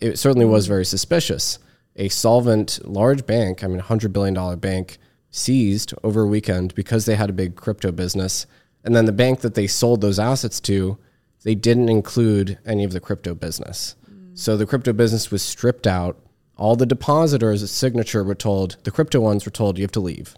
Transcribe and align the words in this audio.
it 0.00 0.18
certainly 0.18 0.46
was 0.46 0.66
very 0.66 0.84
suspicious. 0.84 1.58
A 1.96 2.08
solvent 2.08 2.80
large 2.84 3.26
bank, 3.26 3.64
I 3.64 3.66
mean, 3.66 3.80
$100 3.80 4.12
billion 4.12 4.58
bank, 4.58 4.98
seized 5.30 5.92
over 6.02 6.22
a 6.22 6.26
weekend 6.26 6.74
because 6.74 7.04
they 7.04 7.16
had 7.16 7.30
a 7.30 7.34
big 7.34 7.56
crypto 7.56 7.92
business. 7.92 8.46
And 8.84 8.94
then 8.94 9.04
the 9.04 9.12
bank 9.12 9.40
that 9.40 9.54
they 9.54 9.66
sold 9.66 10.00
those 10.00 10.18
assets 10.18 10.60
to, 10.60 10.98
they 11.42 11.54
didn't 11.54 11.88
include 11.88 12.58
any 12.64 12.84
of 12.84 12.92
the 12.92 13.00
crypto 13.00 13.34
business. 13.34 13.96
So 14.34 14.56
the 14.56 14.66
crypto 14.66 14.92
business 14.92 15.30
was 15.30 15.42
stripped 15.42 15.86
out. 15.86 16.18
All 16.56 16.76
the 16.76 16.86
depositors 16.86 17.62
at 17.62 17.68
Signature 17.68 18.24
were 18.24 18.34
told, 18.34 18.76
the 18.84 18.90
crypto 18.90 19.20
ones 19.20 19.44
were 19.44 19.50
told, 19.50 19.78
you 19.78 19.82
have 19.82 19.92
to 19.92 20.00
leave. 20.00 20.36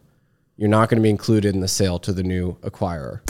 You're 0.57 0.69
not 0.69 0.89
going 0.89 0.99
to 0.99 1.03
be 1.03 1.11
included 1.11 1.55
in 1.55 1.61
the 1.61 1.69
sale 1.69 1.99
to 2.01 2.13
the 2.13 2.23
new 2.23 2.57
acquirer. 2.63 3.21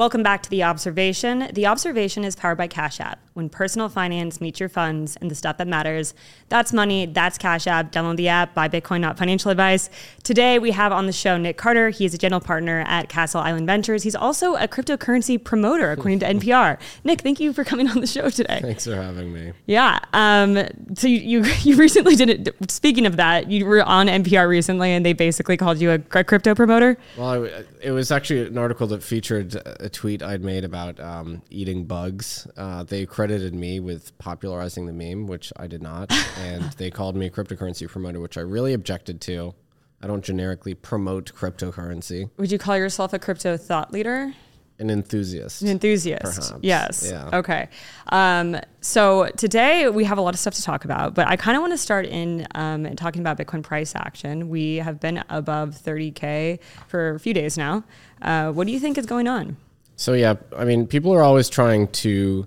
Welcome 0.00 0.22
back 0.22 0.42
to 0.44 0.48
The 0.48 0.62
Observation. 0.62 1.50
The 1.52 1.66
Observation 1.66 2.24
is 2.24 2.34
powered 2.34 2.56
by 2.56 2.68
Cash 2.68 3.00
App. 3.00 3.20
When 3.40 3.48
personal 3.48 3.88
finance 3.88 4.38
meets 4.38 4.60
your 4.60 4.68
funds 4.68 5.16
and 5.16 5.30
the 5.30 5.34
stuff 5.34 5.56
that 5.56 5.66
matters, 5.66 6.12
that's 6.50 6.74
money, 6.74 7.06
that's 7.06 7.38
Cash 7.38 7.66
App. 7.66 7.90
Download 7.90 8.16
the 8.16 8.28
app, 8.28 8.52
buy 8.52 8.68
Bitcoin, 8.68 9.00
not 9.00 9.16
financial 9.16 9.50
advice. 9.50 9.88
Today 10.22 10.58
we 10.58 10.72
have 10.72 10.92
on 10.92 11.06
the 11.06 11.12
show 11.12 11.38
Nic 11.38 11.56
Carter. 11.56 11.88
He 11.88 12.04
is 12.04 12.12
a 12.12 12.18
general 12.18 12.42
partner 12.42 12.84
at 12.86 13.08
Castle 13.08 13.40
Island 13.40 13.66
Ventures. 13.66 14.02
He's 14.02 14.14
also 14.14 14.56
a 14.56 14.68
cryptocurrency 14.68 15.42
promoter, 15.42 15.90
according 15.90 16.18
to 16.18 16.26
NPR. 16.26 16.78
Nic, 17.02 17.22
thank 17.22 17.40
you 17.40 17.54
for 17.54 17.64
coming 17.64 17.88
on 17.88 18.02
the 18.02 18.06
show 18.06 18.28
today. 18.28 18.60
Thanks 18.60 18.84
for 18.84 18.94
having 18.94 19.32
me. 19.32 19.54
Yeah. 19.64 20.00
Um, 20.12 20.58
so 20.94 21.08
you, 21.08 21.40
you, 21.40 21.44
you 21.62 21.76
recently 21.76 22.16
did 22.16 22.46
it. 22.46 22.70
Speaking 22.70 23.06
of 23.06 23.16
that, 23.16 23.50
you 23.50 23.64
were 23.64 23.82
on 23.82 24.06
NPR 24.08 24.50
recently, 24.50 24.90
and 24.90 25.06
they 25.06 25.14
basically 25.14 25.56
called 25.56 25.78
you 25.78 25.92
a, 25.92 25.94
a 25.94 26.24
crypto 26.24 26.54
promoter. 26.54 26.98
Well, 27.16 27.46
I, 27.46 27.64
it 27.80 27.92
was 27.92 28.12
actually 28.12 28.48
an 28.48 28.58
article 28.58 28.86
that 28.88 29.02
featured 29.02 29.54
a 29.80 29.88
tweet 29.88 30.22
I'd 30.22 30.44
made 30.44 30.64
about 30.64 31.00
um, 31.00 31.40
eating 31.48 31.86
bugs. 31.86 32.46
Uh, 32.54 32.82
they 32.82 33.06
credited 33.06 33.29
me 33.52 33.80
with 33.80 34.16
popularizing 34.18 34.86
the 34.86 34.92
meme, 34.92 35.26
which 35.26 35.52
I 35.56 35.66
did 35.66 35.82
not, 35.82 36.12
and 36.38 36.64
they 36.72 36.90
called 36.90 37.16
me 37.16 37.26
a 37.26 37.30
cryptocurrency 37.30 37.88
promoter, 37.88 38.20
which 38.20 38.36
I 38.36 38.42
really 38.42 38.72
objected 38.72 39.20
to. 39.22 39.54
I 40.02 40.06
don't 40.06 40.24
generically 40.24 40.74
promote 40.74 41.32
cryptocurrency. 41.34 42.30
Would 42.38 42.50
you 42.50 42.58
call 42.58 42.76
yourself 42.76 43.12
a 43.12 43.18
crypto 43.18 43.56
thought 43.56 43.92
leader? 43.92 44.32
An 44.78 44.88
enthusiast. 44.88 45.60
An 45.60 45.68
enthusiast. 45.68 46.22
Perhaps. 46.22 46.52
Yes. 46.62 47.08
Yeah. 47.10 47.28
Okay. 47.34 47.68
Um, 48.08 48.58
so 48.80 49.28
today 49.36 49.90
we 49.90 50.04
have 50.04 50.16
a 50.16 50.22
lot 50.22 50.32
of 50.32 50.40
stuff 50.40 50.54
to 50.54 50.62
talk 50.62 50.86
about, 50.86 51.12
but 51.12 51.28
I 51.28 51.36
kind 51.36 51.54
of 51.54 51.60
want 51.60 51.74
to 51.74 51.78
start 51.78 52.06
in 52.06 52.46
um, 52.54 52.96
talking 52.96 53.20
about 53.20 53.36
Bitcoin 53.36 53.62
price 53.62 53.94
action. 53.94 54.48
We 54.48 54.76
have 54.76 54.98
been 54.98 55.22
above 55.28 55.70
30K 55.72 56.60
for 56.88 57.10
a 57.10 57.20
few 57.20 57.34
days 57.34 57.58
now. 57.58 57.84
Uh, 58.22 58.52
what 58.52 58.66
do 58.66 58.72
you 58.72 58.80
think 58.80 58.96
is 58.96 59.04
going 59.04 59.28
on? 59.28 59.58
So 59.96 60.14
yeah, 60.14 60.36
I 60.56 60.64
mean, 60.64 60.86
people 60.86 61.12
are 61.12 61.22
always 61.22 61.50
trying 61.50 61.88
to 61.88 62.46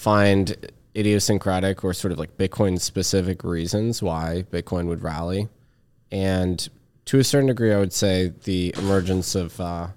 find 0.00 0.56
idiosyncratic 0.96 1.84
or 1.84 1.92
sort 1.92 2.10
of 2.10 2.18
like 2.18 2.38
Bitcoin 2.38 2.80
specific 2.80 3.44
reasons 3.44 4.02
why 4.02 4.46
Bitcoin 4.50 4.86
would 4.86 5.02
rally, 5.02 5.46
and 6.10 6.70
to 7.04 7.18
a 7.18 7.24
certain 7.24 7.48
degree, 7.48 7.70
I 7.70 7.78
would 7.78 7.92
say 7.92 8.32
the 8.44 8.74
emergence 8.78 9.34
of 9.34 9.60
uh, 9.60 9.88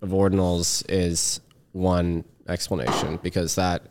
of 0.00 0.08
ordinals 0.08 0.84
is 0.88 1.40
one 1.70 2.24
explanation 2.48 3.20
because 3.22 3.54
that 3.54 3.82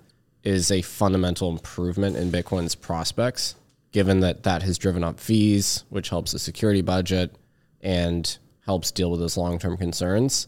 is 0.43 0.69
a 0.69 0.81
fundamental 0.81 1.49
improvement 1.49 2.17
in 2.17 2.29
Bitcoin's 2.29 2.75
prospects, 2.75 3.55
given 3.93 4.19
that 4.19 4.43
that 4.43 4.63
has 4.63 4.77
driven 4.77 5.01
up 5.01 5.17
fees, 5.17 5.85
which 5.89 6.09
helps 6.09 6.33
the 6.33 6.39
security 6.39 6.81
budget 6.81 7.33
and 7.79 8.37
helps 8.65 8.91
deal 8.91 9.09
with 9.09 9.21
those 9.21 9.37
long 9.37 9.57
term 9.57 9.77
concerns 9.77 10.47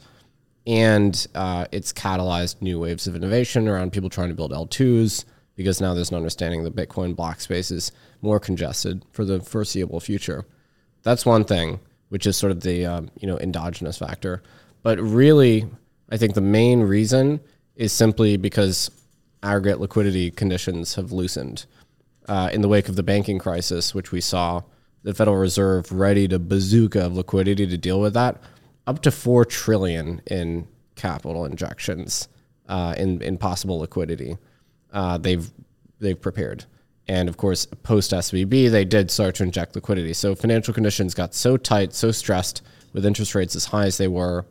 and 0.66 1.28
uh, 1.36 1.66
it's 1.72 1.92
catalyzed 1.92 2.62
new 2.62 2.80
waves 2.80 3.08
of 3.08 3.16
innovation 3.16 3.68
around 3.68 3.92
people 3.92 4.10
trying 4.10 4.30
to 4.30 4.36
build 4.36 4.52
L2s 4.52 5.26
because 5.56 5.82
now 5.82 5.94
there's 5.94 6.10
an 6.10 6.18
understanding 6.18 6.64
that 6.64 6.76
Bitcoin 6.76 7.16
block 7.16 7.42
space 7.42 7.70
is 7.70 7.92
more 8.22 8.40
congested 8.40 9.04
for 9.12 9.26
the 9.26 9.42
foreseeable 9.42 10.00
future. 10.00 10.46
That's 11.04 11.26
one 11.26 11.44
thing, 11.44 11.80
which 12.10 12.26
is 12.26 12.38
sort 12.38 12.52
of 12.52 12.62
the 12.62 12.86
um, 12.86 13.12
you 13.20 13.28
know 13.28 13.38
endogenous 13.40 13.98
factor. 13.98 14.42
But 14.82 15.00
really, 15.00 15.68
I 16.10 16.18
think 16.18 16.34
the 16.34 16.42
main 16.42 16.82
reason 16.82 17.42
is 17.76 17.92
simply 17.92 18.38
because 18.38 18.90
aggregate 19.42 19.80
liquidity 19.80 20.32
conditions 20.32 20.96
have 20.96 21.12
loosened. 21.12 21.66
Uh, 22.30 22.50
in 22.54 22.62
the 22.62 22.70
wake 22.70 22.88
of 22.88 22.96
the 22.96 23.04
banking 23.04 23.38
crisis, 23.38 23.94
which 23.94 24.14
we 24.14 24.22
saw 24.22 24.62
the 25.04 25.14
Federal 25.14 25.36
Reserve 25.36 25.92
ready 25.92 26.26
to 26.30 26.40
bazooka 26.40 27.08
of 27.08 27.18
liquidity 27.18 27.68
to 27.68 27.78
deal 27.78 28.00
with 28.00 28.14
that, 28.14 28.42
up 28.88 29.02
to 29.02 29.12
four 29.12 29.46
trillion 29.46 30.22
in 30.28 30.68
capital 30.96 31.46
injections 31.46 32.28
uh, 32.68 32.96
in 32.98 33.22
in 33.22 33.38
possible 33.38 33.80
liquidity. 33.80 34.38
Uh, 34.92 35.18
they've 35.18 35.52
they've 36.00 36.20
prepared, 36.20 36.66
and 37.08 37.30
of 37.30 37.38
course, 37.38 37.66
post 37.84 38.12
SVB, 38.12 38.70
they 38.70 38.86
did 38.86 39.10
start 39.10 39.36
to 39.36 39.44
inject 39.44 39.76
liquidity. 39.76 40.14
So 40.14 40.36
financial 40.36 40.74
conditions 40.74 41.14
got 41.14 41.34
so 41.34 41.58
tight, 41.58 41.94
so 41.94 42.12
stressed, 42.12 42.62
with 42.94 43.06
interest 43.06 43.36
rates 43.36 43.56
as 43.56 43.66
high 43.66 43.86
as 43.86 43.98
they 43.98 44.08
were. 44.08 44.46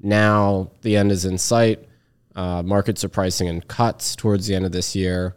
Now 0.00 0.70
the 0.82 0.96
end 0.96 1.12
is 1.12 1.24
in 1.24 1.38
sight. 1.38 1.88
Uh, 2.36 2.62
markets 2.62 3.04
are 3.04 3.08
pricing 3.08 3.46
in 3.46 3.60
cuts 3.62 4.16
towards 4.16 4.46
the 4.46 4.54
end 4.54 4.64
of 4.64 4.72
this 4.72 4.94
year, 4.96 5.34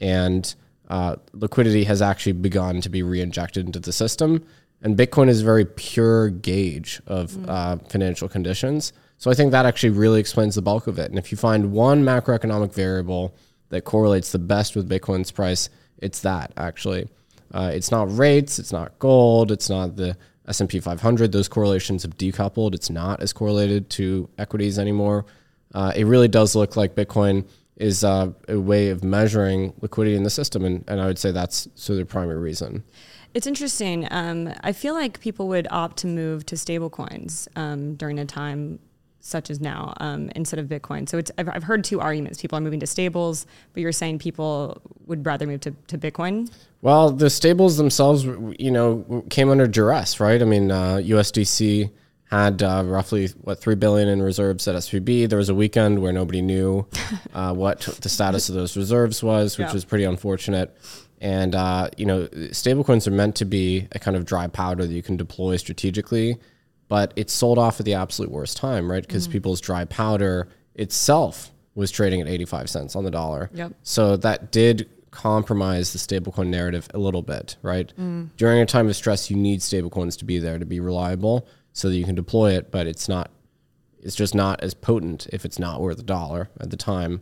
and 0.00 0.54
uh, 0.88 1.16
liquidity 1.32 1.84
has 1.84 2.02
actually 2.02 2.32
begun 2.32 2.80
to 2.80 2.88
be 2.88 3.02
reinjected 3.02 3.64
into 3.66 3.78
the 3.78 3.92
system. 3.92 4.44
And 4.82 4.96
Bitcoin 4.96 5.28
is 5.28 5.42
a 5.42 5.44
very 5.44 5.64
pure 5.64 6.30
gauge 6.30 7.00
of 7.06 7.32
mm. 7.32 7.48
uh, 7.48 7.76
financial 7.88 8.28
conditions. 8.28 8.92
So 9.18 9.30
I 9.30 9.34
think 9.34 9.52
that 9.52 9.66
actually 9.66 9.90
really 9.90 10.20
explains 10.20 10.54
the 10.54 10.62
bulk 10.62 10.86
of 10.86 10.98
it. 10.98 11.10
And 11.10 11.18
if 11.18 11.30
you 11.30 11.36
find 11.36 11.72
one 11.72 12.02
macroeconomic 12.02 12.72
variable 12.72 13.34
that 13.68 13.84
correlates 13.84 14.32
the 14.32 14.38
best 14.38 14.74
with 14.74 14.88
Bitcoin's 14.88 15.30
price, 15.30 15.68
it's 15.98 16.20
that 16.20 16.52
actually. 16.56 17.08
Uh, 17.52 17.70
it's 17.74 17.90
not 17.90 18.16
rates, 18.16 18.58
it's 18.58 18.72
not 18.72 18.98
gold, 18.98 19.52
it's 19.52 19.68
not 19.68 19.96
the 19.96 20.16
S&P 20.48 20.80
500. 20.80 21.32
Those 21.32 21.48
correlations 21.48 22.02
have 22.02 22.16
decoupled. 22.16 22.74
It's 22.74 22.90
not 22.90 23.20
as 23.20 23.32
correlated 23.32 23.90
to 23.90 24.28
equities 24.38 24.78
anymore. 24.78 25.26
Uh, 25.74 25.92
it 25.94 26.04
really 26.04 26.28
does 26.28 26.56
look 26.56 26.76
like 26.76 26.94
Bitcoin 26.94 27.46
is 27.76 28.04
uh, 28.04 28.30
a 28.48 28.58
way 28.58 28.88
of 28.88 29.04
measuring 29.04 29.72
liquidity 29.80 30.16
in 30.16 30.22
the 30.22 30.30
system, 30.30 30.64
and, 30.64 30.84
and 30.88 31.00
I 31.00 31.06
would 31.06 31.18
say 31.18 31.30
that's 31.30 31.68
sort 31.74 32.00
of 32.00 32.06
the 32.06 32.12
primary 32.12 32.38
reason. 32.38 32.84
It's 33.32 33.46
interesting. 33.46 34.08
Um, 34.10 34.52
I 34.62 34.72
feel 34.72 34.94
like 34.94 35.20
people 35.20 35.48
would 35.48 35.68
opt 35.70 35.98
to 35.98 36.06
move 36.06 36.44
to 36.46 36.56
stablecoins 36.56 37.46
um, 37.56 37.94
during 37.94 38.18
a 38.18 38.24
time 38.24 38.80
such 39.20 39.50
as 39.50 39.60
now 39.60 39.92
um, 39.98 40.30
instead 40.34 40.58
of 40.58 40.66
Bitcoin. 40.66 41.08
So 41.08 41.18
it's 41.18 41.30
I've, 41.38 41.48
I've, 41.48 41.62
heard 41.62 41.84
two 41.84 42.00
arguments. 42.00 42.40
People 42.40 42.58
are 42.58 42.62
moving 42.62 42.80
to 42.80 42.86
stables, 42.86 43.46
but 43.72 43.82
you're 43.82 43.92
saying 43.92 44.18
people 44.18 44.80
would 45.06 45.24
rather 45.24 45.46
move 45.46 45.60
to, 45.60 45.72
to 45.88 45.98
Bitcoin. 45.98 46.50
Well, 46.82 47.10
the 47.10 47.28
stables 47.28 47.76
themselves, 47.76 48.24
you 48.58 48.70
know, 48.70 49.24
came 49.28 49.50
under 49.50 49.66
duress, 49.66 50.20
right? 50.20 50.40
I 50.40 50.44
mean, 50.46 50.70
uh, 50.70 50.96
USDC 50.96 51.90
had 52.30 52.62
uh, 52.62 52.84
roughly 52.86 53.26
what 53.42 53.60
three 53.60 53.74
billion 53.74 54.08
in 54.08 54.22
reserves 54.22 54.66
at 54.68 54.76
SVB. 54.76 55.28
There 55.28 55.38
was 55.38 55.48
a 55.48 55.54
weekend 55.54 56.00
where 56.00 56.12
nobody 56.12 56.40
knew 56.40 56.86
uh, 57.34 57.52
what 57.52 57.80
the 57.80 58.08
status 58.08 58.48
of 58.48 58.54
those 58.54 58.76
reserves 58.76 59.22
was, 59.22 59.58
which 59.58 59.66
yeah. 59.66 59.72
was 59.72 59.84
pretty 59.84 60.04
unfortunate. 60.04 60.74
And 61.20 61.54
uh, 61.54 61.90
you 61.96 62.06
know, 62.06 62.26
stablecoins 62.28 63.06
are 63.06 63.12
meant 63.12 63.36
to 63.36 63.44
be 63.44 63.88
a 63.92 63.98
kind 63.98 64.16
of 64.16 64.24
dry 64.24 64.46
powder 64.46 64.86
that 64.86 64.92
you 64.92 65.02
can 65.02 65.16
deploy 65.16 65.56
strategically, 65.56 66.38
but 66.88 67.12
it's 67.16 67.32
sold 67.32 67.58
off 67.58 67.78
at 67.78 67.86
the 67.86 67.94
absolute 67.94 68.30
worst 68.30 68.56
time, 68.56 68.90
right? 68.90 69.06
Because 69.06 69.24
mm-hmm. 69.24 69.32
people's 69.32 69.60
dry 69.60 69.84
powder 69.84 70.48
itself 70.74 71.50
was 71.74 71.90
trading 71.90 72.20
at 72.20 72.28
85 72.28 72.70
cents 72.70 72.96
on 72.96 73.04
the 73.04 73.10
dollar. 73.10 73.50
Yep. 73.52 73.72
So 73.82 74.16
that 74.16 74.50
did 74.50 74.88
compromise 75.10 75.92
the 75.92 75.98
stablecoin 75.98 76.48
narrative 76.48 76.88
a 76.94 76.98
little 76.98 77.22
bit, 77.22 77.56
right? 77.62 77.92
Mm. 77.98 78.30
During 78.36 78.60
a 78.60 78.66
time 78.66 78.88
of 78.88 78.96
stress, 78.96 79.30
you 79.30 79.36
need 79.36 79.60
stablecoins 79.60 80.18
to 80.18 80.24
be 80.24 80.38
there 80.38 80.58
to 80.58 80.66
be 80.66 80.80
reliable 80.80 81.46
so 81.72 81.88
that 81.88 81.96
you 81.96 82.04
can 82.04 82.14
deploy 82.14 82.52
it, 82.52 82.70
but 82.70 82.86
it's 82.86 83.08
not 83.08 83.30
it's 84.02 84.16
just 84.16 84.34
not 84.34 84.62
as 84.62 84.72
potent 84.72 85.26
if 85.30 85.44
it's 85.44 85.58
not 85.58 85.80
worth 85.80 85.98
a 85.98 86.02
dollar 86.02 86.48
at 86.58 86.70
the 86.70 86.76
time. 86.76 87.20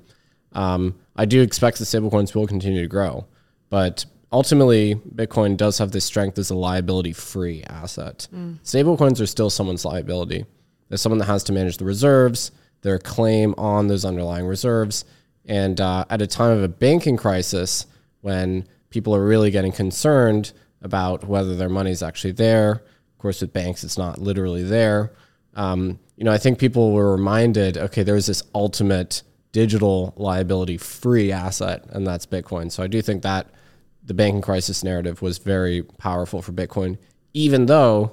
Um, 0.52 0.94
I 1.16 1.24
do 1.24 1.42
expect 1.42 1.78
the 1.78 1.84
stablecoins 1.84 2.34
will 2.34 2.46
continue 2.46 2.80
to 2.82 2.88
grow. 2.88 3.26
But 3.70 4.06
ultimately, 4.32 4.94
Bitcoin 4.94 5.56
does 5.56 5.78
have 5.78 5.90
this 5.90 6.04
strength 6.04 6.38
as 6.38 6.50
a 6.50 6.54
liability 6.54 7.12
free 7.12 7.62
asset. 7.64 8.28
Mm. 8.34 8.60
Stablecoins 8.62 9.20
are 9.20 9.26
still 9.26 9.50
someone's 9.50 9.84
liability. 9.84 10.44
There's 10.88 11.00
someone 11.00 11.18
that 11.18 11.26
has 11.26 11.44
to 11.44 11.52
manage 11.52 11.76
the 11.76 11.84
reserves, 11.84 12.50
their 12.82 12.98
claim 12.98 13.54
on 13.58 13.88
those 13.88 14.04
underlying 14.04 14.46
reserves. 14.46 15.04
And 15.44 15.80
uh, 15.80 16.04
at 16.10 16.22
a 16.22 16.26
time 16.26 16.50
of 16.50 16.62
a 16.62 16.68
banking 16.68 17.16
crisis, 17.16 17.86
when 18.20 18.66
people 18.90 19.14
are 19.14 19.24
really 19.24 19.50
getting 19.50 19.72
concerned 19.72 20.52
about 20.82 21.24
whether 21.24 21.56
their 21.56 21.68
money 21.68 21.90
is 21.90 22.02
actually 22.02 22.32
there, 22.32 22.70
of 22.72 23.18
course, 23.18 23.40
with 23.40 23.52
banks, 23.52 23.84
it's 23.84 23.98
not 23.98 24.18
literally 24.18 24.62
there. 24.62 25.12
Um, 25.54 25.98
you 26.16 26.24
know, 26.24 26.32
I 26.32 26.38
think 26.38 26.58
people 26.58 26.92
were 26.92 27.12
reminded, 27.12 27.76
okay, 27.76 28.02
there's 28.02 28.26
this 28.26 28.42
ultimate 28.54 29.22
digital 29.52 30.14
liability 30.16 30.76
free 30.76 31.32
asset, 31.32 31.84
and 31.90 32.06
that's 32.06 32.26
Bitcoin. 32.26 32.70
So 32.70 32.82
I 32.82 32.86
do 32.86 33.02
think 33.02 33.22
that 33.22 33.50
the 34.08 34.14
banking 34.14 34.40
crisis 34.40 34.82
narrative 34.82 35.22
was 35.22 35.38
very 35.38 35.82
powerful 35.82 36.42
for 36.42 36.52
Bitcoin, 36.52 36.96
even 37.34 37.66
though 37.66 38.12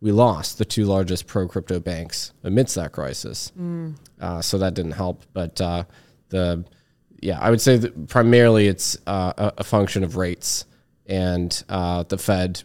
we 0.00 0.10
lost 0.10 0.58
the 0.58 0.64
two 0.64 0.84
largest 0.84 1.26
pro 1.26 1.46
crypto 1.46 1.78
banks 1.78 2.32
amidst 2.42 2.74
that 2.74 2.92
crisis. 2.92 3.52
Mm. 3.58 3.96
Uh, 4.20 4.40
so 4.40 4.58
that 4.58 4.74
didn't 4.74 4.92
help. 4.92 5.24
But 5.34 5.60
uh, 5.60 5.84
the 6.30 6.64
yeah, 7.20 7.38
I 7.38 7.50
would 7.50 7.60
say 7.60 7.76
that 7.76 8.08
primarily 8.08 8.66
it's 8.66 8.96
uh, 9.06 9.32
a, 9.36 9.52
a 9.58 9.64
function 9.64 10.02
of 10.04 10.16
rates 10.16 10.64
and 11.06 11.62
uh, 11.68 12.02
the 12.04 12.18
Fed, 12.18 12.62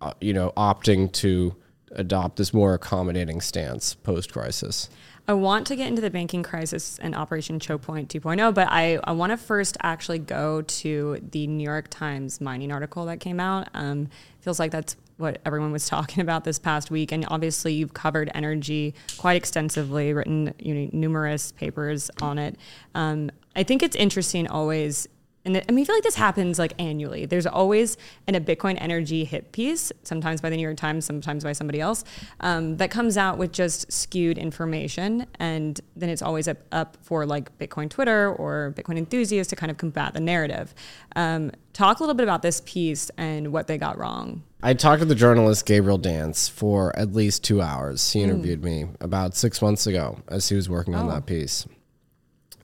uh, 0.00 0.14
you 0.20 0.32
know, 0.32 0.52
opting 0.56 1.12
to 1.12 1.56
adopt 1.90 2.36
this 2.36 2.54
more 2.54 2.74
accommodating 2.74 3.40
stance 3.40 3.94
post 3.94 4.32
crisis. 4.32 4.88
I 5.28 5.34
want 5.34 5.68
to 5.68 5.76
get 5.76 5.86
into 5.86 6.02
the 6.02 6.10
banking 6.10 6.42
crisis 6.42 6.98
and 7.00 7.14
Operation 7.14 7.60
Choke 7.60 7.82
Point 7.82 8.08
2.0, 8.08 8.52
but 8.54 8.66
I, 8.68 8.98
I 9.04 9.12
want 9.12 9.30
to 9.30 9.36
first 9.36 9.76
actually 9.80 10.18
go 10.18 10.62
to 10.62 11.20
the 11.30 11.46
New 11.46 11.62
York 11.62 11.88
Times 11.90 12.40
mining 12.40 12.72
article 12.72 13.04
that 13.06 13.20
came 13.20 13.38
out. 13.38 13.68
Um, 13.72 14.08
feels 14.40 14.58
like 14.58 14.72
that's 14.72 14.96
what 15.18 15.40
everyone 15.46 15.70
was 15.70 15.86
talking 15.88 16.22
about 16.22 16.42
this 16.42 16.58
past 16.58 16.90
week, 16.90 17.12
and 17.12 17.24
obviously 17.28 17.72
you've 17.72 17.94
covered 17.94 18.30
energy 18.34 18.94
quite 19.16 19.36
extensively, 19.36 20.12
written 20.12 20.54
you 20.58 20.74
know, 20.74 20.90
numerous 20.92 21.52
papers 21.52 22.10
on 22.20 22.38
it. 22.38 22.56
Um, 22.96 23.30
I 23.54 23.62
think 23.62 23.82
it's 23.84 23.96
interesting 23.96 24.48
always 24.48 25.06
and 25.44 25.56
I 25.56 25.72
mean, 25.72 25.82
I 25.82 25.86
feel 25.86 25.96
like 25.96 26.04
this 26.04 26.14
happens 26.14 26.58
like 26.58 26.72
annually. 26.78 27.26
There's 27.26 27.46
always 27.46 27.96
an, 28.28 28.36
a 28.36 28.40
Bitcoin 28.40 28.76
energy 28.80 29.24
hit 29.24 29.50
piece, 29.50 29.90
sometimes 30.04 30.40
by 30.40 30.50
the 30.50 30.56
New 30.56 30.62
York 30.62 30.76
Times, 30.76 31.04
sometimes 31.04 31.42
by 31.42 31.52
somebody 31.52 31.80
else, 31.80 32.04
um, 32.40 32.76
that 32.76 32.92
comes 32.92 33.16
out 33.16 33.38
with 33.38 33.50
just 33.50 33.90
skewed 33.90 34.38
information. 34.38 35.26
And 35.40 35.80
then 35.96 36.10
it's 36.10 36.22
always 36.22 36.46
up, 36.46 36.58
up 36.70 36.96
for 37.02 37.26
like 37.26 37.56
Bitcoin 37.58 37.90
Twitter 37.90 38.32
or 38.32 38.72
Bitcoin 38.76 38.98
enthusiasts 38.98 39.50
to 39.50 39.56
kind 39.56 39.70
of 39.70 39.78
combat 39.78 40.14
the 40.14 40.20
narrative. 40.20 40.74
Um, 41.16 41.50
talk 41.72 41.98
a 41.98 42.02
little 42.02 42.14
bit 42.14 42.24
about 42.24 42.42
this 42.42 42.62
piece 42.64 43.10
and 43.18 43.52
what 43.52 43.66
they 43.66 43.78
got 43.78 43.98
wrong. 43.98 44.44
I 44.62 44.74
talked 44.74 45.00
to 45.00 45.06
the 45.06 45.16
journalist 45.16 45.66
Gabriel 45.66 45.98
Dance 45.98 46.48
for 46.48 46.96
at 46.96 47.14
least 47.14 47.42
two 47.42 47.60
hours. 47.60 48.12
He 48.12 48.20
hmm. 48.20 48.30
interviewed 48.30 48.60
mm. 48.60 48.64
me 48.64 48.86
about 49.00 49.34
six 49.34 49.60
months 49.60 49.88
ago 49.88 50.20
as 50.28 50.48
he 50.48 50.54
was 50.54 50.68
working 50.68 50.94
on 50.94 51.08
oh. 51.08 51.10
that 51.10 51.26
piece. 51.26 51.66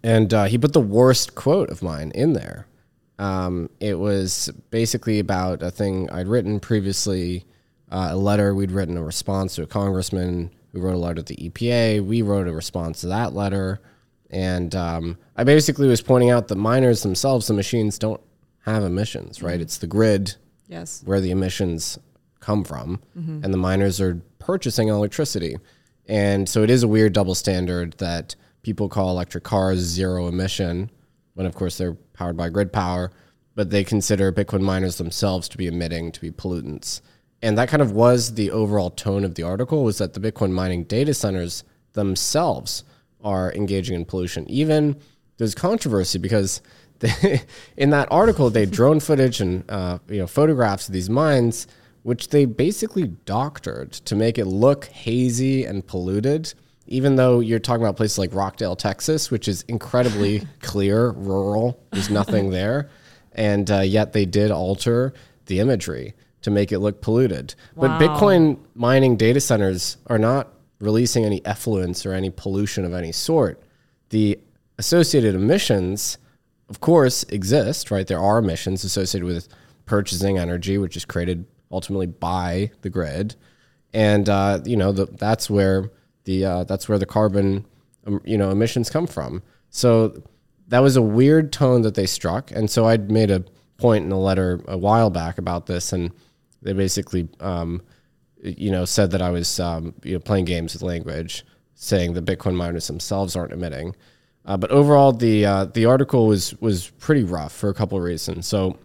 And 0.02 0.32
uh, 0.32 0.44
he 0.44 0.58
put 0.58 0.72
the 0.72 0.80
worst 0.80 1.34
quote 1.34 1.70
of 1.70 1.82
mine 1.82 2.12
in 2.14 2.32
there. 2.32 2.66
Um, 3.18 3.68
it 3.80 3.98
was 3.98 4.50
basically 4.70 5.18
about 5.18 5.62
a 5.62 5.70
thing 5.70 6.08
I'd 6.10 6.28
written 6.28 6.60
previously, 6.60 7.44
uh, 7.90 8.08
a 8.12 8.16
letter 8.16 8.54
we'd 8.54 8.70
written 8.70 8.96
a 8.96 9.02
response 9.02 9.56
to 9.56 9.62
a 9.62 9.66
congressman 9.66 10.50
who 10.72 10.80
wrote 10.80 10.94
a 10.94 10.98
letter 10.98 11.22
to 11.22 11.34
the 11.34 11.50
EPA. 11.50 12.04
We 12.04 12.22
wrote 12.22 12.46
a 12.46 12.52
response 12.52 13.00
to 13.00 13.08
that 13.08 13.34
letter. 13.34 13.80
And 14.30 14.74
um, 14.74 15.18
I 15.36 15.44
basically 15.44 15.88
was 15.88 16.00
pointing 16.00 16.30
out 16.30 16.48
that 16.48 16.56
miners 16.56 17.02
themselves, 17.02 17.46
the 17.46 17.54
machines, 17.54 17.98
don't 17.98 18.20
have 18.64 18.84
emissions, 18.84 19.42
right? 19.42 19.54
Mm-hmm. 19.54 19.62
It's 19.62 19.78
the 19.78 19.86
grid 19.86 20.34
yes. 20.68 21.02
where 21.04 21.20
the 21.20 21.30
emissions 21.30 21.98
come 22.40 22.62
from, 22.62 23.00
mm-hmm. 23.18 23.42
and 23.42 23.52
the 23.52 23.58
miners 23.58 24.00
are 24.00 24.20
purchasing 24.38 24.88
electricity. 24.88 25.56
And 26.06 26.48
so 26.48 26.62
it 26.62 26.70
is 26.70 26.82
a 26.82 26.88
weird 26.88 27.12
double 27.12 27.34
standard 27.34 27.94
that 27.98 28.36
people 28.62 28.88
call 28.88 29.10
electric 29.10 29.44
cars 29.44 29.78
zero 29.78 30.28
emission, 30.28 30.90
when 31.34 31.46
of 31.46 31.54
course 31.54 31.78
they're 31.78 31.94
powered 32.12 32.36
by 32.36 32.48
grid 32.48 32.72
power, 32.72 33.10
but 33.54 33.70
they 33.70 33.84
consider 33.84 34.32
Bitcoin 34.32 34.60
miners 34.60 34.98
themselves 34.98 35.48
to 35.48 35.58
be 35.58 35.66
emitting, 35.66 36.12
to 36.12 36.20
be 36.20 36.30
pollutants. 36.30 37.00
And 37.42 37.56
that 37.56 37.68
kind 37.68 37.82
of 37.82 37.92
was 37.92 38.34
the 38.34 38.50
overall 38.50 38.90
tone 38.90 39.24
of 39.24 39.34
the 39.34 39.42
article 39.44 39.84
was 39.84 39.98
that 39.98 40.14
the 40.14 40.20
Bitcoin 40.20 40.50
mining 40.50 40.84
data 40.84 41.14
centers 41.14 41.64
themselves 41.92 42.84
are 43.22 43.52
engaging 43.54 43.94
in 43.94 44.04
pollution. 44.04 44.48
Even 44.48 44.96
there's 45.36 45.54
controversy 45.54 46.18
because 46.18 46.60
they, 46.98 47.42
in 47.76 47.90
that 47.90 48.08
article 48.10 48.50
they 48.50 48.66
drone 48.66 49.00
footage 49.00 49.40
and 49.40 49.64
uh, 49.68 49.98
you 50.08 50.18
know 50.18 50.26
photographs 50.26 50.88
of 50.88 50.94
these 50.94 51.10
mines, 51.10 51.66
which 52.02 52.28
they 52.28 52.44
basically 52.44 53.08
doctored 53.24 53.92
to 53.92 54.14
make 54.14 54.38
it 54.38 54.46
look 54.46 54.86
hazy 54.86 55.64
and 55.64 55.86
polluted 55.86 56.54
even 56.88 57.16
though 57.16 57.40
you're 57.40 57.58
talking 57.58 57.82
about 57.82 57.96
places 57.96 58.18
like 58.18 58.34
Rockdale, 58.34 58.74
Texas, 58.74 59.30
which 59.30 59.46
is 59.46 59.62
incredibly 59.68 60.46
clear, 60.62 61.10
rural, 61.10 61.80
there's 61.92 62.10
nothing 62.10 62.50
there. 62.50 62.90
And 63.32 63.70
uh, 63.70 63.80
yet 63.80 64.12
they 64.12 64.24
did 64.24 64.50
alter 64.50 65.12
the 65.46 65.60
imagery 65.60 66.14
to 66.42 66.50
make 66.50 66.72
it 66.72 66.78
look 66.78 67.00
polluted. 67.00 67.54
Wow. 67.74 67.98
But 67.98 68.00
Bitcoin 68.00 68.58
mining 68.74 69.16
data 69.16 69.40
centers 69.40 69.98
are 70.06 70.18
not 70.18 70.48
releasing 70.80 71.24
any 71.24 71.40
effluents 71.42 72.06
or 72.06 72.12
any 72.12 72.30
pollution 72.30 72.84
of 72.84 72.94
any 72.94 73.12
sort. 73.12 73.62
The 74.10 74.38
associated 74.78 75.34
emissions, 75.34 76.18
of 76.68 76.80
course, 76.80 77.24
exist, 77.24 77.90
right? 77.90 78.06
There 78.06 78.20
are 78.20 78.38
emissions 78.38 78.84
associated 78.84 79.26
with 79.26 79.48
purchasing 79.86 80.38
energy, 80.38 80.78
which 80.78 80.96
is 80.96 81.04
created 81.04 81.44
ultimately 81.70 82.06
by 82.06 82.70
the 82.82 82.90
grid. 82.90 83.34
And, 83.92 84.28
uh, 84.28 84.60
you 84.64 84.76
know, 84.76 84.92
the, 84.92 85.06
that's 85.06 85.50
where 85.50 85.90
the 86.28 86.44
uh, 86.44 86.64
that's 86.64 86.88
where 86.90 86.98
the 86.98 87.06
carbon 87.06 87.64
um, 88.06 88.20
you 88.24 88.36
know 88.36 88.50
emissions 88.50 88.90
come 88.90 89.06
from. 89.06 89.42
So 89.70 90.22
that 90.68 90.80
was 90.80 90.94
a 90.94 91.02
weird 91.02 91.52
tone 91.52 91.82
that 91.82 91.94
they 91.94 92.06
struck, 92.06 92.50
and 92.50 92.70
so 92.70 92.84
I'd 92.84 93.10
made 93.10 93.30
a 93.30 93.44
point 93.78 94.04
in 94.04 94.12
a 94.12 94.20
letter 94.20 94.60
a 94.68 94.76
while 94.76 95.08
back 95.08 95.38
about 95.38 95.66
this, 95.66 95.92
and 95.92 96.12
they 96.60 96.74
basically 96.74 97.28
um, 97.40 97.80
you 98.42 98.70
know 98.70 98.84
said 98.84 99.10
that 99.12 99.22
I 99.22 99.30
was 99.30 99.58
um, 99.58 99.94
you 100.04 100.12
know 100.12 100.20
playing 100.20 100.44
games 100.44 100.74
with 100.74 100.82
language, 100.82 101.46
saying 101.74 102.12
that 102.12 102.26
Bitcoin 102.26 102.54
miners 102.54 102.86
themselves 102.86 103.34
aren't 103.34 103.54
emitting. 103.54 103.96
Uh, 104.44 104.58
but 104.58 104.70
overall, 104.70 105.12
the 105.12 105.46
uh, 105.46 105.64
the 105.64 105.86
article 105.86 106.26
was 106.26 106.54
was 106.60 106.90
pretty 106.98 107.24
rough 107.24 107.54
for 107.54 107.70
a 107.70 107.74
couple 107.74 107.96
of 107.96 108.04
reasons. 108.04 108.46
So 108.46 108.78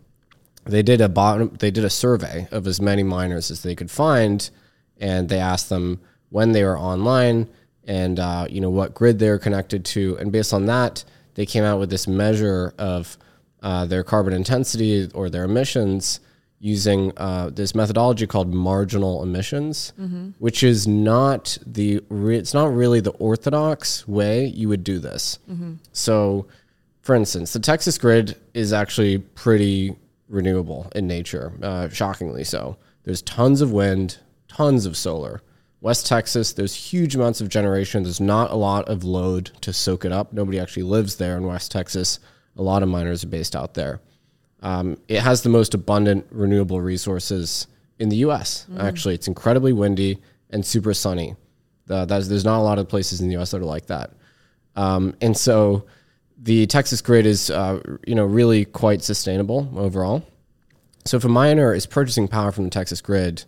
they 0.63 0.81
did 0.81 1.01
a 1.01 1.09
bottom, 1.09 1.53
they 1.59 1.71
did 1.71 1.83
a 1.83 1.89
survey 1.89 2.47
of 2.51 2.67
as 2.67 2.79
many 2.79 3.03
miners 3.03 3.51
as 3.51 3.63
they 3.63 3.75
could 3.75 3.91
find, 3.91 4.49
and 4.97 5.27
they 5.27 5.39
asked 5.39 5.67
them 5.67 5.99
when 6.33 6.51
they 6.51 6.63
were 6.63 6.77
online 6.77 7.47
and 7.85 8.19
uh, 8.19 8.47
you 8.49 8.59
know 8.59 8.69
what 8.69 8.93
grid 8.93 9.19
they 9.19 9.29
were 9.29 9.39
connected 9.39 9.85
to, 9.85 10.17
and 10.17 10.31
based 10.31 10.53
on 10.53 10.65
that, 10.65 11.03
they 11.35 11.45
came 11.45 11.63
out 11.63 11.79
with 11.79 11.89
this 11.89 12.07
measure 12.07 12.73
of 12.77 13.17
uh, 13.61 13.85
their 13.85 14.03
carbon 14.03 14.33
intensity 14.33 15.09
or 15.13 15.29
their 15.29 15.43
emissions 15.43 16.19
using 16.59 17.11
uh, 17.17 17.49
this 17.51 17.75
methodology 17.75 18.25
called 18.25 18.53
marginal 18.53 19.21
emissions, 19.21 19.93
mm-hmm. 19.99 20.29
which 20.39 20.63
is 20.63 20.87
not 20.87 21.57
the 21.65 22.01
re- 22.09 22.37
it's 22.37 22.53
not 22.53 22.73
really 22.73 22.99
the 23.01 23.11
orthodox 23.11 24.07
way 24.07 24.45
you 24.45 24.69
would 24.69 24.83
do 24.83 24.97
this. 24.97 25.39
Mm-hmm. 25.51 25.73
So, 25.91 26.47
for 27.01 27.15
instance, 27.15 27.53
the 27.53 27.59
Texas 27.59 27.97
grid 27.97 28.37
is 28.53 28.73
actually 28.73 29.17
pretty 29.19 29.95
renewable 30.29 30.89
in 30.95 31.05
nature, 31.05 31.51
uh, 31.61 31.89
shockingly 31.89 32.43
so. 32.43 32.77
There's 33.03 33.21
tons 33.21 33.59
of 33.61 33.71
wind, 33.71 34.17
tons 34.47 34.85
of 34.85 34.95
solar. 34.97 35.41
West 35.83 36.07
Texas, 36.07 36.53
there's 36.53 36.73
huge 36.73 37.13
amounts 37.13 37.41
of 37.41 37.49
generation. 37.49 38.03
There's 38.03 38.21
not 38.21 38.51
a 38.51 38.55
lot 38.55 38.87
of 38.87 39.03
load 39.03 39.51
to 39.59 39.73
soak 39.73 40.05
it 40.05 40.13
up. 40.13 40.31
Nobody 40.31 40.57
actually 40.57 40.83
lives 40.83 41.17
there 41.17 41.35
in 41.35 41.45
West 41.45 41.73
Texas. 41.73 42.21
A 42.55 42.61
lot 42.61 42.83
of 42.83 42.87
miners 42.87 43.25
are 43.25 43.27
based 43.27 43.53
out 43.53 43.73
there. 43.73 43.99
Um, 44.61 44.97
it 45.09 45.19
has 45.19 45.41
the 45.41 45.49
most 45.49 45.73
abundant 45.73 46.25
renewable 46.31 46.79
resources 46.79 47.67
in 47.99 48.07
the 48.07 48.15
U.S. 48.17 48.65
Mm. 48.71 48.81
Actually, 48.81 49.15
it's 49.15 49.27
incredibly 49.27 49.73
windy 49.73 50.19
and 50.51 50.65
super 50.65 50.93
sunny. 50.93 51.35
Uh, 51.89 52.05
there's 52.05 52.45
not 52.45 52.59
a 52.59 52.63
lot 52.63 52.79
of 52.79 52.87
places 52.87 53.19
in 53.19 53.27
the 53.27 53.33
U.S. 53.33 53.51
that 53.51 53.61
are 53.61 53.65
like 53.65 53.87
that. 53.87 54.11
Um, 54.77 55.17
and 55.19 55.35
so 55.35 55.83
the 56.41 56.65
Texas 56.65 57.01
grid 57.01 57.25
is, 57.25 57.49
uh, 57.49 57.81
you 58.07 58.15
know, 58.15 58.23
really 58.23 58.63
quite 58.63 59.01
sustainable 59.01 59.69
overall. 59.75 60.25
So 61.03 61.17
if 61.17 61.25
a 61.25 61.29
miner 61.29 61.73
is 61.73 61.85
purchasing 61.85 62.29
power 62.29 62.53
from 62.53 62.63
the 62.63 62.69
Texas 62.69 63.01
grid, 63.01 63.43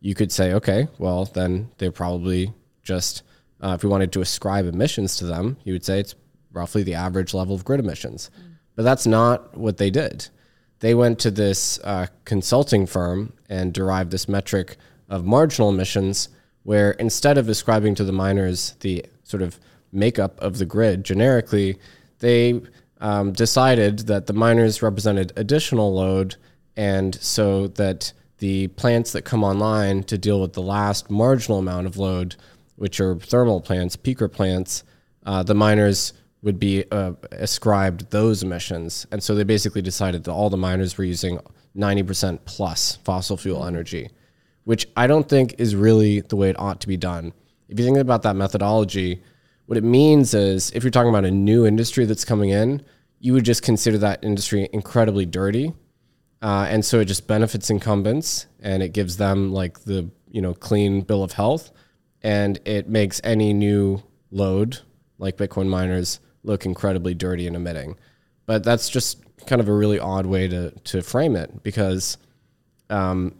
you 0.00 0.14
could 0.14 0.32
say, 0.32 0.54
okay, 0.54 0.88
well, 0.98 1.26
then 1.26 1.70
they're 1.78 1.92
probably 1.92 2.52
just, 2.82 3.22
uh, 3.60 3.74
if 3.76 3.84
we 3.84 3.90
wanted 3.90 4.12
to 4.12 4.20
ascribe 4.20 4.66
emissions 4.66 5.16
to 5.16 5.26
them, 5.26 5.56
you 5.64 5.72
would 5.72 5.84
say 5.84 6.00
it's 6.00 6.14
roughly 6.52 6.82
the 6.82 6.94
average 6.94 7.34
level 7.34 7.54
of 7.54 7.64
grid 7.64 7.80
emissions. 7.80 8.30
Mm. 8.40 8.54
But 8.76 8.82
that's 8.84 9.06
not 9.06 9.56
what 9.56 9.76
they 9.76 9.90
did. 9.90 10.28
They 10.80 10.94
went 10.94 11.18
to 11.20 11.30
this 11.30 11.78
uh, 11.84 12.06
consulting 12.24 12.86
firm 12.86 13.34
and 13.48 13.72
derived 13.72 14.10
this 14.10 14.28
metric 14.28 14.76
of 15.08 15.26
marginal 15.26 15.68
emissions, 15.68 16.30
where 16.62 16.92
instead 16.92 17.36
of 17.36 17.48
ascribing 17.48 17.94
to 17.96 18.04
the 18.04 18.12
miners 18.12 18.76
the 18.80 19.04
sort 19.24 19.42
of 19.42 19.60
makeup 19.92 20.40
of 20.40 20.58
the 20.58 20.64
grid 20.64 21.04
generically, 21.04 21.78
they 22.20 22.60
um, 23.00 23.32
decided 23.32 24.00
that 24.00 24.26
the 24.26 24.32
miners 24.32 24.82
represented 24.82 25.32
additional 25.36 25.94
load, 25.94 26.36
and 26.76 27.14
so 27.16 27.66
that 27.66 28.12
the 28.40 28.68
plants 28.68 29.12
that 29.12 29.22
come 29.22 29.44
online 29.44 30.02
to 30.04 30.18
deal 30.18 30.40
with 30.40 30.54
the 30.54 30.62
last 30.62 31.10
marginal 31.10 31.58
amount 31.58 31.86
of 31.86 31.96
load, 31.96 32.36
which 32.76 32.98
are 32.98 33.14
thermal 33.16 33.60
plants, 33.60 33.96
peaker 33.96 34.30
plants, 34.30 34.82
uh, 35.24 35.42
the 35.42 35.54
miners 35.54 36.14
would 36.42 36.58
be 36.58 36.84
uh, 36.90 37.12
ascribed 37.32 38.10
those 38.10 38.42
emissions. 38.42 39.06
And 39.12 39.22
so 39.22 39.34
they 39.34 39.44
basically 39.44 39.82
decided 39.82 40.24
that 40.24 40.32
all 40.32 40.48
the 40.48 40.56
miners 40.56 40.96
were 40.96 41.04
using 41.04 41.38
90% 41.76 42.40
plus 42.46 42.96
fossil 43.04 43.36
fuel 43.36 43.66
energy, 43.66 44.08
which 44.64 44.88
I 44.96 45.06
don't 45.06 45.28
think 45.28 45.56
is 45.58 45.76
really 45.76 46.22
the 46.22 46.36
way 46.36 46.48
it 46.48 46.58
ought 46.58 46.80
to 46.80 46.88
be 46.88 46.96
done. 46.96 47.34
If 47.68 47.78
you 47.78 47.84
think 47.84 47.98
about 47.98 48.22
that 48.22 48.36
methodology, 48.36 49.22
what 49.66 49.76
it 49.76 49.84
means 49.84 50.32
is 50.32 50.72
if 50.74 50.82
you're 50.82 50.90
talking 50.90 51.10
about 51.10 51.26
a 51.26 51.30
new 51.30 51.66
industry 51.66 52.06
that's 52.06 52.24
coming 52.24 52.50
in, 52.50 52.82
you 53.18 53.34
would 53.34 53.44
just 53.44 53.62
consider 53.62 53.98
that 53.98 54.24
industry 54.24 54.66
incredibly 54.72 55.26
dirty 55.26 55.74
uh, 56.42 56.66
and 56.68 56.84
so 56.84 57.00
it 57.00 57.04
just 57.06 57.26
benefits 57.26 57.70
incumbents 57.70 58.46
and 58.60 58.82
it 58.82 58.92
gives 58.92 59.16
them 59.16 59.52
like 59.52 59.80
the 59.84 60.10
you 60.30 60.40
know 60.40 60.54
clean 60.54 61.02
bill 61.02 61.22
of 61.22 61.32
health, 61.32 61.70
and 62.22 62.58
it 62.64 62.88
makes 62.88 63.20
any 63.24 63.52
new 63.52 64.02
load 64.30 64.78
like 65.18 65.36
Bitcoin 65.36 65.68
miners 65.68 66.20
look 66.42 66.64
incredibly 66.64 67.14
dirty 67.14 67.46
and 67.46 67.56
emitting. 67.56 67.96
but 68.46 68.64
that's 68.64 68.88
just 68.88 69.22
kind 69.46 69.60
of 69.60 69.68
a 69.68 69.72
really 69.72 69.98
odd 69.98 70.26
way 70.26 70.48
to 70.48 70.70
to 70.84 71.02
frame 71.02 71.36
it 71.36 71.62
because 71.62 72.16
um, 72.90 73.34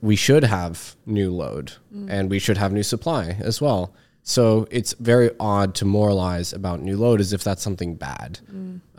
we 0.00 0.16
should 0.16 0.44
have 0.44 0.96
new 1.06 1.30
load 1.32 1.72
and 2.08 2.30
we 2.30 2.38
should 2.38 2.56
have 2.58 2.72
new 2.72 2.82
supply 2.82 3.36
as 3.40 3.60
well. 3.60 3.92
So 4.22 4.68
it's 4.70 4.92
very 4.94 5.30
odd 5.40 5.74
to 5.76 5.84
moralize 5.84 6.52
about 6.52 6.82
new 6.82 6.96
load 6.96 7.20
as 7.20 7.32
if 7.32 7.42
that's 7.42 7.62
something 7.62 7.96
bad, 7.96 8.38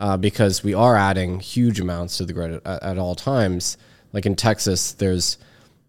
uh, 0.00 0.16
because 0.16 0.64
we 0.64 0.74
are 0.74 0.96
adding 0.96 1.40
huge 1.40 1.80
amounts 1.80 2.18
to 2.18 2.24
the 2.24 2.32
grid 2.32 2.60
at, 2.64 2.82
at 2.82 2.98
all 2.98 3.14
times. 3.14 3.76
Like 4.12 4.26
in 4.26 4.34
Texas, 4.34 4.92
there's 4.92 5.38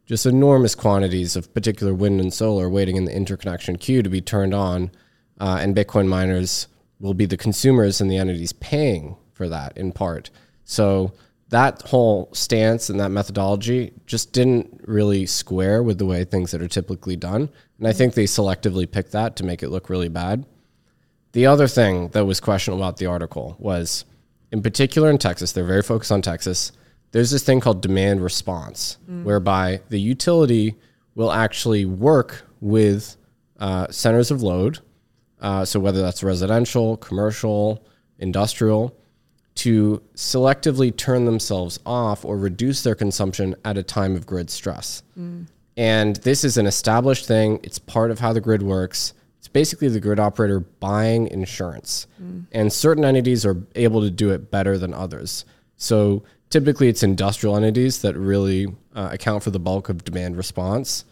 just 0.06 0.26
enormous 0.26 0.76
quantities 0.76 1.36
of 1.36 1.54
particular 1.54 1.94
wind 1.94 2.22
and 2.22 2.34
solar 2.34 2.70
waiting 2.70 2.96
in 2.96 3.06
the 3.06 3.16
interconnection 3.16 3.78
queue 3.78 4.04
to 4.04 4.10
be 4.10 4.22
turned 4.22 4.54
on, 4.54 4.92
uh, 5.40 5.58
and 5.60 5.76
Bitcoin 5.76 6.08
miners 6.08 6.68
will 7.00 7.14
be 7.14 7.26
the 7.26 7.38
consumers 7.38 8.00
and 8.00 8.10
the 8.10 8.18
entities 8.18 8.54
paying 8.54 9.18
for 9.34 9.50
that 9.50 9.76
in 9.78 9.92
part. 9.92 10.30
So 10.64 11.14
that 11.50 11.82
whole 11.84 12.30
stance 12.34 12.90
and 12.90 13.00
that 13.00 13.10
methodology 13.10 13.94
just 14.06 14.32
didn't 14.32 14.82
really 14.86 15.26
square 15.26 15.84
with 15.84 15.98
the 15.98 16.06
way 16.06 16.24
things 16.24 16.52
that 16.52 16.62
are 16.62 16.68
typically 16.68 17.16
done. 17.16 17.50
And 17.84 17.90
I 17.90 17.92
think 17.92 18.14
they 18.14 18.24
selectively 18.24 18.90
picked 18.90 19.12
that 19.12 19.36
to 19.36 19.44
make 19.44 19.62
it 19.62 19.68
look 19.68 19.90
really 19.90 20.08
bad. 20.08 20.46
The 21.34 21.48
other 21.48 21.68
thing 21.68 22.08
that 22.14 22.26
was 22.26 22.40
questionable 22.40 22.82
about 22.82 22.96
the 22.96 23.08
article 23.08 23.58
was, 23.60 24.06
in 24.54 24.62
particular 24.62 25.10
in 25.10 25.18
Texas, 25.18 25.52
they're 25.52 25.66
very 25.66 25.82
focused 25.82 26.14
on 26.14 26.22
Texas. 26.22 26.72
There's 27.12 27.30
this 27.30 27.44
thing 27.44 27.60
called 27.60 27.82
demand 27.82 28.24
response, 28.24 29.00
whereby 29.26 29.82
the 29.90 30.00
utility 30.00 30.76
will 31.16 31.34
actually 31.34 31.84
work 31.84 32.48
with 32.62 33.18
uh, 33.60 33.88
centers 33.90 34.32
of 34.32 34.42
load. 34.42 34.80
Uh, 35.42 35.66
so 35.66 35.78
whether 35.78 36.02
that's 36.02 36.24
residential, 36.24 36.96
commercial, 36.96 37.86
industrial, 38.18 38.96
to 39.56 40.02
selectively 40.16 40.96
turn 40.96 41.26
themselves 41.26 41.82
off 41.86 42.24
or 42.24 42.38
reduce 42.38 42.82
their 42.82 42.96
consumption 42.96 43.56
at 43.66 43.78
a 43.78 43.84
time 43.84 44.16
of 44.16 44.26
grid 44.26 44.50
stress. 44.50 45.04
And 45.76 46.18
this 46.18 46.44
is 46.44 46.58
an 46.58 46.68
established 46.68 47.26
thing. 47.26 47.60
It's 47.64 47.80
part 47.80 48.12
of 48.12 48.20
how 48.20 48.34
the 48.34 48.42
grid 48.42 48.62
works. 48.62 49.14
It's 49.40 49.48
basically 49.48 49.90
the 49.90 50.00
grid 50.00 50.20
operator 50.20 50.60
buying 50.60 51.28
insurance. 51.28 52.08
And 52.52 52.72
certain 52.72 53.04
entities 53.04 53.46
are 53.46 53.58
able 53.76 54.02
to 54.02 54.12
do 54.12 54.32
it 54.32 54.52
better 54.52 54.78
than 54.78 54.94
others. 54.94 55.46
So 55.76 56.24
typically 56.50 56.88
it's 56.88 57.04
industrial 57.04 57.58
entities 57.58 58.02
that 58.04 58.16
really 58.16 58.68
uh, 58.96 59.10
account 59.12 59.44
for 59.44 59.50
the 59.50 59.60
bulk 59.60 59.90
of 59.90 60.04
demand 60.04 60.38
response 60.38 61.06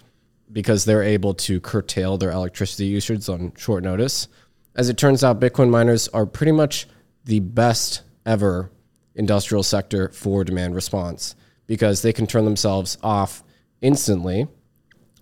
because 0.52 0.86
they're 0.86 1.04
able 1.04 1.34
to 1.34 1.60
curtail 1.60 2.18
their 2.18 2.32
electricity 2.32 2.86
usage 2.86 3.28
on 3.28 3.54
short 3.58 3.84
notice. 3.84 4.28
As 4.76 4.90
it 4.90 4.98
turns 4.98 5.24
out, 5.24 5.40
Bitcoin 5.40 5.70
miners 5.70 6.08
are 6.10 6.26
pretty 6.26 6.52
much 6.52 6.88
the 7.26 7.40
best 7.40 8.04
ever 8.26 8.70
industrial 9.16 9.64
sector 9.64 10.10
for 10.10 10.44
demand 10.44 10.76
response 10.76 11.36
because 11.68 12.02
they 12.02 12.14
can 12.14 12.28
turn 12.28 12.46
themselves 12.46 12.98
off 13.02 13.44
instantly. 13.82 14.48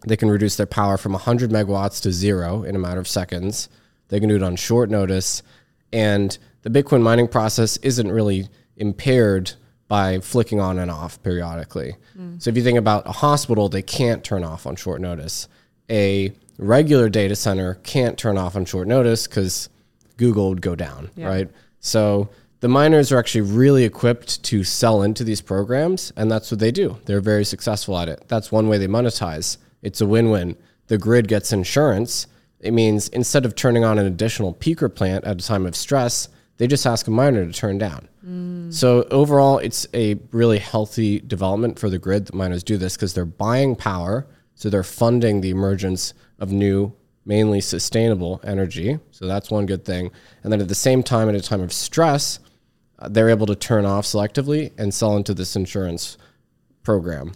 They 0.07 0.15
can 0.17 0.29
reduce 0.29 0.55
their 0.55 0.65
power 0.65 0.97
from 0.97 1.11
100 1.13 1.49
megawatts 1.49 2.01
to 2.03 2.11
zero 2.11 2.63
in 2.63 2.75
a 2.75 2.79
matter 2.79 2.99
of 2.99 3.07
seconds. 3.07 3.67
They 4.09 4.19
can 4.19 4.29
do 4.29 4.35
it 4.35 4.43
on 4.43 4.55
short 4.55 4.89
notice. 4.89 5.43
And 5.91 6.37
the 6.61 6.69
Bitcoin 6.69 7.01
mining 7.01 7.27
process 7.27 7.77
isn't 7.77 8.11
really 8.11 8.47
impaired 8.77 9.53
by 9.87 10.19
flicking 10.19 10.59
on 10.59 10.77
and 10.77 10.91
off 10.91 11.21
periodically. 11.23 11.95
So 12.37 12.49
if 12.49 12.57
you 12.57 12.63
think 12.63 12.77
about 12.77 13.07
a 13.07 13.11
hospital, 13.13 13.69
they 13.69 13.81
can't 13.81 14.23
turn 14.23 14.43
off 14.43 14.67
on 14.67 14.75
short 14.75 15.01
notice. 15.01 15.47
A 15.89 16.31
regular 16.57 17.09
data 17.09 17.35
center 17.35 17.75
can't 17.75 18.17
turn 18.17 18.37
off 18.37 18.55
on 18.55 18.65
short 18.65 18.87
notice 18.87 19.25
because 19.25 19.69
Google 20.17 20.49
would 20.49 20.61
go 20.61 20.75
down, 20.75 21.09
Yeah. 21.15 21.27
right? 21.27 21.49
So 21.79 22.29
the 22.61 22.67
miners 22.67 23.11
are 23.11 23.17
actually 23.17 23.41
really 23.41 23.85
equipped 23.85 24.43
to 24.43 24.63
sell 24.63 25.01
into 25.01 25.23
these 25.23 25.41
programs, 25.41 26.11
and 26.17 26.29
that's 26.29 26.51
what 26.51 26.59
they 26.59 26.71
do. 26.71 26.97
They're 27.05 27.21
very 27.21 27.45
successful 27.45 27.97
at 27.97 28.09
it. 28.09 28.25
That's 28.27 28.51
one 28.51 28.67
way 28.67 28.77
they 28.77 28.87
monetize. 28.87 29.57
It's 29.81 30.01
a 30.01 30.05
win 30.05 30.29
win. 30.29 30.57
The 30.87 30.97
grid 30.97 31.27
gets 31.27 31.53
insurance. 31.53 32.27
It 32.59 32.71
means 32.71 33.07
instead 33.09 33.45
of 33.45 33.55
turning 33.55 33.85
on 33.85 33.97
an 33.97 34.05
additional 34.05 34.53
peaker 34.53 34.93
plant 34.93 35.23
at 35.23 35.41
a 35.41 35.45
time 35.45 35.65
of 35.65 35.75
stress, 35.75 36.27
they 36.57 36.67
just 36.67 36.85
ask 36.85 37.07
a 37.07 37.11
miner 37.11 37.45
to 37.45 37.53
turn 37.53 37.77
down. 37.77 38.09
Mm. 38.25 38.73
So 38.73 39.03
overall, 39.09 39.59
it's 39.59 39.87
a 39.93 40.15
really 40.31 40.59
healthy 40.59 41.21
development 41.21 41.79
for 41.79 41.89
the 41.89 41.97
grid 41.97 42.25
that 42.25 42.35
miners 42.35 42.63
do 42.63 42.77
this 42.77 42.97
because 42.97 43.13
they're 43.13 43.25
buying 43.25 43.77
power, 43.77 44.27
so 44.55 44.69
they're 44.69 44.83
funding 44.83 45.39
the 45.39 45.51
emergence 45.51 46.13
of 46.37 46.51
new, 46.51 46.93
mainly 47.25 47.61
sustainable 47.61 48.41
energy. 48.43 48.99
So 49.11 49.25
that's 49.25 49.49
one 49.49 49.65
good 49.65 49.85
thing. 49.85 50.11
And 50.43 50.51
then 50.51 50.59
at 50.59 50.67
the 50.67 50.75
same 50.75 51.01
time, 51.01 51.29
at 51.29 51.35
a 51.35 51.41
time 51.41 51.61
of 51.61 51.71
stress, 51.71 52.39
they're 53.07 53.29
able 53.29 53.45
to 53.47 53.55
turn 53.55 53.85
off 53.85 54.05
selectively 54.05 54.71
and 54.77 54.93
sell 54.93 55.15
into 55.15 55.33
this 55.33 55.55
insurance 55.55 56.17
program. 56.83 57.33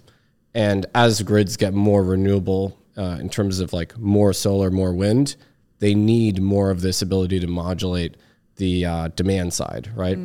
And 0.54 0.86
as 0.94 1.22
grids 1.24 1.58
get 1.58 1.74
more 1.74 2.04
renewable 2.04 2.78
uh, 2.98 3.18
in 3.20 3.30
terms 3.30 3.60
of 3.60 3.74
like 3.74 3.98
more 3.98 4.34
solar, 4.34 4.70
more 4.70 4.94
wind, 4.94 5.36
they 5.80 5.96
need 5.96 6.42
more 6.42 6.70
of 6.70 6.82
this 6.82 7.02
ability 7.02 7.40
to 7.40 7.48
modulate 7.48 8.18
the 8.58 8.86
uh, 8.86 9.08
demand 9.16 9.54
side, 9.54 9.90
right? 9.96 10.18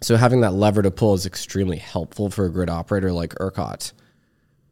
So 0.00 0.16
having 0.16 0.40
that 0.40 0.52
lever 0.54 0.82
to 0.82 0.90
pull 0.90 1.14
is 1.14 1.26
extremely 1.26 1.76
helpful 1.76 2.28
for 2.28 2.46
a 2.46 2.50
grid 2.50 2.68
operator 2.68 3.12
like 3.12 3.34
ERCOT. 3.36 3.92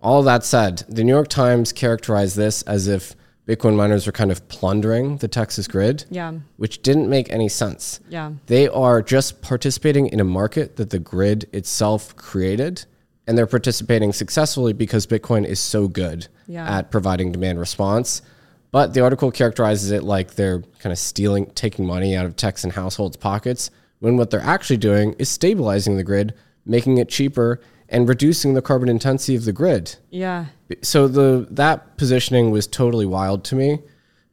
All 0.03 0.23
that 0.25 0.45
said, 0.45 0.83
the 0.89 1.05
New 1.05 1.13
York 1.13 1.29
Times 1.29 1.73
characterized 1.73 2.37
this 2.37 2.63
as 2.63 2.89
if 2.89 3.15
Bitcoin 3.51 3.75
miners 3.75 4.07
are 4.07 4.13
kind 4.13 4.31
of 4.31 4.47
plundering 4.49 5.17
the 5.17 5.27
Texas 5.27 5.67
grid, 5.67 6.05
Yeah. 6.09 6.35
which 6.57 6.83
didn't 6.83 7.09
make 7.11 7.33
any 7.33 7.49
sense. 7.49 7.99
Yeah. 8.09 8.31
They 8.47 8.69
are 8.69 9.03
just 9.03 9.43
participating 9.43 10.07
in 10.07 10.21
a 10.21 10.25
market 10.25 10.77
that 10.77 10.91
the 10.91 11.01
grid 11.01 11.49
itself 11.53 12.15
created, 12.15 12.85
and 13.27 13.37
they're 13.37 13.49
participating 13.49 14.13
successfully 14.13 14.73
because 14.73 15.05
Bitcoin 15.05 15.45
is 15.45 15.59
so 15.59 15.89
good 15.89 16.29
Yeah. 16.47 16.79
at 16.79 16.93
providing 16.93 17.33
demand 17.33 17.59
response. 17.59 18.23
But 18.71 18.95
the 18.95 19.01
article 19.01 19.33
characterizes 19.33 19.91
it 19.91 20.05
like 20.05 20.37
they're 20.37 20.63
kind 20.79 20.93
of 20.93 20.99
stealing, 21.01 21.47
taking 21.57 21.85
money 21.85 22.15
out 22.15 22.27
of 22.27 22.37
Texan 22.37 22.71
households' 22.71 23.17
pockets, 23.17 23.73
when 23.99 24.17
what 24.17 24.31
they're 24.31 24.41
actually 24.41 24.77
doing 24.77 25.17
is 25.19 25.29
stabilizing 25.29 25.97
the 25.97 26.05
grid, 26.05 26.35
making 26.65 26.99
it 26.99 27.09
cheaper, 27.09 27.59
and 27.91 28.09
reducing 28.09 28.55
the 28.55 28.63
carbon 28.63 28.89
intensity 28.89 29.35
of 29.37 29.45
the 29.45 29.53
grid 29.53 29.97
Yeah. 30.11 30.47
so 30.83 31.09
the 31.09 31.47
that 31.51 31.97
positioning 31.97 32.51
was 32.51 32.67
totally 32.67 33.07
wild 33.07 33.45
to 33.45 33.55
me. 33.57 33.81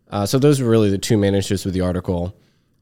Uh, 0.09 0.25
so 0.25 0.39
those 0.39 0.61
were 0.61 0.69
really 0.69 0.89
the 0.89 0.97
two 0.97 1.17
main 1.17 1.35
issues 1.35 1.65
with 1.65 1.73
the 1.73 1.81
article, 1.81 2.33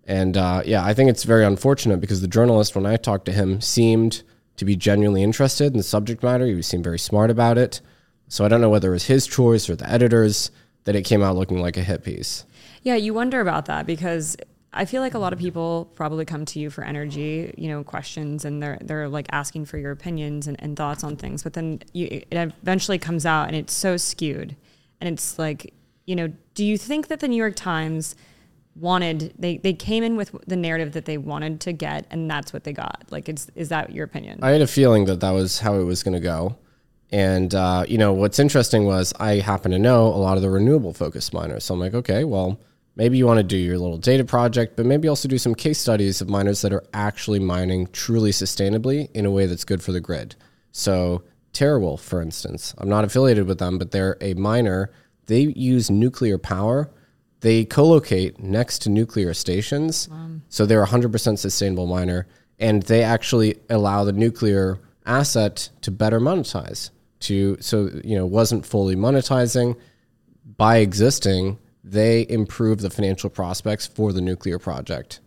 and 0.06 0.38
uh, 0.38 0.62
yeah, 0.64 0.84
I 0.86 0.94
think 0.94 1.10
it's 1.10 1.24
very 1.24 1.44
unfortunate 1.44 2.00
because 2.00 2.22
the 2.22 2.28
journalist, 2.28 2.76
when 2.76 2.86
I 2.86 2.98
talked 2.98 3.26
to 3.26 3.32
him, 3.32 3.62
seemed 3.62 4.22
to 4.58 4.66
be 4.66 4.76
genuinely 4.76 5.24
interested 5.24 5.68
in 5.72 5.78
the 5.78 5.84
subject 5.84 6.22
matter. 6.22 6.46
He 6.46 6.62
seemed 6.62 6.84
very 6.84 7.00
smart 7.00 7.32
about 7.32 7.58
it. 7.58 7.82
So 8.28 8.46
I 8.46 8.48
don't 8.48 8.62
know 8.62 8.70
whether 8.70 8.90
it 8.90 8.92
was 8.94 9.06
his 9.06 9.26
choice 9.28 9.68
or 9.70 9.76
the 9.76 9.90
editors 9.90 10.52
that 10.84 10.96
it 10.96 11.02
came 11.02 11.24
out 11.24 11.36
looking 11.36 11.60
like 11.60 11.78
a 11.78 11.82
hit 11.84 12.04
piece. 12.04 12.46
Yeah, 12.84 12.96
you 12.96 13.14
wonder 13.14 13.42
about 13.42 13.66
that 13.66 13.88
because 13.88 14.38
I 14.76 14.86
feel 14.86 15.02
like 15.02 15.14
a 15.14 15.20
lot 15.20 15.34
of 15.34 15.40
people 15.40 15.90
probably 15.96 16.26
come 16.26 16.46
to 16.46 16.60
you 16.60 16.70
for 16.70 16.84
energy, 16.84 17.54
you 17.58 17.70
know, 17.70 17.84
questions, 17.84 18.46
and 18.46 18.62
they're 18.62 18.78
they're 18.82 19.08
like 19.08 19.28
asking 19.32 19.66
for 19.66 19.78
your 19.78 19.92
opinions 19.92 20.48
and, 20.48 20.62
and 20.62 20.76
thoughts 20.76 21.04
on 21.04 21.16
things. 21.16 21.44
But 21.44 21.54
then 21.54 21.82
you, 21.94 22.08
it 22.12 22.28
eventually 22.32 23.00
comes 23.00 23.26
out, 23.26 23.48
and 23.48 23.56
it's 23.56 23.74
so 23.74 23.98
skewed, 23.98 24.56
and 25.00 25.12
it's 25.12 25.40
like, 25.40 25.74
you 26.06 26.16
know, 26.16 26.32
do 26.54 26.66
you 26.66 26.78
think 26.78 27.08
that 27.08 27.22
the 27.22 27.28
New 27.28 27.38
York 27.38 27.56
Times 27.56 28.16
wanted 28.76 29.34
they 29.40 29.58
they 29.58 29.74
came 29.74 30.04
in 30.04 30.18
with 30.18 30.36
the 30.46 30.58
narrative 30.58 30.92
that 30.92 31.06
they 31.06 31.18
wanted 31.18 31.62
to 31.62 31.72
get, 31.72 32.06
and 32.12 32.30
that's 32.30 32.52
what 32.52 32.66
they 32.66 32.74
got? 32.74 33.06
Like, 33.10 33.30
is 33.30 33.50
is 33.56 33.70
that 33.70 33.92
your 33.92 34.04
opinion? 34.04 34.40
I 34.42 34.50
had 34.50 34.62
a 34.62 34.68
feeling 34.68 35.06
that 35.06 35.22
that 35.22 35.32
was 35.32 35.60
how 35.60 35.76
it 35.76 35.84
was 35.84 36.04
going 36.04 36.16
to 36.16 36.20
go. 36.20 36.58
And, 37.12 37.54
uh, 37.54 37.86
you 37.88 37.98
know, 37.98 38.12
what's 38.14 38.40
interesting 38.40 38.86
was 38.86 39.14
I 39.20 39.36
happen 39.36 39.72
to 39.72 39.80
know 39.80 40.08
a 40.08 40.18
lot 40.18 40.38
of 40.38 40.42
the 40.42 40.50
renewable 40.50 40.92
focused 40.92 41.34
miners. 41.34 41.64
So 41.64 41.74
I'm 41.74 41.80
like, 41.80 41.94
okay, 41.94 42.24
well, 42.24 42.60
maybe 42.96 43.18
you 43.18 43.26
want 43.26 43.40
to 43.40 43.44
do 43.44 43.58
your 43.58 43.78
little 43.78 43.98
data 43.98 44.24
project, 44.24 44.76
but 44.76 44.86
maybe 44.86 45.08
also 45.08 45.28
do 45.28 45.38
some 45.38 45.56
case 45.56 45.80
studies 45.80 46.22
of 46.22 46.30
miners 46.30 46.62
that 46.62 46.74
are 46.74 46.84
actually 46.94 47.40
mining 47.40 47.88
truly 47.88 48.32
sustainably 48.32 49.10
in 49.14 49.26
a 49.26 49.32
way 49.32 49.46
that's 49.46 49.66
good 49.66 49.82
for 49.84 49.92
the 49.92 50.00
grid. 50.00 50.36
So, 50.72 51.24
TeraWulf, 51.54 52.02
for 52.02 52.22
instance, 52.22 52.74
I'm 52.78 52.90
not 52.90 53.06
affiliated 53.06 53.48
with 53.48 53.60
them, 53.60 53.78
but 53.78 53.92
they're 53.92 54.18
a 54.22 54.34
miner. 54.34 54.92
They 55.28 55.42
use 55.42 55.90
nuclear 55.90 56.38
power. 56.38 56.92
They 57.40 57.64
co-locate 57.66 58.40
next 58.40 58.80
to 58.80 58.90
nuclear 58.90 59.34
stations, 59.34 60.10
so 60.50 60.66
they're 60.66 60.84
a 60.84 60.88
100% 60.88 61.38
sustainable 61.38 61.86
miner, 61.86 62.28
and 62.60 62.84
they 62.84 63.04
actually 63.04 63.58
allow 63.70 64.04
the 64.04 64.14
nuclear 64.14 64.80
asset 65.06 65.70
to 65.82 65.92
better 65.92 66.20
monetize. 66.20 66.90
To 67.22 67.58
so 67.60 67.90
you 68.04 68.16
know 68.18 68.26
wasn't 68.26 68.66
fully 68.66 68.96
monetizing 68.96 69.78
by 70.58 70.78
existing, 70.78 71.58
they 71.88 72.26
improve 72.28 72.82
the 72.82 72.90
financial 72.90 73.30
prospects 73.30 73.86
for 73.86 74.12
the 74.12 74.22
nuclear 74.22 74.58
project, 74.58 75.20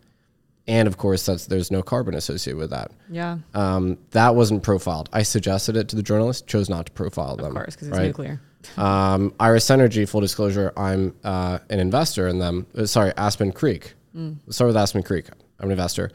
and 0.66 0.88
of 0.88 0.96
course 0.96 1.24
that's 1.24 1.46
there's 1.46 1.70
no 1.70 1.82
carbon 1.82 2.14
associated 2.14 2.58
with 2.58 2.70
that. 2.70 2.90
yeah, 3.08 3.38
Um, 3.54 3.96
that 4.10 4.34
wasn't 4.34 4.62
profiled. 4.64 5.08
I 5.12 5.22
suggested 5.22 5.76
it 5.76 5.88
to 5.90 5.96
the 5.96 6.02
journalist, 6.02 6.46
chose 6.48 6.68
not 6.68 6.86
to 6.86 6.92
profile 6.92 7.36
them. 7.36 7.46
of 7.46 7.54
course, 7.54 7.74
because 7.76 7.88
it's 7.88 7.96
right? 7.96 8.06
nuclear. 8.08 8.40
Um, 8.76 9.32
Iris 9.38 9.70
Energy, 9.70 10.04
full 10.04 10.20
disclosure, 10.20 10.72
I'm 10.76 11.14
uh, 11.22 11.60
an 11.70 11.78
investor 11.78 12.26
in 12.26 12.38
them. 12.40 12.66
Uh, 12.76 12.86
sorry, 12.86 13.12
Aspen 13.16 13.52
Creek. 13.52 13.94
Let's 14.14 14.56
start 14.56 14.66
with 14.66 14.76
Aspen 14.76 15.04
Creek. 15.04 15.26
I'm 15.60 15.66
an 15.66 15.70
investor. 15.70 16.10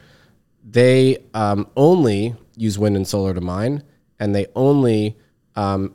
they 0.62 1.18
um, 1.32 1.66
only 1.76 2.34
use 2.54 2.78
wind 2.78 2.96
and 2.96 3.08
solar 3.08 3.32
to 3.32 3.40
mine, 3.40 3.82
and 4.20 4.34
they 4.34 4.46
only 4.54 5.16
um, 5.56 5.94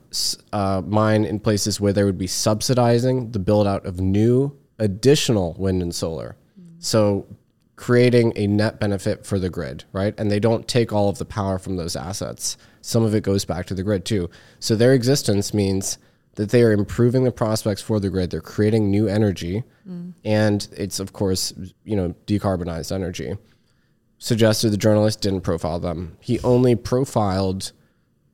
uh, 0.53 0.81
mine 0.85 1.25
in 1.25 1.39
places 1.39 1.79
where 1.81 1.93
they 1.93 2.03
would 2.03 2.17
be 2.17 2.27
subsidizing 2.27 3.31
the 3.31 3.39
build 3.39 3.67
out 3.67 3.85
of 3.85 3.99
new 3.99 4.57
additional 4.77 5.55
wind 5.57 5.81
and 5.81 5.93
solar. 5.93 6.37
So 6.79 7.27
creating 7.75 8.33
a 8.35 8.47
net 8.47 8.79
benefit 8.79 9.25
for 9.25 9.39
the 9.39 9.49
grid, 9.49 9.83
right? 9.93 10.13
And 10.17 10.29
they 10.29 10.39
don't 10.39 10.67
take 10.67 10.91
all 10.91 11.09
of 11.09 11.17
the 11.17 11.25
power 11.25 11.59
from 11.59 11.77
those 11.77 11.95
assets. 11.95 12.57
Some 12.81 13.03
of 13.03 13.13
it 13.13 13.23
goes 13.23 13.45
back 13.45 13.65
to 13.67 13.73
the 13.73 13.83
grid 13.83 14.05
too. 14.05 14.29
So 14.59 14.75
their 14.75 14.93
existence 14.93 15.53
means 15.53 15.97
that 16.35 16.49
they 16.49 16.63
are 16.63 16.71
improving 16.71 17.23
the 17.25 17.31
prospects 17.31 17.81
for 17.81 17.99
the 17.99 18.09
grid. 18.09 18.31
They're 18.31 18.41
creating 18.41 18.89
new 18.89 19.07
energy, 19.07 19.63
and 20.23 20.67
it's 20.75 20.99
of 20.99 21.13
course 21.13 21.53
you 21.83 21.95
know 21.95 22.15
decarbonized 22.27 22.93
energy. 22.93 23.37
Suggested 24.17 24.69
the 24.69 24.77
journalist 24.77 25.21
didn't 25.21 25.41
profile 25.41 25.79
them. 25.79 26.17
He 26.19 26.39
only 26.41 26.75
profiled 26.75 27.71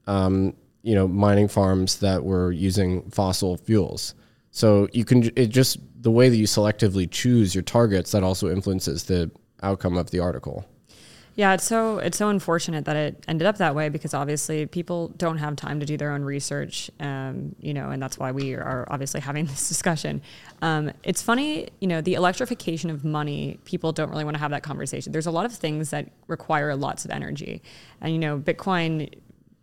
um, 0.07 0.55
you 0.85 0.93
know 0.93 1.07
mining 1.07 1.47
farms 1.47 1.97
that 1.99 2.23
were 2.23 2.51
using 2.51 3.09
fossil 3.09 3.57
fuels. 3.57 4.13
So 4.51 4.87
you 4.93 5.03
can 5.03 5.31
it 5.35 5.47
just 5.47 5.79
the 5.99 6.11
way 6.11 6.29
that 6.29 6.37
you 6.37 6.45
selectively 6.45 7.09
choose 7.09 7.55
your 7.55 7.63
targets 7.63 8.11
that 8.11 8.23
also 8.23 8.49
influences 8.49 9.05
the 9.05 9.31
outcome 9.63 9.97
of 9.97 10.11
the 10.11 10.19
article. 10.19 10.63
Yeah, 11.33 11.53
it's 11.53 11.65
so 11.65 11.97
it's 11.97 12.17
so 12.17 12.29
unfortunate 12.29 12.85
that 12.85 12.95
it 12.95 13.25
ended 13.27 13.45
up 13.45 13.57
that 13.57 13.75
way 13.75 13.89
because 13.89 14.13
obviously 14.13 14.67
people 14.67 15.09
don't 15.17 15.37
have 15.37 15.57
time 15.57 15.81
to 15.81 15.85
do 15.85 15.97
their 15.97 16.11
own 16.11 16.23
research, 16.23 16.89
um, 17.01 17.55
you 17.59 17.73
know, 17.73 17.89
and 17.89 18.01
that's 18.01 18.17
why 18.17 18.31
we 18.31 18.53
are 18.53 18.87
obviously 18.89 19.19
having 19.19 19.45
this 19.47 19.67
discussion. 19.67 20.21
Um, 20.61 20.91
it's 21.03 21.21
funny, 21.21 21.67
you 21.81 21.89
know, 21.89 21.99
the 21.99 22.13
electrification 22.13 22.89
of 22.89 23.03
money. 23.03 23.59
People 23.65 23.91
don't 23.91 24.09
really 24.11 24.23
want 24.23 24.35
to 24.35 24.39
have 24.39 24.51
that 24.51 24.63
conversation. 24.63 25.11
There's 25.11 25.25
a 25.25 25.31
lot 25.31 25.45
of 25.45 25.53
things 25.53 25.89
that 25.89 26.09
require 26.27 26.73
lots 26.75 27.03
of 27.03 27.11
energy, 27.11 27.61
and 27.99 28.13
you 28.13 28.19
know, 28.19 28.37
Bitcoin. 28.37 29.11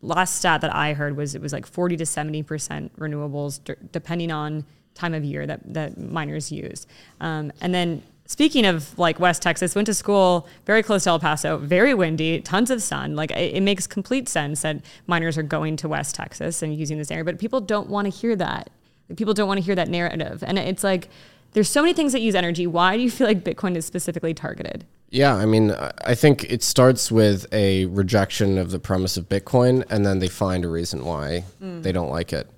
Last 0.02 0.37
stat 0.37 0.61
that 0.61 0.75
I 0.75 0.92
heard 0.94 1.16
was 1.16 1.35
it 1.35 1.40
was 1.40 1.52
like 1.52 1.66
40 1.66 1.97
to 1.97 2.06
70 2.06 2.42
percent 2.42 2.99
renewables, 2.99 3.62
d- 3.64 3.75
depending 3.92 4.30
on 4.30 4.64
time 4.94 5.14
of 5.14 5.25
year 5.25 5.47
that 5.47 5.61
that 5.73 5.99
miners 5.99 6.52
use, 6.52 6.87
um, 7.21 7.52
and 7.61 7.75
then 7.75 8.02
speaking 8.26 8.64
of 8.64 8.99
like 8.99 9.21
West 9.21 9.42
Texas, 9.42 9.75
went 9.75 9.87
to 9.87 9.94
school 9.94 10.49
very 10.64 10.82
close 10.82 11.04
to 11.04 11.11
El 11.11 11.21
Paso, 11.21 11.59
very 11.59 11.94
windy, 11.94 12.40
tons 12.40 12.71
of 12.71 12.82
sun. 12.82 13.14
Like 13.14 13.30
it, 13.30 13.56
it, 13.56 13.62
makes 13.62 13.87
complete 13.87 14.28
sense 14.28 14.62
that 14.62 14.80
miners 15.06 15.37
are 15.37 15.42
going 15.42 15.76
to 15.76 15.88
West 15.88 16.14
Texas 16.14 16.62
and 16.62 16.75
using 16.75 16.99
this 16.99 17.11
area, 17.11 17.25
but 17.25 17.38
people 17.38 17.61
don't 17.61 17.88
want 17.88 18.06
to 18.06 18.11
hear 18.11 18.35
that. 18.37 18.71
People 19.16 19.35
don't 19.35 19.49
want 19.49 19.59
to 19.59 19.64
hear 19.64 19.75
that 19.75 19.88
narrative. 19.88 20.42
And 20.47 20.59
it's 20.59 20.82
like, 20.82 21.09
there's 21.52 21.68
so 21.68 21.82
many 21.82 21.92
things 21.92 22.12
that 22.12 22.21
use 22.21 22.35
energy. 22.35 22.66
Why 22.66 22.97
do 22.97 23.02
you 23.02 23.11
feel 23.11 23.26
like 23.26 23.44
Bitcoin 23.44 23.76
is 23.76 23.85
specifically 23.85 24.32
targeted? 24.32 24.87
Yeah, 25.12 25.35
I 25.35 25.45
mean, 25.45 25.73
I 25.73 26.14
think 26.14 26.50
it 26.50 26.62
starts 26.62 27.12
with 27.12 27.47
a 27.52 27.85
rejection 27.85 28.57
of 28.57 28.71
the 28.71 28.78
premise 28.78 29.19
of 29.19 29.28
Bitcoin, 29.28 29.85
and 29.90 30.07
then 30.07 30.21
they 30.21 30.28
find 30.28 30.64
a 30.64 30.69
reason 30.69 31.04
why 31.04 31.45
mm. 31.62 31.83
they 31.83 31.92
don't 31.92 32.09
like 32.09 32.33
it. 32.33 32.49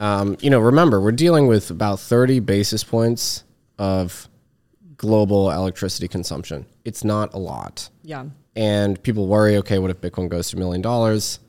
Um, 0.00 0.38
you 0.40 0.48
know, 0.48 0.58
remember, 0.58 1.02
we're 1.02 1.12
dealing 1.12 1.48
with 1.48 1.70
about 1.70 2.00
30 2.00 2.40
basis 2.40 2.82
points 2.82 3.44
of 3.78 4.26
global 4.96 5.50
electricity 5.50 6.08
consumption. 6.08 6.64
It's 6.86 7.04
not 7.04 7.34
a 7.34 7.38
lot. 7.38 7.90
Yeah. 8.02 8.24
And 8.56 9.00
people 9.02 9.26
worry, 9.26 9.58
okay, 9.58 9.78
what 9.78 9.90
if 9.90 10.00
Bitcoin 10.00 10.30
goes 10.30 10.48
to 10.48 10.56
a 10.56 10.58
million 10.58 10.80
dollars? 10.80 11.40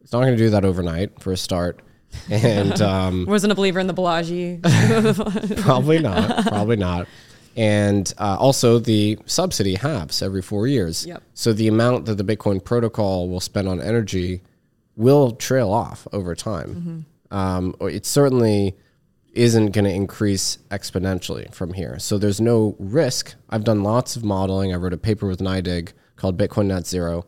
It's 0.00 0.10
not 0.10 0.20
going 0.20 0.38
to 0.38 0.42
do 0.42 0.48
that 0.50 0.64
overnight 0.64 1.20
for 1.20 1.32
a 1.32 1.36
start. 1.36 1.82
And 2.30 2.80
um, 2.80 3.26
wasn't 3.26 3.52
a 3.52 3.54
believer 3.54 3.78
in 3.78 3.88
the 3.88 3.94
Balaji. 3.94 4.62
probably 5.62 5.98
not. 5.98 6.46
Probably 6.46 6.76
not. 6.76 7.06
And 7.56 8.12
uh, 8.18 8.36
also, 8.38 8.78
the 8.78 9.18
subsidy 9.24 9.74
halves 9.76 10.20
every 10.20 10.42
four 10.42 10.66
years. 10.66 11.06
Yep. 11.06 11.22
So 11.32 11.54
the 11.54 11.68
amount 11.68 12.04
that 12.04 12.16
the 12.16 12.24
Bitcoin 12.24 12.62
protocol 12.62 13.30
will 13.30 13.40
spend 13.40 13.66
on 13.66 13.80
energy 13.80 14.42
will 14.94 15.32
trail 15.32 15.72
off 15.72 16.06
over 16.12 16.34
time. 16.34 17.06
Mm-hmm. 17.30 17.36
Um, 17.36 17.74
it 17.80 18.04
certainly 18.04 18.76
isn't 19.32 19.70
going 19.72 19.84
to 19.84 19.92
increase 19.92 20.58
exponentially 20.70 21.52
from 21.54 21.72
here. 21.72 21.98
So 21.98 22.18
there's 22.18 22.40
no 22.40 22.76
risk. 22.78 23.34
I've 23.50 23.64
done 23.64 23.82
lots 23.82 24.16
of 24.16 24.24
modeling. 24.24 24.72
I 24.72 24.76
wrote 24.76 24.92
a 24.94 24.98
paper 24.98 25.26
with 25.26 25.40
NYDIG 25.40 25.92
called 26.16 26.38
Bitcoin 26.38 26.66
Net 26.66 26.86
Zero. 26.86 27.26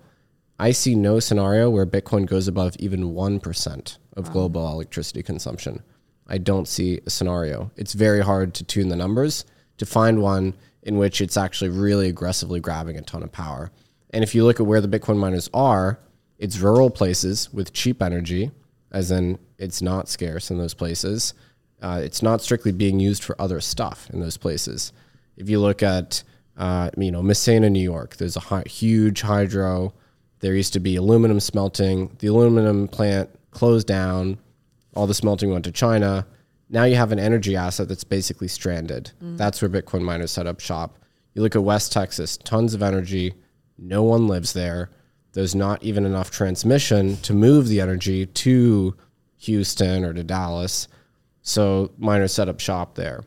I 0.58 0.72
see 0.72 0.94
no 0.94 1.20
scenario 1.20 1.70
where 1.70 1.86
Bitcoin 1.86 2.26
goes 2.26 2.48
above 2.48 2.76
even 2.78 3.12
1% 3.12 3.98
of 4.16 4.26
wow. 4.26 4.32
global 4.32 4.68
electricity 4.68 5.22
consumption. 5.22 5.82
I 6.26 6.38
don't 6.38 6.66
see 6.66 7.00
a 7.06 7.10
scenario. 7.10 7.70
It's 7.76 7.92
very 7.92 8.22
hard 8.22 8.54
to 8.54 8.64
tune 8.64 8.88
the 8.88 8.96
numbers 8.96 9.44
to 9.78 9.86
find 9.86 10.22
one 10.22 10.54
in 10.82 10.96
which 10.96 11.20
it's 11.20 11.36
actually 11.36 11.70
really 11.70 12.08
aggressively 12.08 12.60
grabbing 12.60 12.96
a 12.96 13.02
ton 13.02 13.22
of 13.22 13.32
power. 13.32 13.70
And 14.10 14.22
if 14.22 14.34
you 14.34 14.44
look 14.44 14.60
at 14.60 14.66
where 14.66 14.80
the 14.80 14.88
Bitcoin 14.88 15.18
miners 15.18 15.50
are, 15.52 15.98
it's 16.38 16.58
rural 16.58 16.90
places 16.90 17.52
with 17.52 17.72
cheap 17.72 18.00
energy, 18.02 18.50
as 18.92 19.10
in 19.10 19.38
it's 19.58 19.82
not 19.82 20.08
scarce 20.08 20.50
in 20.50 20.58
those 20.58 20.74
places. 20.74 21.34
Uh, 21.82 22.00
it's 22.02 22.22
not 22.22 22.40
strictly 22.40 22.72
being 22.72 23.00
used 23.00 23.22
for 23.22 23.40
other 23.40 23.60
stuff 23.60 24.08
in 24.12 24.20
those 24.20 24.36
places. 24.36 24.92
If 25.36 25.48
you 25.48 25.60
look 25.60 25.82
at, 25.82 26.22
uh, 26.56 26.90
you 26.96 27.10
know, 27.10 27.22
Massena, 27.22 27.70
New 27.70 27.82
York, 27.82 28.16
there's 28.16 28.36
a 28.36 28.68
huge 28.68 29.20
hydro. 29.20 29.92
There 30.40 30.54
used 30.54 30.72
to 30.72 30.80
be 30.80 30.96
aluminum 30.96 31.40
smelting. 31.40 32.16
The 32.18 32.28
aluminum 32.28 32.88
plant 32.88 33.30
closed 33.50 33.86
down. 33.86 34.38
All 34.94 35.06
the 35.06 35.14
smelting 35.14 35.50
went 35.50 35.64
to 35.64 35.72
China 35.72 36.26
now 36.70 36.84
you 36.84 36.96
have 36.96 37.12
an 37.12 37.18
energy 37.18 37.56
asset 37.56 37.88
that's 37.88 38.04
basically 38.04 38.48
stranded. 38.48 39.12
Mm. 39.22 39.36
That's 39.36 39.62
where 39.62 39.68
Bitcoin 39.68 40.02
miners 40.02 40.30
set 40.30 40.46
up 40.46 40.60
shop. 40.60 40.98
You 41.34 41.42
look 41.42 41.56
at 41.56 41.62
West 41.62 41.92
Texas, 41.92 42.36
tons 42.36 42.74
of 42.74 42.82
energy, 42.82 43.34
no 43.78 44.02
one 44.02 44.26
lives 44.26 44.52
there. 44.52 44.90
There's 45.32 45.54
not 45.54 45.82
even 45.82 46.04
enough 46.04 46.30
transmission 46.30 47.16
to 47.18 47.32
move 47.32 47.68
the 47.68 47.80
energy 47.80 48.26
to 48.26 48.96
Houston 49.38 50.04
or 50.04 50.12
to 50.12 50.24
Dallas. 50.24 50.88
So 51.42 51.92
miners 51.96 52.32
set 52.32 52.48
up 52.48 52.60
shop 52.60 52.96
there. 52.96 53.24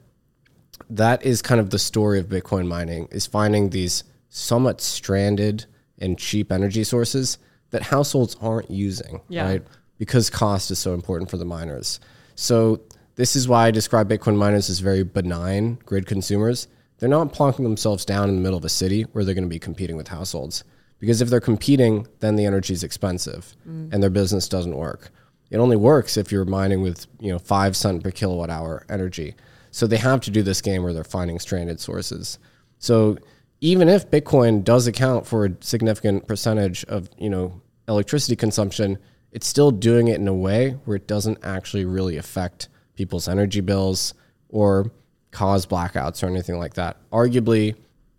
That 0.90 1.24
is 1.24 1.42
kind 1.42 1.62
of 1.62 1.70
the 1.70 1.80
story 1.80 2.20
of 2.20 2.28
Bitcoin 2.28 2.68
mining 2.68 3.08
is 3.12 3.26
finding 3.26 3.70
these 3.70 4.04
somewhat 4.30 4.82
stranded 4.82 5.66
and 6.00 6.18
cheap 6.18 6.52
energy 6.52 6.84
sources 6.84 7.38
that 7.70 7.84
households 7.84 8.36
aren't 8.42 8.70
using, 8.70 9.22
yeah. 9.30 9.46
right? 9.46 9.64
Because 9.98 10.30
cost 10.30 10.70
is 10.72 10.80
so 10.80 10.94
important 10.94 11.30
for 11.30 11.38
the 11.38 11.46
miners. 11.46 12.00
So 12.36 12.82
this 13.16 13.36
is 13.36 13.48
why 13.48 13.68
I 13.68 13.72
describe 13.72 14.10
Bitcoin 14.10 14.38
miners 14.38 14.70
as 14.70 14.80
very 14.80 15.04
benign 15.04 15.80
grid 15.86 16.06
consumers. 16.06 16.68
They're 16.98 17.10
not 17.10 17.34
plonking 17.34 17.64
themselves 17.64 18.06
down 18.06 18.30
in 18.30 18.36
the 18.36 18.42
middle 18.42 18.58
of 18.58 18.66
a 18.66 18.70
city 18.70 19.04
where 19.04 19.26
they're 19.26 19.36
going 19.36 19.44
to 19.46 19.50
be 19.50 19.60
competing 19.60 19.98
with 19.98 20.08
households. 20.08 20.64
Because 21.00 21.20
if 21.20 21.30
they're 21.30 21.40
competing, 21.40 22.08
then 22.20 22.36
the 22.36 22.46
energy 22.46 22.74
is 22.74 22.84
expensive 22.84 23.56
mm. 23.68 23.92
and 23.92 24.04
their 24.04 24.12
business 24.12 24.48
doesn't 24.48 24.78
work. 24.78 25.10
It 25.50 25.58
only 25.58 25.76
works 25.76 26.16
if 26.16 26.32
you're 26.32 26.46
mining 26.46 26.82
with 26.82 27.08
you 27.20 27.32
know 27.32 27.40
five 27.40 27.76
cent 27.76 28.04
per 28.04 28.12
kilowatt 28.12 28.50
hour 28.50 28.86
energy. 28.90 29.36
So 29.72 29.88
they 29.88 29.98
have 29.98 30.22
to 30.22 30.32
do 30.32 30.44
this 30.44 30.62
game 30.62 30.84
where 30.84 30.94
they're 30.94 31.04
finding 31.04 31.40
stranded 31.40 31.80
sources. 31.80 32.40
So 32.78 33.18
even 33.60 33.90
if 33.90 34.10
Bitcoin 34.10 34.64
does 34.64 34.88
account 34.88 35.28
for 35.28 35.46
a 35.46 35.56
significant 35.60 36.28
percentage 36.28 36.86
of 36.86 37.10
you 37.18 37.30
know 37.30 37.62
electricity 37.88 38.36
consumption, 38.36 38.98
it's 39.32 39.48
still 39.48 39.72
doing 39.72 40.08
it 40.08 40.20
in 40.20 40.28
a 40.28 40.34
way 40.34 40.72
where 40.86 40.98
it 40.98 41.08
doesn't 41.08 41.40
actually 41.44 41.86
really 41.86 42.18
affect 42.18 42.70
people's 43.02 43.28
energy 43.28 43.62
bills 43.62 44.14
or 44.50 44.92
cause 45.32 45.66
blackouts 45.66 46.22
or 46.22 46.28
anything 46.28 46.60
like 46.60 46.76
that. 46.76 46.98
Arguably, 47.10 47.76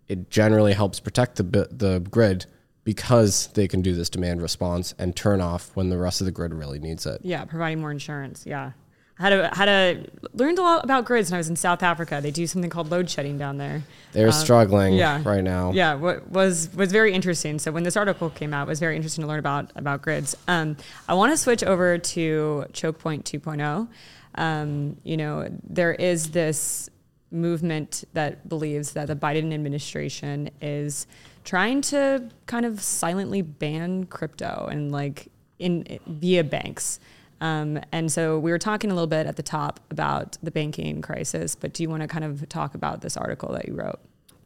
it 0.09 0.29
generally 0.29 0.73
helps 0.73 0.99
protect 0.99 1.37
the 1.37 1.43
the 1.71 1.99
grid 2.11 2.45
because 2.83 3.47
they 3.53 3.65
can 3.65 3.81
do 3.81 3.95
this 3.95 4.09
demand 4.09 4.41
response 4.41 4.93
and 4.99 5.15
turn 5.15 5.39
off 5.39 5.71
when 5.73 5.87
the 5.89 5.97
rest 5.97 6.19
of 6.19 6.25
the 6.25 6.31
grid 6.31 6.53
really 6.53 6.79
needs 6.79 7.05
it. 7.05 7.21
Yeah, 7.23 7.45
providing 7.45 7.79
more 7.79 7.91
insurance. 7.91 8.45
Yeah. 8.45 8.73
I 9.19 9.23
had 9.23 9.33
a, 9.33 9.55
had 9.55 9.69
a 9.69 10.05
learned 10.33 10.57
a 10.59 10.63
lot 10.63 10.83
about 10.83 11.05
grids 11.05 11.29
when 11.29 11.35
I 11.35 11.37
was 11.37 11.47
in 11.47 11.55
South 11.55 11.81
Africa. 11.81 12.19
They 12.21 12.31
do 12.31 12.45
something 12.45 12.69
called 12.69 12.91
load 12.91 13.09
shedding 13.09 13.37
down 13.37 13.57
there. 13.57 13.83
They're 14.11 14.29
uh, 14.29 14.31
struggling 14.31 14.95
yeah, 14.95 15.21
right 15.23 15.43
now. 15.43 15.71
Yeah, 15.71 15.93
what 15.93 16.29
was 16.29 16.73
was 16.75 16.91
very 16.91 17.13
interesting. 17.13 17.57
So 17.59 17.71
when 17.71 17.83
this 17.83 17.95
article 17.95 18.31
came 18.31 18.53
out, 18.53 18.67
it 18.67 18.69
was 18.69 18.81
very 18.81 18.97
interesting 18.97 19.21
to 19.21 19.27
learn 19.29 19.39
about 19.39 19.71
about 19.75 20.01
grids. 20.01 20.35
Um, 20.47 20.75
I 21.07 21.13
want 21.13 21.31
to 21.31 21.37
switch 21.37 21.63
over 21.63 21.99
to 21.99 22.65
choke 22.73 22.99
point 22.99 23.23
2.0 23.23 23.87
um, 24.35 24.97
you 25.03 25.17
know, 25.17 25.47
there 25.63 25.93
is 25.93 26.31
this 26.31 26.89
movement 27.31 28.03
that 28.13 28.47
believes 28.47 28.91
that 28.91 29.07
the 29.07 29.15
Biden 29.15 29.53
administration 29.53 30.49
is 30.61 31.07
trying 31.43 31.81
to 31.81 32.29
kind 32.45 32.65
of 32.65 32.81
silently 32.81 33.41
ban 33.41 34.05
crypto 34.05 34.67
and 34.71 34.91
like 34.91 35.29
in 35.59 35.99
via 36.07 36.43
banks. 36.43 36.99
Um, 37.41 37.79
and 37.91 38.11
so 38.11 38.39
we 38.39 38.51
were 38.51 38.59
talking 38.59 38.89
a 38.91 38.93
little 38.93 39.07
bit 39.07 39.25
at 39.27 39.35
the 39.35 39.43
top 39.43 39.79
about 39.89 40.37
the 40.41 40.51
banking 40.51 41.01
crisis, 41.01 41.55
but 41.55 41.73
do 41.73 41.83
you 41.83 41.89
want 41.89 42.01
to 42.01 42.07
kind 42.07 42.23
of 42.23 42.47
talk 42.47 42.75
about 42.75 43.01
this 43.01 43.17
article 43.17 43.51
that 43.53 43.67
you 43.67 43.73
wrote? 43.73 43.99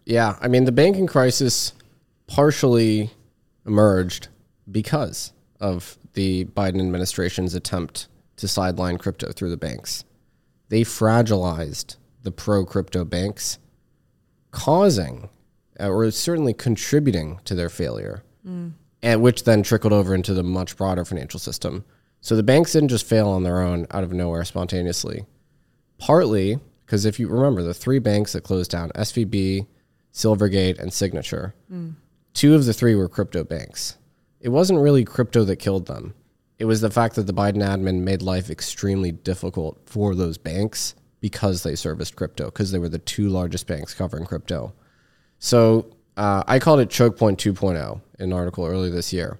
Yeah, 0.05 0.37
I 0.41 0.47
mean 0.47 0.65
the 0.65 0.71
banking 0.71 1.05
crisis 1.05 1.73
partially 2.27 3.11
emerged 3.65 4.29
because 4.71 5.33
of 5.59 5.97
the 6.13 6.45
Biden 6.45 6.79
administration's 6.79 7.53
attempt 7.53 8.07
to 8.37 8.47
sideline 8.47 8.97
crypto 8.97 9.31
through 9.31 9.49
the 9.49 9.57
banks. 9.57 10.03
They 10.69 10.81
fragilized 10.81 11.95
the 12.23 12.31
pro 12.31 12.65
crypto 12.65 13.05
banks, 13.05 13.57
causing 14.51 15.29
uh, 15.79 15.89
or 15.89 16.09
certainly 16.11 16.53
contributing 16.53 17.39
to 17.45 17.55
their 17.55 17.69
failure, 17.69 18.23
and 19.03 19.21
which 19.21 19.43
then 19.43 19.61
trickled 19.63 19.93
over 19.93 20.15
into 20.15 20.33
the 20.33 20.43
much 20.43 20.77
broader 20.77 21.05
financial 21.05 21.39
system. 21.39 21.83
So 22.21 22.35
the 22.35 22.43
banks 22.43 22.73
didn't 22.73 22.89
just 22.89 23.05
fail 23.05 23.29
on 23.29 23.43
their 23.43 23.61
own 23.61 23.85
out 23.91 24.03
of 24.03 24.11
nowhere 24.13 24.43
spontaneously. 24.45 25.25
Partly 25.97 26.59
because 26.85 27.05
if 27.05 27.19
you 27.19 27.27
remember 27.27 27.61
the 27.61 27.73
three 27.73 27.99
banks 27.99 28.33
that 28.33 28.43
closed 28.43 28.71
down, 28.71 28.89
SVB, 28.91 29.67
Silvergate, 30.13 30.79
and 30.79 30.91
Signature, 30.93 31.53
two 32.33 32.55
of 32.55 32.65
the 32.65 32.73
three 32.73 32.95
were 32.95 33.09
crypto 33.09 33.43
banks. 33.43 33.97
It 34.39 34.49
wasn't 34.49 34.79
really 34.79 35.03
crypto 35.03 35.43
that 35.43 35.57
killed 35.57 35.85
them. 35.87 36.13
It 36.59 36.65
was 36.65 36.81
the 36.81 36.89
fact 36.89 37.15
that 37.15 37.27
the 37.27 37.33
Biden 37.33 37.63
admin 37.63 38.01
made 38.01 38.21
life 38.23 38.49
extremely 38.49 39.11
difficult 39.11 39.79
for 39.85 40.15
those 40.15 40.37
banks 40.39 40.95
because 41.19 41.63
they 41.63 41.75
serviced 41.75 42.15
crypto, 42.15 42.45
because 42.45 42.71
they 42.71 42.79
were 42.79 42.89
the 42.89 42.97
two 42.97 43.29
largest 43.29 43.67
banks 43.67 43.93
covering 43.93 44.25
crypto. 44.25 44.73
So 45.37 45.91
uh, 46.15 46.43
I 46.47 46.57
called 46.57 46.79
it 46.79 46.89
Choke 46.89 47.17
Point 47.17 47.39
2.0 47.39 48.01
in 48.19 48.25
an 48.25 48.33
article 48.33 48.65
earlier 48.65 48.91
this 48.91 49.13
year. 49.13 49.37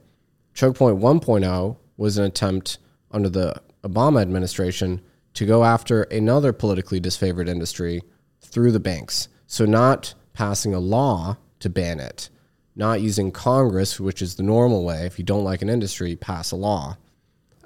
Choke 0.53 0.77
Point 0.77 0.99
1.0 0.99 1.77
was 1.97 2.17
an 2.17 2.25
attempt 2.25 2.77
under 3.11 3.29
the 3.29 3.61
Obama 3.83 4.21
administration 4.21 5.01
to 5.33 5.45
go 5.45 5.63
after 5.63 6.03
another 6.03 6.53
politically 6.53 7.01
disfavored 7.01 7.47
industry 7.47 8.03
through 8.41 8.71
the 8.71 8.79
banks. 8.79 9.27
So, 9.47 9.65
not 9.65 10.13
passing 10.33 10.73
a 10.73 10.79
law 10.79 11.37
to 11.59 11.69
ban 11.69 11.99
it, 11.99 12.29
not 12.75 13.01
using 13.01 13.31
Congress, 13.31 13.99
which 13.99 14.21
is 14.21 14.35
the 14.35 14.43
normal 14.43 14.83
way. 14.83 15.05
If 15.05 15.17
you 15.17 15.25
don't 15.25 15.43
like 15.43 15.61
an 15.61 15.69
industry, 15.69 16.15
pass 16.15 16.51
a 16.51 16.55
law 16.55 16.97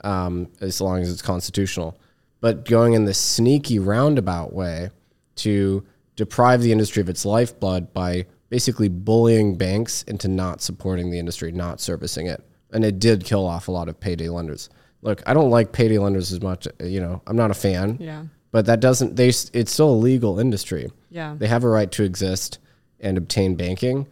um, 0.03 0.49
as 0.61 0.81
long 0.81 1.01
as 1.01 1.11
it's 1.11 1.21
constitutional. 1.21 1.99
But 2.39 2.65
going 2.65 2.93
in 2.93 3.05
this 3.05 3.19
sneaky 3.19 3.79
roundabout 3.79 4.53
way 4.53 4.89
to 5.37 5.85
deprive 6.15 6.61
the 6.61 6.71
industry 6.71 7.01
of 7.01 7.09
its 7.09 7.25
lifeblood 7.25 7.93
by 7.93 8.25
basically 8.49 8.89
bullying 8.89 9.57
banks 9.57 10.03
into 10.03 10.27
not 10.27 10.61
supporting 10.61 11.09
the 11.09 11.19
industry, 11.19 11.51
not 11.51 11.79
servicing 11.79 12.27
it. 12.27 12.43
And 12.71 12.83
it 12.83 12.99
did 12.99 13.23
kill 13.23 13.45
off 13.45 13.67
a 13.67 13.71
lot 13.71 13.89
of 13.89 13.99
payday 13.99 14.29
lenders. 14.29 14.69
Look, 15.01 15.23
I 15.25 15.33
don't 15.33 15.49
like 15.49 15.71
payday 15.71 15.97
lenders 15.97 16.31
as 16.31 16.41
much. 16.41 16.67
You 16.79 17.01
know, 17.01 17.21
I'm 17.27 17.35
not 17.35 17.51
a 17.51 17.55
fan. 17.55 17.97
Yeah. 17.99 18.25
But 18.51 18.65
that 18.65 18.81
doesn't. 18.81 19.15
They. 19.15 19.29
It's 19.29 19.71
still 19.71 19.89
a 19.89 19.95
legal 19.95 20.39
industry. 20.39 20.91
Yeah. 21.09 21.35
They 21.37 21.47
have 21.47 21.63
a 21.63 21.69
right 21.69 21.91
to 21.93 22.03
exist 22.03 22.59
and 22.99 23.17
obtain 23.17 23.55
banking. 23.55 24.07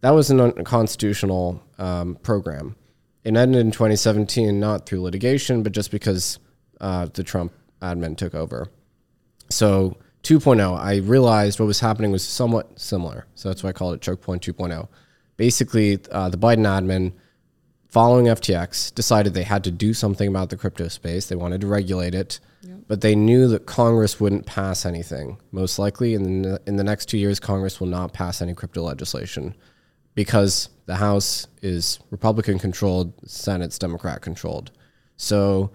That 0.00 0.10
was 0.10 0.30
an 0.30 0.40
unconstitutional 0.40 1.62
um, 1.78 2.16
program. 2.16 2.76
It 3.26 3.36
ended 3.36 3.60
in 3.60 3.72
2017, 3.72 4.60
not 4.60 4.86
through 4.86 5.02
litigation, 5.02 5.64
but 5.64 5.72
just 5.72 5.90
because 5.90 6.38
uh, 6.80 7.06
the 7.12 7.24
Trump 7.24 7.52
admin 7.82 8.16
took 8.16 8.36
over. 8.36 8.68
So 9.50 9.96
2.0, 10.22 10.78
I 10.78 10.98
realized 10.98 11.58
what 11.58 11.66
was 11.66 11.80
happening 11.80 12.12
was 12.12 12.22
somewhat 12.22 12.78
similar. 12.78 13.26
So 13.34 13.48
that's 13.48 13.64
why 13.64 13.70
I 13.70 13.72
called 13.72 13.94
it 13.94 14.00
Choke 14.00 14.20
Point 14.20 14.46
2.0. 14.46 14.86
Basically, 15.36 15.98
uh, 16.12 16.28
the 16.28 16.36
Biden 16.36 16.66
admin, 16.68 17.14
following 17.88 18.26
FTX, 18.26 18.94
decided 18.94 19.34
they 19.34 19.42
had 19.42 19.64
to 19.64 19.72
do 19.72 19.92
something 19.92 20.28
about 20.28 20.50
the 20.50 20.56
crypto 20.56 20.86
space. 20.86 21.26
They 21.26 21.34
wanted 21.34 21.62
to 21.62 21.66
regulate 21.66 22.14
it, 22.14 22.38
but 22.86 23.00
they 23.00 23.16
knew 23.16 23.48
that 23.48 23.66
Congress 23.66 24.20
wouldn't 24.20 24.46
pass 24.46 24.86
anything. 24.86 25.38
Most 25.50 25.80
likely, 25.80 26.14
in 26.14 26.42
the, 26.42 26.62
in 26.64 26.76
the 26.76 26.84
next 26.84 27.06
two 27.06 27.18
years, 27.18 27.40
Congress 27.40 27.80
will 27.80 27.88
not 27.88 28.12
pass 28.12 28.40
any 28.40 28.54
crypto 28.54 28.82
legislation 28.82 29.56
because 30.16 30.70
the 30.86 30.96
House 30.96 31.46
is 31.62 32.00
Republican 32.10 32.58
controlled, 32.58 33.12
Senate's 33.24 33.78
Democrat 33.78 34.20
controlled. 34.20 34.72
So, 35.16 35.70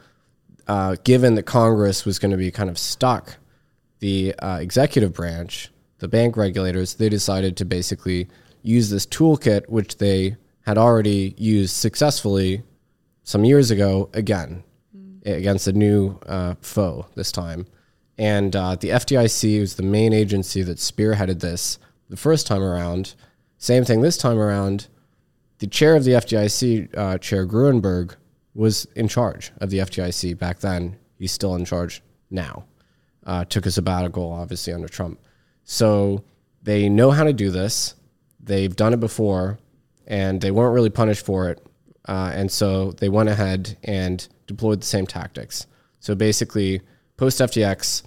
uh, 0.68 0.98
given 1.06 1.36
that 1.36 1.44
Congress 1.44 2.04
was 2.06 2.20
going 2.20 2.32
to 2.32 2.38
be 2.38 2.52
kind 2.52 2.70
of 2.70 2.78
stuck, 2.78 3.38
the 4.00 4.36
uh, 4.36 4.58
executive 4.60 5.14
branch, 5.14 5.72
the 6.00 6.10
bank 6.10 6.36
regulators, 6.36 6.96
they 6.96 7.08
decided 7.08 7.56
to 7.58 7.66
basically 7.66 8.28
use 8.62 8.90
this 8.90 9.06
toolkit, 9.06 9.70
which 9.70 9.98
they 9.98 10.36
had 10.66 10.78
already 10.78 11.34
used 11.38 11.76
successfully 11.76 12.64
some 13.24 13.46
years 13.46 13.72
ago, 13.72 14.10
again 14.14 14.64
against 15.26 15.68
a 15.68 15.74
new 15.74 16.20
uh, 16.26 16.56
foe 16.62 17.06
this 17.16 17.32
time. 17.32 17.68
And 18.18 18.56
uh, 18.56 18.76
the 18.76 18.90
FDIC 18.90 19.60
was 19.60 19.76
the 19.76 19.84
main 19.84 20.14
agency 20.14 20.62
that 20.64 20.78
spearheaded 20.78 21.40
this 21.40 21.80
the 22.10 22.18
first 22.18 22.48
time 22.48 22.62
around. 22.62 23.16
Same 23.62 23.86
thing 23.86 24.02
this 24.02 24.18
time 24.18 24.40
around. 24.40 24.88
The 25.60 25.68
chair 25.68 25.96
of 25.96 26.04
the 26.04 26.14
FDIC, 26.14 26.98
uh, 26.98 27.20
Chair 27.20 27.46
Gruenberg, 27.46 28.16
was 28.56 28.86
in 28.96 29.08
charge 29.08 29.52
of 29.62 29.70
the 29.70 29.78
FDIC 29.78 30.36
back 30.36 30.62
then. 30.62 30.98
He's 31.20 31.32
still 31.32 31.54
in 31.54 31.64
charge 31.64 32.02
now. 32.32 32.66
Uh, 33.24 33.46
took 33.46 33.68
a 33.68 33.72
sabbatical, 33.72 34.32
obviously, 34.32 34.74
under 34.74 34.88
Trump. 34.88 35.20
So 35.64 36.24
they 36.64 36.90
know 36.90 37.12
how 37.12 37.24
to 37.24 37.34
do 37.34 37.52
this. 37.52 37.94
They've 38.40 38.76
done 38.76 38.94
it 38.94 39.00
before, 39.00 39.60
and 40.08 40.42
they 40.42 40.50
weren't 40.50 40.74
really 40.74 40.90
punished 40.90 41.24
for 41.24 41.52
it. 41.52 41.64
Uh, 42.08 42.32
and 42.34 42.52
so 42.52 42.94
they 42.94 43.10
went 43.10 43.30
ahead 43.30 43.78
and 43.84 44.28
deployed 44.48 44.82
the 44.82 44.88
same 44.88 45.06
tactics. 45.06 45.68
So 46.00 46.16
basically, 46.16 46.82
post 47.16 47.40
FTX, 47.40 48.02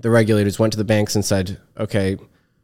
the 0.00 0.10
regulators 0.10 0.58
went 0.58 0.72
to 0.72 0.76
the 0.76 0.84
banks 0.84 1.14
and 1.14 1.24
said, 1.24 1.60
okay, 1.78 2.16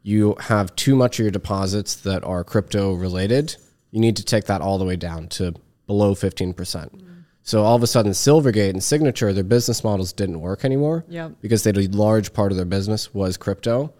you 0.03 0.35
have 0.39 0.75
too 0.75 0.95
much 0.95 1.17
of 1.19 1.23
your 1.23 1.31
deposits 1.31 1.95
that 1.95 2.23
are 2.23 2.43
crypto 2.43 2.93
related. 2.93 3.55
You 3.91 3.99
need 4.01 4.15
to 4.17 4.23
take 4.25 4.45
that 4.45 4.61
all 4.61 4.77
the 4.77 4.85
way 4.85 4.95
down 4.97 5.27
to 5.29 5.53
below 5.87 6.13
15%. 6.13 7.01
So 7.41 7.63
all 7.63 7.75
of 7.75 7.83
a 7.83 7.87
sudden, 7.87 8.11
Silvergate 8.13 8.69
and 8.69 8.83
Signature, 8.83 9.33
their 9.33 9.43
business 9.43 9.83
models 9.83 10.13
didn't 10.13 10.39
work 10.39 10.63
anymore 10.63 11.03
Yep. 11.09 11.33
because 11.41 11.63
they 11.63 11.69
had 11.69 11.77
a 11.77 11.87
large 11.95 12.33
part 12.33 12.51
of 12.51 12.55
their 12.57 12.65
business 12.65 13.13
was 13.13 13.35
crypto. 13.37 13.93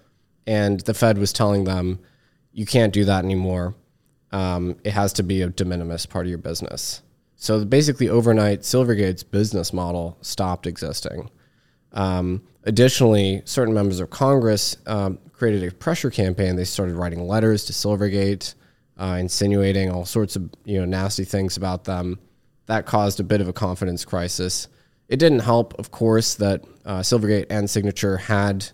And 0.48 0.80
the 0.82 0.94
Fed 0.94 1.18
was 1.18 1.34
telling 1.34 1.64
them, 1.66 2.00
you 2.54 2.66
can't 2.66 2.94
do 2.94 3.04
that 3.06 3.24
anymore. 3.26 3.76
Um, 4.32 4.76
it 4.84 4.92
has 4.92 5.14
to 5.14 5.24
be 5.24 5.42
a 5.42 5.50
de 5.50 5.66
minimis 5.66 6.06
part 6.06 6.26
of 6.26 6.30
your 6.30 6.38
business. 6.38 7.02
So 7.36 7.64
basically, 7.66 8.08
overnight, 8.10 8.62
Silvergate's 8.62 9.24
business 9.24 9.74
model 9.74 10.18
stopped 10.22 10.66
existing. 10.66 11.30
Um, 11.92 12.42
additionally, 12.64 13.42
certain 13.46 13.74
members 13.74 14.00
of 14.00 14.10
Congress 14.10 14.78
um, 14.88 15.20
created 15.44 15.70
a 15.70 15.76
pressure 15.76 16.10
campaign. 16.10 16.56
They 16.56 16.64
started 16.64 16.96
writing 16.96 17.28
letters 17.28 17.66
to 17.66 17.74
Silvergate, 17.74 18.56
uh, 18.98 19.18
insinuating 19.20 19.92
all 19.92 20.06
sorts 20.06 20.38
of 20.38 20.50
you 20.64 20.80
know 20.80 20.86
nasty 20.86 21.26
things 21.26 21.58
about 21.58 21.84
them. 21.84 22.18
That 22.68 22.86
caused 22.86 23.20
a 23.20 23.24
bit 23.24 23.42
of 23.42 23.50
a 23.50 23.54
confidence 23.54 24.06
crisis. 24.06 24.70
It 25.10 25.18
didn't 25.18 25.40
help, 25.40 25.78
of 25.78 25.92
course, 25.92 26.36
that 26.36 26.64
uh, 26.86 27.00
Silvergate 27.02 27.48
and 27.50 27.70
Signature 27.70 28.16
had 28.16 28.70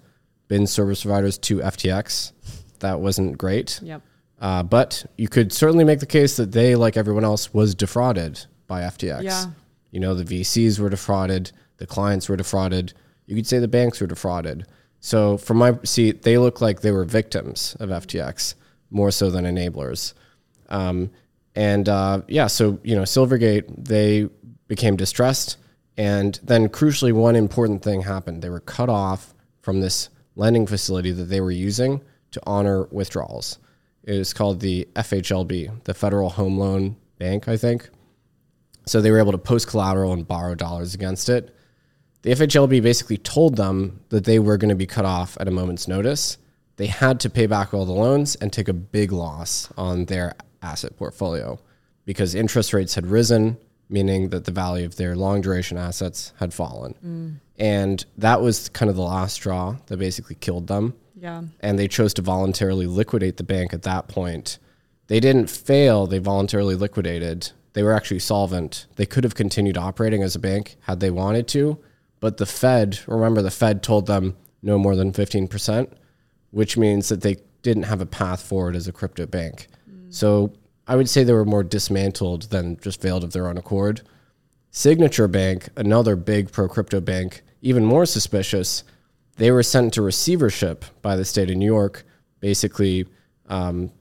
been 0.47 0.67
service 0.67 1.01
providers 1.01 1.39
to 1.39 1.57
FTX. 1.57 2.33
That 2.81 2.99
wasn't 2.99 3.39
great. 3.39 3.79
Yep. 3.81 4.03
Uh, 4.39 4.61
but 4.61 5.07
you 5.17 5.27
could 5.27 5.51
certainly 5.51 5.83
make 5.83 6.01
the 6.01 6.05
case 6.05 6.37
that 6.37 6.51
they, 6.51 6.75
like 6.75 6.97
everyone 6.97 7.23
else, 7.23 7.51
was 7.51 7.73
defrauded 7.73 8.45
by 8.67 8.81
FTX. 8.81 9.23
Yeah. 9.23 9.45
You 9.89 10.01
know, 10.01 10.13
the 10.13 10.23
VCs 10.23 10.77
were 10.77 10.91
defrauded, 10.91 11.51
the 11.77 11.87
clients 11.87 12.29
were 12.29 12.37
defrauded. 12.37 12.93
You 13.25 13.35
could 13.35 13.47
say 13.47 13.57
the 13.57 13.67
banks 13.67 13.99
were 13.99 14.07
defrauded. 14.07 14.67
So, 14.99 15.37
from 15.37 15.57
my 15.57 15.77
seat, 15.83 16.23
they 16.23 16.37
look 16.37 16.61
like 16.61 16.81
they 16.81 16.91
were 16.91 17.05
victims 17.05 17.75
of 17.79 17.89
FTX 17.89 18.55
more 18.89 19.11
so 19.11 19.29
than 19.29 19.45
enablers. 19.45 20.13
Um, 20.67 21.11
and 21.55 21.87
uh, 21.87 22.21
yeah, 22.27 22.47
so 22.47 22.79
you 22.83 22.95
know, 22.95 23.03
Silvergate 23.03 23.65
they 23.77 24.29
became 24.67 24.95
distressed, 24.95 25.57
and 25.97 26.39
then 26.43 26.69
crucially, 26.69 27.13
one 27.13 27.35
important 27.35 27.81
thing 27.81 28.01
happened: 28.01 28.41
they 28.41 28.49
were 28.49 28.59
cut 28.59 28.89
off 28.89 29.33
from 29.61 29.81
this 29.81 30.09
lending 30.35 30.67
facility 30.67 31.11
that 31.11 31.25
they 31.25 31.41
were 31.41 31.51
using 31.51 32.01
to 32.31 32.41
honor 32.45 32.85
withdrawals. 32.91 33.59
It 34.03 34.15
is 34.15 34.33
called 34.33 34.59
the 34.59 34.87
FHLB, 34.95 35.83
the 35.83 35.93
Federal 35.93 36.29
Home 36.29 36.57
Loan 36.57 36.95
Bank, 37.17 37.47
I 37.47 37.57
think. 37.57 37.89
So 38.85 39.01
they 39.01 39.11
were 39.11 39.19
able 39.19 39.33
to 39.33 39.37
post 39.37 39.67
collateral 39.67 40.13
and 40.13 40.27
borrow 40.27 40.55
dollars 40.55 40.95
against 40.95 41.29
it. 41.29 41.55
The 42.21 42.31
FHLB 42.31 42.81
basically 42.83 43.17
told 43.17 43.55
them 43.55 44.01
that 44.09 44.25
they 44.25 44.39
were 44.39 44.57
going 44.57 44.69
to 44.69 44.75
be 44.75 44.85
cut 44.85 45.05
off 45.05 45.37
at 45.39 45.47
a 45.47 45.51
moment's 45.51 45.87
notice. 45.87 46.37
They 46.75 46.87
had 46.87 47.19
to 47.21 47.29
pay 47.29 47.45
back 47.47 47.73
all 47.73 47.85
the 47.85 47.93
loans 47.93 48.35
and 48.35 48.51
take 48.51 48.67
a 48.67 48.73
big 48.73 49.11
loss 49.11 49.69
on 49.77 50.05
their 50.05 50.33
asset 50.61 50.97
portfolio 50.97 51.59
because 52.05 52.35
interest 52.35 52.73
rates 52.73 52.95
had 52.95 53.05
risen, 53.05 53.57
meaning 53.89 54.29
that 54.29 54.45
the 54.45 54.51
value 54.51 54.85
of 54.85 54.97
their 54.97 55.15
long 55.15 55.41
duration 55.41 55.77
assets 55.77 56.33
had 56.39 56.53
fallen. 56.53 56.95
Mm. 57.05 57.39
And 57.57 58.05
that 58.17 58.41
was 58.41 58.69
kind 58.69 58.89
of 58.89 58.95
the 58.95 59.01
last 59.01 59.33
straw 59.33 59.77
that 59.87 59.97
basically 59.97 60.35
killed 60.35 60.67
them 60.67 60.93
Yeah. 61.15 61.43
and 61.61 61.77
they 61.79 61.87
chose 61.87 62.13
to 62.15 62.21
voluntarily 62.21 62.87
liquidate 62.87 63.37
the 63.37 63.43
bank 63.43 63.73
at 63.73 63.83
that 63.83 64.07
point. 64.07 64.57
They 65.07 65.19
didn't 65.19 65.49
fail, 65.49 66.05
they 66.07 66.19
voluntarily 66.19 66.75
liquidated. 66.75 67.51
They 67.73 67.83
were 67.83 67.93
actually 67.93 68.19
solvent. 68.19 68.87
They 68.95 69.05
could 69.05 69.23
have 69.23 69.35
continued 69.35 69.77
operating 69.77 70.23
as 70.23 70.35
a 70.35 70.39
bank 70.39 70.75
had 70.81 70.99
they 70.99 71.11
wanted 71.11 71.47
to, 71.49 71.77
but 72.19 72.37
the 72.37 72.45
Fed, 72.45 72.99
remember 73.07 73.41
the 73.41 73.51
Fed 73.51 73.81
told 73.83 74.07
them 74.07 74.35
no 74.61 74.77
more 74.77 74.95
than 74.95 75.11
15%, 75.11 75.91
which 76.51 76.77
means 76.77 77.09
that 77.09 77.21
they 77.21 77.37
didn't 77.61 77.83
have 77.83 78.01
a 78.01 78.05
path 78.05 78.41
forward 78.41 78.75
as 78.75 78.87
a 78.87 78.91
crypto 78.91 79.25
bank. 79.25 79.67
So 80.09 80.53
I 80.87 80.95
would 80.95 81.09
say 81.09 81.23
they 81.23 81.33
were 81.33 81.45
more 81.45 81.63
dismantled 81.63 82.43
than 82.49 82.77
just 82.77 83.01
failed 83.01 83.23
of 83.23 83.31
their 83.31 83.47
own 83.47 83.57
accord. 83.57 84.01
Signature 84.71 85.27
Bank, 85.27 85.69
another 85.75 86.15
big 86.15 86.51
pro 86.51 86.67
crypto 86.67 86.99
bank, 86.99 87.41
even 87.61 87.85
more 87.85 88.05
suspicious, 88.05 88.83
they 89.37 89.51
were 89.51 89.63
sent 89.63 89.93
to 89.93 90.01
receivership 90.01 90.85
by 91.01 91.15
the 91.15 91.25
state 91.25 91.49
of 91.49 91.57
New 91.57 91.65
York, 91.65 92.03
basically 92.39 93.07
um, 93.47 93.91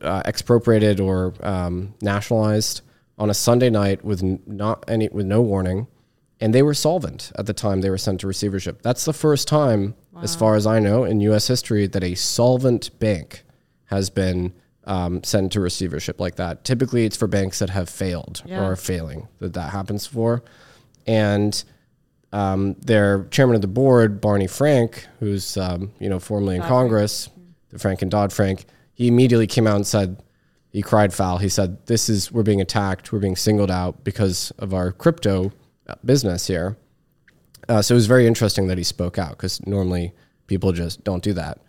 uh, 0.00 0.22
expropriated 0.24 1.00
or 1.00 1.34
um, 1.42 1.94
nationalized 2.00 2.82
on 3.18 3.30
a 3.30 3.34
Sunday 3.34 3.68
night 3.68 4.04
with 4.04 4.22
not 4.46 4.84
any 4.88 5.08
with 5.08 5.26
no 5.26 5.42
warning, 5.42 5.86
and 6.40 6.54
they 6.54 6.62
were 6.62 6.74
solvent 6.74 7.32
at 7.36 7.46
the 7.46 7.52
time 7.52 7.80
they 7.80 7.90
were 7.90 7.98
sent 7.98 8.20
to 8.20 8.26
receivership. 8.26 8.82
That's 8.82 9.04
the 9.04 9.12
first 9.12 9.48
time, 9.48 9.94
as 10.22 10.34
far 10.36 10.54
as 10.54 10.66
I 10.66 10.78
know, 10.78 11.04
in 11.04 11.20
U.S. 11.22 11.46
history 11.48 11.86
that 11.88 12.02
a 12.04 12.14
solvent 12.14 12.96
bank 12.98 13.42
has 13.86 14.10
been 14.10 14.52
um, 14.84 15.22
sent 15.24 15.52
to 15.52 15.60
receivership 15.60 16.20
like 16.20 16.36
that. 16.36 16.64
Typically, 16.64 17.04
it's 17.04 17.16
for 17.16 17.26
banks 17.26 17.58
that 17.58 17.70
have 17.70 17.88
failed 17.88 18.42
Yeah. 18.46 18.60
or 18.60 18.72
are 18.72 18.76
failing 18.76 19.28
that 19.40 19.52
that 19.54 19.70
happens 19.72 20.06
for, 20.06 20.42
and 21.06 21.62
um, 22.32 22.74
their 22.80 23.24
chairman 23.30 23.56
of 23.56 23.62
the 23.62 23.68
board, 23.68 24.20
Barney 24.20 24.46
Frank, 24.46 25.06
who's 25.20 25.56
um, 25.56 25.92
you 25.98 26.08
know 26.08 26.18
formerly 26.18 26.56
in 26.56 26.62
Congress, 26.62 27.28
the 27.70 27.78
Frank 27.78 28.02
and 28.02 28.10
Dodd 28.10 28.32
Frank, 28.32 28.64
he 28.94 29.08
immediately 29.08 29.46
came 29.46 29.66
out 29.66 29.76
and 29.76 29.86
said 29.86 30.22
he 30.70 30.82
cried 30.82 31.12
foul. 31.14 31.38
He 31.38 31.48
said, 31.48 31.86
"This 31.86 32.08
is 32.08 32.30
we're 32.30 32.42
being 32.42 32.60
attacked. 32.60 33.12
We're 33.12 33.18
being 33.18 33.36
singled 33.36 33.70
out 33.70 34.04
because 34.04 34.50
of 34.58 34.74
our 34.74 34.92
crypto 34.92 35.52
business 36.04 36.46
here." 36.46 36.76
Uh, 37.68 37.82
so 37.82 37.94
it 37.94 37.96
was 37.96 38.06
very 38.06 38.26
interesting 38.26 38.68
that 38.68 38.78
he 38.78 38.84
spoke 38.84 39.18
out 39.18 39.30
because 39.30 39.64
normally 39.66 40.12
people 40.46 40.72
just 40.72 41.04
don't 41.04 41.22
do 41.22 41.32
that, 41.34 41.60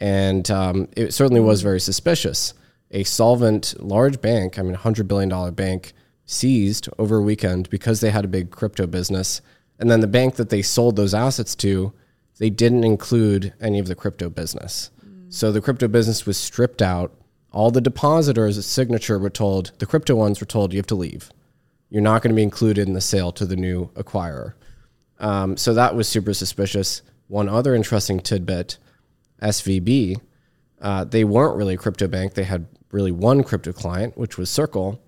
and 0.00 0.50
um, 0.50 0.88
it 0.96 1.14
certainly 1.14 1.40
was 1.40 1.62
very 1.62 1.80
suspicious. 1.80 2.54
A 2.90 3.04
solvent 3.04 3.74
large 3.78 4.20
bank, 4.20 4.58
I 4.58 4.62
mean, 4.62 4.74
a 4.74 4.78
hundred 4.78 5.08
billion 5.08 5.28
dollar 5.28 5.50
bank, 5.50 5.92
seized 6.26 6.88
over 6.98 7.16
a 7.18 7.22
weekend 7.22 7.70
because 7.70 8.00
they 8.00 8.10
had 8.10 8.24
a 8.24 8.28
big 8.28 8.50
crypto 8.50 8.86
business, 8.86 9.40
and 9.78 9.90
then 9.90 10.00
the 10.00 10.06
bank 10.06 10.36
that 10.36 10.50
they 10.50 10.62
sold 10.62 10.96
those 10.96 11.14
assets 11.14 11.54
to, 11.56 11.92
they 12.38 12.50
didn't 12.50 12.84
include 12.84 13.54
any 13.60 13.78
of 13.78 13.86
the 13.86 13.94
crypto 13.94 14.28
business. 14.28 14.90
So 15.28 15.52
the 15.52 15.60
crypto 15.60 15.88
business 15.88 16.26
was 16.26 16.36
stripped 16.36 16.80
out. 16.82 17.12
All 17.52 17.70
the 17.70 17.80
depositors 17.80 18.58
at 18.58 18.64
Signature 18.64 19.18
were 19.18 19.30
told, 19.30 19.72
the 19.78 19.86
crypto 19.86 20.14
ones 20.14 20.40
were 20.40 20.46
told, 20.46 20.72
you 20.72 20.78
have 20.78 20.86
to 20.86 20.94
leave. 20.94 21.30
You're 21.90 22.02
not 22.02 22.22
going 22.22 22.30
to 22.30 22.36
be 22.36 22.42
included 22.42 22.86
in 22.86 22.94
the 22.94 23.00
sale 23.00 23.32
to 23.32 23.46
the 23.46 23.56
new 23.56 23.90
acquirer. 23.94 24.54
Um, 25.18 25.56
so 25.56 25.74
that 25.74 25.94
was 25.94 26.08
super 26.08 26.34
suspicious. 26.34 27.02
One 27.28 27.48
other 27.48 27.74
interesting 27.74 28.20
tidbit 28.20 28.78
SVB, 29.42 30.20
uh, 30.80 31.04
they 31.04 31.24
weren't 31.24 31.56
really 31.56 31.74
a 31.74 31.78
crypto 31.78 32.08
bank. 32.08 32.34
They 32.34 32.44
had 32.44 32.66
really 32.92 33.12
one 33.12 33.42
crypto 33.42 33.72
client, 33.72 34.16
which 34.16 34.38
was 34.38 34.50
Circle. 34.50 35.00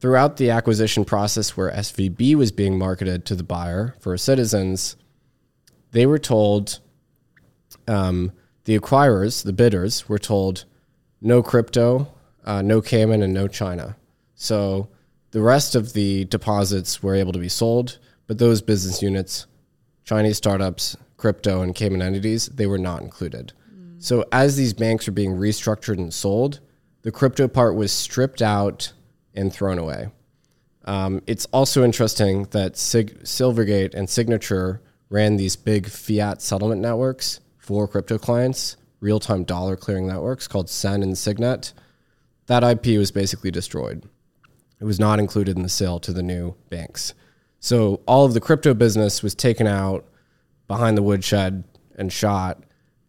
Throughout 0.00 0.36
the 0.36 0.50
acquisition 0.50 1.04
process 1.04 1.56
where 1.56 1.70
SVB 1.72 2.36
was 2.36 2.52
being 2.52 2.78
marketed 2.78 3.24
to 3.26 3.34
the 3.34 3.42
buyer 3.42 3.96
First 3.98 4.24
Citizens, 4.24 4.96
they 5.90 6.06
were 6.06 6.18
told 6.18 6.78
um, 7.88 8.32
the 8.64 8.78
acquirers, 8.78 9.42
the 9.42 9.52
bidders, 9.52 10.08
were 10.08 10.18
told 10.18 10.64
no 11.20 11.42
crypto, 11.42 12.12
uh, 12.44 12.62
no 12.62 12.80
Cayman, 12.80 13.22
and 13.22 13.34
no 13.34 13.48
China. 13.48 13.96
So 14.34 14.88
the 15.30 15.40
rest 15.42 15.74
of 15.74 15.92
the 15.92 16.24
deposits 16.26 17.02
were 17.02 17.14
able 17.14 17.32
to 17.32 17.38
be 17.38 17.48
sold, 17.48 17.98
but 18.26 18.38
those 18.38 18.62
business 18.62 19.02
units, 19.02 19.46
Chinese 20.04 20.36
startups, 20.36 20.96
crypto, 21.16 21.62
and 21.62 21.74
Cayman 21.74 22.02
entities, 22.02 22.46
they 22.46 22.66
were 22.66 22.78
not 22.78 23.02
included. 23.02 23.52
So 23.98 24.24
as 24.30 24.56
these 24.56 24.72
banks 24.72 25.08
are 25.08 25.12
being 25.12 25.34
restructured 25.34 25.98
and 25.98 26.14
sold, 26.14 26.60
the 27.02 27.10
crypto 27.10 27.48
part 27.48 27.74
was 27.74 27.92
stripped 27.92 28.40
out 28.40 28.92
and 29.34 29.52
thrown 29.52 29.78
away. 29.78 30.08
Um, 30.84 31.22
it's 31.26 31.46
also 31.46 31.84
interesting 31.84 32.44
that 32.52 32.76
Sig- 32.76 33.22
Silvergate 33.24 33.94
and 33.94 34.08
Signature 34.08 34.80
ran 35.10 35.36
these 35.36 35.56
big 35.56 35.88
fiat 35.88 36.40
settlement 36.40 36.80
networks 36.80 37.40
for 37.58 37.86
crypto 37.86 38.18
clients, 38.18 38.76
real 39.00 39.20
time 39.20 39.44
dollar 39.44 39.76
clearing 39.76 40.06
networks 40.06 40.48
called 40.48 40.70
Sen 40.70 41.02
and 41.02 41.18
Signet. 41.18 41.72
That 42.46 42.64
IP 42.64 42.98
was 42.98 43.10
basically 43.10 43.50
destroyed. 43.50 44.08
It 44.80 44.84
was 44.84 45.00
not 45.00 45.18
included 45.18 45.56
in 45.56 45.62
the 45.62 45.68
sale 45.68 45.98
to 46.00 46.12
the 46.12 46.22
new 46.22 46.54
banks. 46.70 47.14
So 47.60 48.00
all 48.06 48.24
of 48.24 48.34
the 48.34 48.40
crypto 48.40 48.74
business 48.74 49.22
was 49.22 49.34
taken 49.34 49.66
out 49.66 50.04
behind 50.68 50.96
the 50.96 51.02
woodshed 51.02 51.64
and 51.96 52.12
shot, 52.12 52.62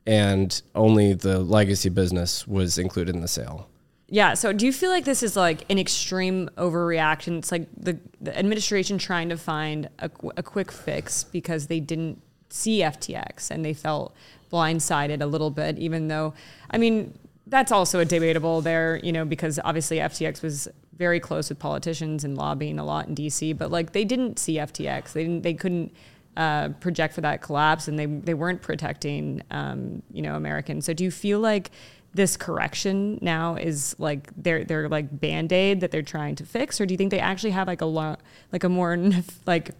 and 0.08 0.62
only 0.74 1.14
the 1.14 1.40
legacy 1.40 1.90
business 1.90 2.48
was 2.48 2.78
included 2.78 3.16
in 3.16 3.22
the 3.22 3.28
sale. 3.28 3.70
Yeah. 4.08 4.34
So 4.34 4.52
do 4.52 4.66
you 4.66 4.74
feel 4.74 4.90
like 4.90 5.06
this 5.06 5.22
is 5.22 5.36
like 5.36 5.70
an 5.70 5.78
extreme 5.78 6.50
overreaction? 6.58 7.38
It's 7.38 7.52
like 7.52 7.68
the, 7.78 8.00
the 8.20 8.36
administration 8.36 8.98
trying 8.98 9.30
to 9.30 9.38
find 9.38 9.88
a, 10.00 10.10
a 10.36 10.42
quick 10.42 10.72
fix 10.72 11.24
because 11.24 11.68
they 11.68 11.80
didn't 11.80 12.20
see 12.50 12.80
FTX 12.80 13.52
and 13.52 13.64
they 13.64 13.74
felt 13.74 14.16
blindsided 14.52 15.22
a 15.22 15.28
little 15.28 15.52
bit, 15.52 15.78
even 15.78 16.08
though, 16.08 16.34
I 16.72 16.80
mean, 16.80 17.14
that's 17.46 17.72
also 17.72 18.00
a 18.00 18.06
debatable 18.06 18.62
there, 18.62 19.00
you 19.04 19.12
know, 19.12 19.26
because 19.26 19.60
obviously 19.64 19.98
FTX 19.98 20.42
was 20.42 20.68
very 21.00 21.20
close 21.20 21.50
with 21.50 21.58
politicians 21.58 22.26
and 22.26 22.38
lobbying 22.38 22.78
a 22.78 22.84
lot 22.84 23.08
in 23.08 23.16
DC, 23.16 23.58
but 23.58 23.72
like 23.72 23.94
they 23.94 24.04
didn't 24.06 24.38
see 24.38 24.58
FTX. 24.58 25.14
They 25.14 25.24
didn't, 25.24 25.42
they 25.42 25.54
couldn't 25.54 25.94
uh, 26.36 26.70
project 26.82 27.16
for 27.16 27.22
that 27.22 27.42
collapse 27.42 27.88
and 27.88 27.98
they, 27.98 28.06
they 28.06 28.34
weren't 28.34 28.62
protecting, 28.62 29.42
um, 29.50 30.04
you 30.12 30.22
know, 30.22 30.36
Americans. 30.36 30.86
So 30.86 30.94
do 30.94 31.06
you 31.06 31.10
feel 31.10 31.40
like 31.40 31.72
this 32.14 32.36
correction 32.36 33.18
now 33.22 33.56
is 33.56 33.96
like 34.00 34.30
they're 34.36 34.66
they're 34.66 34.90
like 34.90 35.20
band-aid 35.20 35.80
that 35.82 35.92
they're 35.92 36.02
trying 36.02 36.36
to 36.36 36.44
fix 36.44 36.82
or 36.82 36.88
do 36.88 36.94
you 36.94 36.98
think 36.98 37.12
they 37.12 37.20
actually 37.20 37.52
have 37.52 37.68
like 37.68 37.82
a 37.82 37.86
lot 37.86 38.20
like 38.52 38.64
a 38.64 38.70
more 38.70 38.98
like 39.46 39.72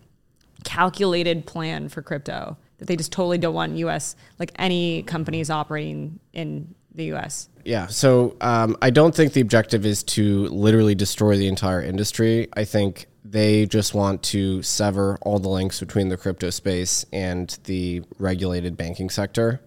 calculated 0.64 1.48
plan 1.48 1.90
for 1.90 2.04
crypto 2.04 2.56
that 2.78 2.88
they 2.88 2.96
just 2.96 3.12
totally 3.12 3.40
don't 3.40 3.56
want 3.56 3.76
us 3.76 4.16
like 4.38 4.52
any 4.60 5.02
companies 5.04 5.50
operating 5.50 6.20
in 6.34 6.76
the 6.94 7.14
US 7.14 7.49
Yeah. 7.70 7.86
So 7.86 8.36
um, 8.42 8.76
I 8.82 8.90
don't 8.90 9.14
think 9.14 9.34
the 9.34 9.42
objective 9.42 9.86
is 9.86 10.02
to 10.16 10.48
literally 10.48 10.96
destroy 10.96 11.38
the 11.38 11.48
entire 11.48 11.84
industry. 11.84 12.48
I 12.54 12.66
think 12.66 13.06
they 13.24 13.68
just 13.68 13.94
want 13.94 14.24
to 14.24 14.64
sever 14.64 15.20
all 15.22 15.38
the 15.38 15.50
links 15.50 15.80
between 15.80 16.10
the 16.10 16.18
crypto 16.18 16.50
space 16.50 17.06
and 17.14 17.56
the 17.66 18.02
regulated 18.18 18.76
banking 18.76 19.12
sector. 19.12 19.62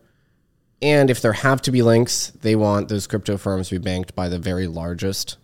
And 0.82 1.10
if 1.10 1.22
there 1.22 1.32
have 1.32 1.62
to 1.62 1.70
be 1.70 1.82
links, 1.82 2.32
they 2.40 2.56
want 2.56 2.88
those 2.88 3.06
crypto 3.06 3.36
firms 3.36 3.68
to 3.68 3.78
be 3.78 3.84
banked 3.84 4.16
by 4.16 4.28
the 4.28 4.38
very 4.40 4.66
largest 4.66 5.36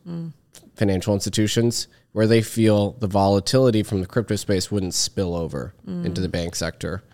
financial 0.75 1.15
institutions 1.15 1.87
where 2.11 2.27
they 2.27 2.43
feel 2.43 2.91
the 2.99 3.07
volatility 3.07 3.85
from 3.85 4.01
the 4.01 4.07
crypto 4.09 4.35
space 4.35 4.69
wouldn't 4.69 4.95
spill 4.95 5.37
over 5.37 5.75
into 5.87 6.21
the 6.21 6.29
bank 6.29 6.57
sector. 6.57 7.05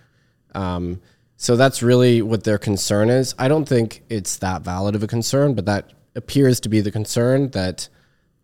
Um, 0.54 1.02
so 1.36 1.56
that's 1.56 1.82
really 1.82 2.22
what 2.22 2.44
their 2.44 2.58
concern 2.58 3.10
is. 3.10 3.34
I 3.38 3.48
don't 3.48 3.68
think 3.68 4.02
it's 4.08 4.36
that 4.38 4.62
valid 4.62 4.94
of 4.94 5.02
a 5.02 5.08
concern, 5.08 5.54
but 5.54 5.66
that 5.66 5.92
appears 6.14 6.60
to 6.60 6.68
be 6.68 6.80
the 6.80 6.92
concern 6.92 7.50
that 7.50 7.88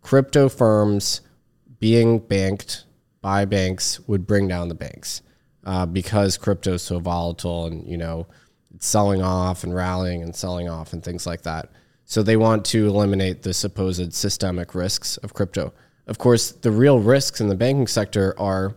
crypto 0.01 0.49
firms 0.49 1.21
being 1.79 2.19
banked 2.19 2.85
by 3.21 3.45
banks 3.45 3.99
would 4.07 4.27
bring 4.27 4.47
down 4.47 4.67
the 4.67 4.75
banks 4.75 5.21
uh, 5.65 5.85
because 5.85 6.37
crypto 6.37 6.73
is 6.73 6.81
so 6.81 6.99
volatile 6.99 7.67
and 7.67 7.87
you 7.87 7.97
know 7.97 8.27
it's 8.73 8.87
selling 8.87 9.21
off 9.21 9.63
and 9.63 9.75
rallying 9.75 10.21
and 10.23 10.35
selling 10.35 10.69
off 10.69 10.93
and 10.93 11.03
things 11.03 11.25
like 11.25 11.41
that. 11.43 11.69
So 12.05 12.23
they 12.23 12.37
want 12.37 12.65
to 12.65 12.87
eliminate 12.87 13.43
the 13.43 13.53
supposed 13.53 14.13
systemic 14.13 14.75
risks 14.75 15.17
of 15.17 15.33
crypto. 15.33 15.73
Of 16.07 16.17
course, 16.17 16.51
the 16.51 16.71
real 16.71 16.99
risks 16.99 17.39
in 17.39 17.47
the 17.47 17.55
banking 17.55 17.87
sector 17.87 18.37
are 18.39 18.75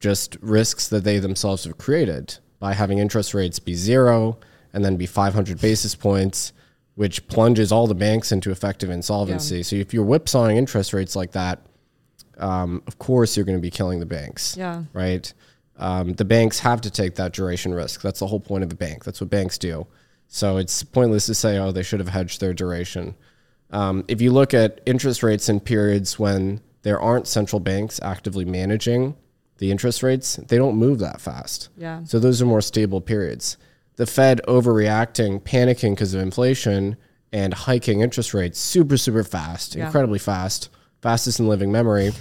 just 0.00 0.36
risks 0.40 0.88
that 0.88 1.04
they 1.04 1.18
themselves 1.18 1.64
have 1.64 1.78
created 1.78 2.38
by 2.58 2.74
having 2.74 2.98
interest 2.98 3.34
rates 3.34 3.58
be 3.58 3.74
zero 3.74 4.38
and 4.72 4.84
then 4.84 4.96
be 4.96 5.06
500 5.06 5.60
basis 5.60 5.94
points, 5.94 6.52
which 6.94 7.26
plunges 7.28 7.72
all 7.72 7.86
the 7.86 7.94
banks 7.94 8.32
into 8.32 8.50
effective 8.50 8.90
insolvency. 8.90 9.62
So 9.62 9.76
if 9.76 9.92
you're 9.94 10.04
whipsawing 10.04 10.56
interest 10.56 10.92
rates 10.92 11.16
like 11.16 11.32
that, 11.32 11.60
um, 12.38 12.82
of 12.86 12.98
course 12.98 13.36
you're 13.36 13.46
going 13.46 13.58
to 13.58 13.62
be 13.62 13.70
killing 13.70 14.00
the 14.00 14.06
banks. 14.06 14.56
Yeah. 14.56 14.84
Right. 14.92 15.32
Um, 15.78 16.14
the 16.14 16.24
banks 16.24 16.58
have 16.60 16.80
to 16.82 16.90
take 16.90 17.16
that 17.16 17.32
duration 17.32 17.74
risk. 17.74 18.00
That's 18.00 18.20
the 18.20 18.26
whole 18.26 18.40
point 18.40 18.64
of 18.64 18.72
a 18.72 18.74
bank. 18.74 19.04
That's 19.04 19.20
what 19.20 19.30
banks 19.30 19.58
do. 19.58 19.86
So 20.28 20.56
it's 20.56 20.82
pointless 20.82 21.26
to 21.26 21.34
say, 21.34 21.58
oh, 21.58 21.72
they 21.72 21.82
should 21.82 22.00
have 22.00 22.08
hedged 22.08 22.40
their 22.40 22.54
duration. 22.54 23.14
Um, 23.70 24.04
if 24.08 24.20
you 24.20 24.32
look 24.32 24.54
at 24.54 24.80
interest 24.86 25.22
rates 25.22 25.48
in 25.48 25.60
periods 25.60 26.18
when 26.18 26.60
there 26.82 27.00
aren't 27.00 27.26
central 27.26 27.60
banks 27.60 28.00
actively 28.02 28.44
managing 28.44 29.16
the 29.58 29.70
interest 29.70 30.02
rates, 30.02 30.36
they 30.36 30.56
don't 30.56 30.76
move 30.76 30.98
that 30.98 31.20
fast. 31.20 31.68
Yeah. 31.76 32.04
So 32.04 32.18
those 32.18 32.40
are 32.42 32.46
more 32.46 32.60
stable 32.60 33.00
periods. 33.00 33.56
The 33.96 34.06
Fed 34.06 34.40
overreacting, 34.46 35.40
panicking 35.42 35.90
because 35.92 36.12
of 36.14 36.20
inflation, 36.20 36.96
and 37.32 37.54
hiking 37.54 38.00
interest 38.02 38.34
rates 38.34 38.58
super, 38.58 38.96
super 38.96 39.24
fast, 39.24 39.74
Yeah. 39.74 39.86
incredibly 39.86 40.18
fast, 40.18 40.68
fastest 41.02 41.40
in 41.40 41.48
living 41.48 41.72
memory, 41.72 42.12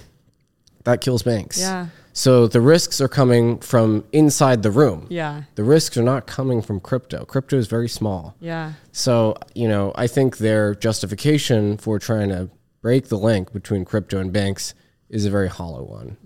that 0.84 1.02
kills 1.02 1.24
banks. 1.24 1.60
Yeah. 1.60 1.88
So 2.14 2.48
the 2.48 2.62
risks 2.62 3.02
are 3.02 3.08
coming 3.10 3.60
from 3.60 4.06
inside 4.14 4.64
the 4.64 4.72
room. 4.72 5.08
yeah 5.10 5.44
The 5.56 5.64
risks 5.66 5.98
are 5.98 6.04
not 6.04 6.28
coming 6.28 6.62
from 6.62 6.80
crypto. 6.80 7.26
Crypto 7.26 7.58
is 7.58 7.68
very 7.68 7.90
small. 7.90 8.36
yeah 8.40 8.74
So, 8.94 9.36
you 9.54 9.68
know, 9.68 9.92
I 9.96 10.08
think 10.08 10.38
their 10.38 10.74
justification 10.76 11.76
for 11.78 12.00
trying 12.00 12.30
to 12.30 12.50
break 12.82 13.10
the 13.10 13.18
link 13.18 13.52
between 13.52 13.84
crypto 13.84 14.20
and 14.20 14.32
banks 14.32 14.74
is 15.10 15.26
a 15.26 15.30
very 15.30 15.50
hollow 15.50 15.84
one. 15.84 16.18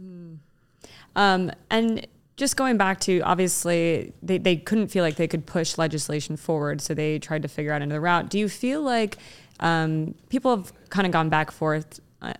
Um, 1.15 1.51
and 1.69 2.07
just 2.37 2.55
going 2.55 2.77
back 2.77 2.99
to 3.01 3.19
obviously 3.21 4.13
they, 4.23 4.37
they 4.37 4.55
couldn't 4.55 4.87
feel 4.87 5.03
like 5.03 5.17
they 5.17 5.27
could 5.27 5.45
push 5.45 5.77
legislation 5.77 6.37
forward, 6.37 6.81
so 6.81 6.93
they 6.93 7.19
tried 7.19 7.41
to 7.41 7.47
figure 7.47 7.73
out 7.73 7.81
another 7.81 7.99
route. 8.01 8.29
Do 8.29 8.39
you 8.39 8.47
feel 8.47 8.81
like 8.81 9.17
um, 9.59 10.15
people 10.29 10.55
have 10.55 10.73
kind 10.89 11.05
of 11.05 11.11
gone 11.11 11.29
back 11.29 11.51
forth? 11.51 11.99
Uh, 12.21 12.33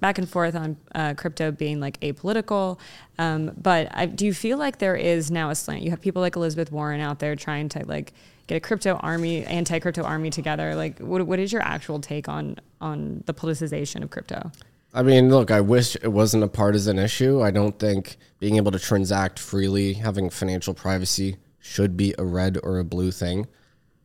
back 0.00 0.18
and 0.18 0.28
forth 0.28 0.54
on 0.54 0.76
uh, 0.94 1.14
crypto 1.14 1.50
being 1.50 1.80
like 1.80 1.98
apolitical, 2.00 2.78
um, 3.18 3.50
but 3.56 3.88
I, 3.90 4.04
do 4.04 4.26
you 4.26 4.34
feel 4.34 4.58
like 4.58 4.76
there 4.76 4.94
is 4.94 5.30
now 5.30 5.48
a 5.48 5.54
slant? 5.54 5.80
You 5.80 5.88
have 5.88 6.02
people 6.02 6.20
like 6.20 6.36
Elizabeth 6.36 6.70
Warren 6.70 7.00
out 7.00 7.18
there 7.18 7.34
trying 7.34 7.70
to 7.70 7.82
like 7.86 8.12
get 8.46 8.56
a 8.56 8.60
crypto 8.60 8.96
army, 8.96 9.42
anti-crypto 9.46 10.02
army 10.02 10.28
together. 10.28 10.74
Like, 10.74 10.98
what, 10.98 11.26
what 11.26 11.38
is 11.38 11.50
your 11.50 11.62
actual 11.62 11.98
take 11.98 12.28
on 12.28 12.56
on 12.82 13.22
the 13.24 13.32
politicization 13.32 14.02
of 14.02 14.10
crypto? 14.10 14.50
I 14.94 15.02
mean, 15.02 15.30
look, 15.30 15.50
I 15.50 15.60
wish 15.60 15.96
it 15.96 16.12
wasn't 16.12 16.44
a 16.44 16.48
partisan 16.48 16.98
issue. 16.98 17.40
I 17.42 17.50
don't 17.50 17.78
think 17.78 18.18
being 18.38 18.56
able 18.56 18.72
to 18.72 18.78
transact 18.78 19.38
freely, 19.38 19.94
having 19.94 20.28
financial 20.28 20.74
privacy, 20.74 21.36
should 21.58 21.96
be 21.96 22.14
a 22.18 22.24
red 22.24 22.58
or 22.62 22.78
a 22.78 22.84
blue 22.84 23.10
thing. 23.10 23.46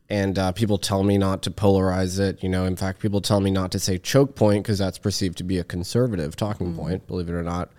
And 0.08 0.38
uh, 0.38 0.52
people 0.52 0.78
tell 0.78 1.02
me 1.02 1.18
not 1.18 1.42
to 1.42 1.50
polarize 1.50 2.18
it. 2.18 2.42
You 2.42 2.48
know, 2.48 2.64
in 2.64 2.76
fact, 2.76 3.00
people 3.00 3.20
tell 3.20 3.40
me 3.40 3.50
not 3.50 3.70
to 3.72 3.78
say 3.78 3.98
choke 3.98 4.34
point 4.34 4.64
because 4.64 4.78
that's 4.78 4.96
perceived 4.96 5.36
to 5.38 5.44
be 5.44 5.58
a 5.58 5.64
conservative 5.64 6.34
talking 6.36 6.68
mm-hmm. 6.68 6.80
point, 6.80 7.06
believe 7.06 7.28
it 7.28 7.32
or 7.32 7.42
not. 7.42 7.70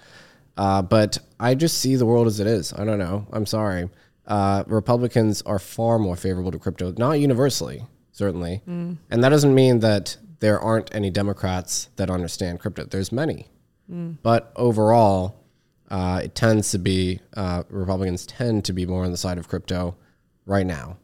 Uh, 0.55 0.81
but 0.83 1.17
I 1.39 1.55
just 1.55 1.79
see 1.79 1.95
the 1.95 2.05
world 2.05 2.27
as 2.27 2.39
it 2.39 2.45
is. 2.45 2.73
I 2.73 2.85
don't 2.85 2.99
know. 2.99 3.25
I'm 3.31 3.47
sorry. 3.47 3.89
Uh, 4.27 4.63
Republicans 4.67 5.41
are 5.43 5.57
far 5.57 5.97
more 5.97 6.15
favorable 6.15 6.51
to 6.51 6.59
crypto, 6.59 6.93
not 6.97 7.13
universally, 7.13 7.85
certainly. 8.11 8.61
Mm. 8.67 8.97
And 9.09 9.23
that 9.23 9.29
doesn't 9.29 9.55
mean 9.55 9.79
that 9.79 10.17
there 10.39 10.59
aren't 10.59 10.93
any 10.93 11.09
Democrats 11.09 11.89
that 11.97 12.09
understand 12.09 12.59
crypto. 12.59 12.85
There's 12.85 13.11
many, 13.11 13.47
mm. 13.91 14.17
but 14.23 14.51
overall, 14.55 15.43
uh, 15.89 16.21
it 16.23 16.35
tends 16.35 16.71
to 16.71 16.77
be 16.77 17.19
uh, 17.35 17.63
Republicans 17.69 18.25
tend 18.25 18.65
to 18.65 18.73
be 18.73 18.85
more 18.85 19.03
on 19.03 19.11
the 19.11 19.17
side 19.17 19.37
of 19.37 19.47
crypto 19.47 19.95
right 20.45 20.65
now. 20.65 20.97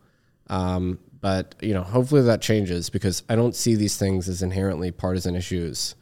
Um, 0.48 1.00
but 1.22 1.56
you 1.60 1.74
know, 1.74 1.82
hopefully 1.82 2.22
that 2.22 2.42
changes 2.42 2.90
because 2.90 3.24
I 3.28 3.36
don't 3.36 3.56
see 3.56 3.76
these 3.76 3.98
things 3.98 4.30
as 4.30 4.44
inherently 4.44 4.92
partisan 4.92 5.36
issues. 5.36 5.96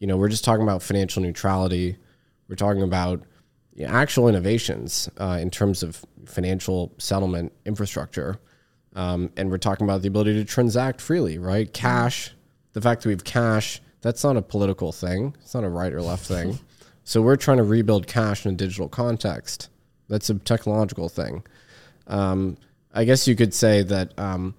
You 0.00 0.06
know, 0.06 0.18
we're 0.18 0.28
just 0.28 0.44
talking 0.44 0.62
about 0.62 0.82
financial 0.82 1.22
neutrality. 1.22 1.96
We're 2.48 2.56
talking 2.56 2.82
about 2.82 3.22
you 3.74 3.86
know, 3.86 3.92
actual 3.92 4.28
innovations 4.28 5.08
uh, 5.18 5.38
in 5.40 5.50
terms 5.50 5.82
of 5.82 6.04
financial 6.26 6.92
settlement 6.98 7.52
infrastructure. 7.64 8.38
Um, 8.94 9.30
and 9.36 9.50
we're 9.50 9.58
talking 9.58 9.86
about 9.86 10.02
the 10.02 10.08
ability 10.08 10.34
to 10.34 10.44
transact 10.44 11.00
freely, 11.00 11.38
right? 11.38 11.72
Cash 11.72 12.32
the 12.76 12.82
fact 12.82 13.00
that 13.00 13.08
we 13.08 13.14
have 13.14 13.24
cash, 13.24 13.80
that's 14.02 14.22
not 14.22 14.36
a 14.36 14.42
political 14.42 14.92
thing. 14.92 15.34
It's 15.40 15.54
not 15.54 15.64
a 15.64 15.68
right 15.70 15.90
or 15.90 16.02
left 16.02 16.26
thing. 16.26 16.58
so 17.04 17.22
we're 17.22 17.36
trying 17.36 17.56
to 17.56 17.62
rebuild 17.62 18.06
cash 18.06 18.44
in 18.44 18.52
a 18.52 18.54
digital 18.54 18.86
context. 18.86 19.70
That's 20.10 20.28
a 20.28 20.34
technological 20.34 21.08
thing. 21.08 21.42
Um, 22.06 22.58
I 22.92 23.04
guess 23.04 23.26
you 23.26 23.34
could 23.34 23.54
say 23.54 23.82
that, 23.84 24.12
um, 24.18 24.54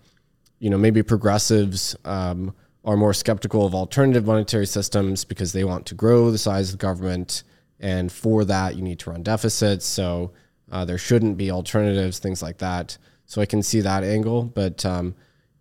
you 0.57 0.71
know, 0.71 0.79
maybe 0.79 1.03
progressives 1.03 1.95
um, 2.05 2.55
are 2.83 2.97
more 2.97 3.13
skeptical 3.13 3.67
of 3.67 3.75
alternative 3.75 4.25
monetary 4.25 4.65
systems 4.65 5.23
because 5.23 5.53
they 5.53 5.63
want 5.63 5.85
to 5.85 5.93
grow 5.93 6.31
the 6.31 6.39
size 6.39 6.73
of 6.73 6.79
the 6.79 6.81
government. 6.81 7.43
And 7.79 8.11
for 8.11 8.43
that, 8.45 8.75
you 8.75 8.81
need 8.81 8.97
to 9.01 9.11
run 9.11 9.21
deficits. 9.21 9.85
So 9.85 10.31
uh, 10.71 10.85
there 10.85 10.97
shouldn't 10.97 11.37
be 11.37 11.51
alternatives, 11.51 12.17
things 12.17 12.41
like 12.41 12.57
that. 12.57 12.97
So 13.27 13.43
I 13.43 13.45
can 13.45 13.61
see 13.61 13.81
that 13.81 14.03
angle. 14.03 14.41
But 14.41 14.83
um, 14.87 15.13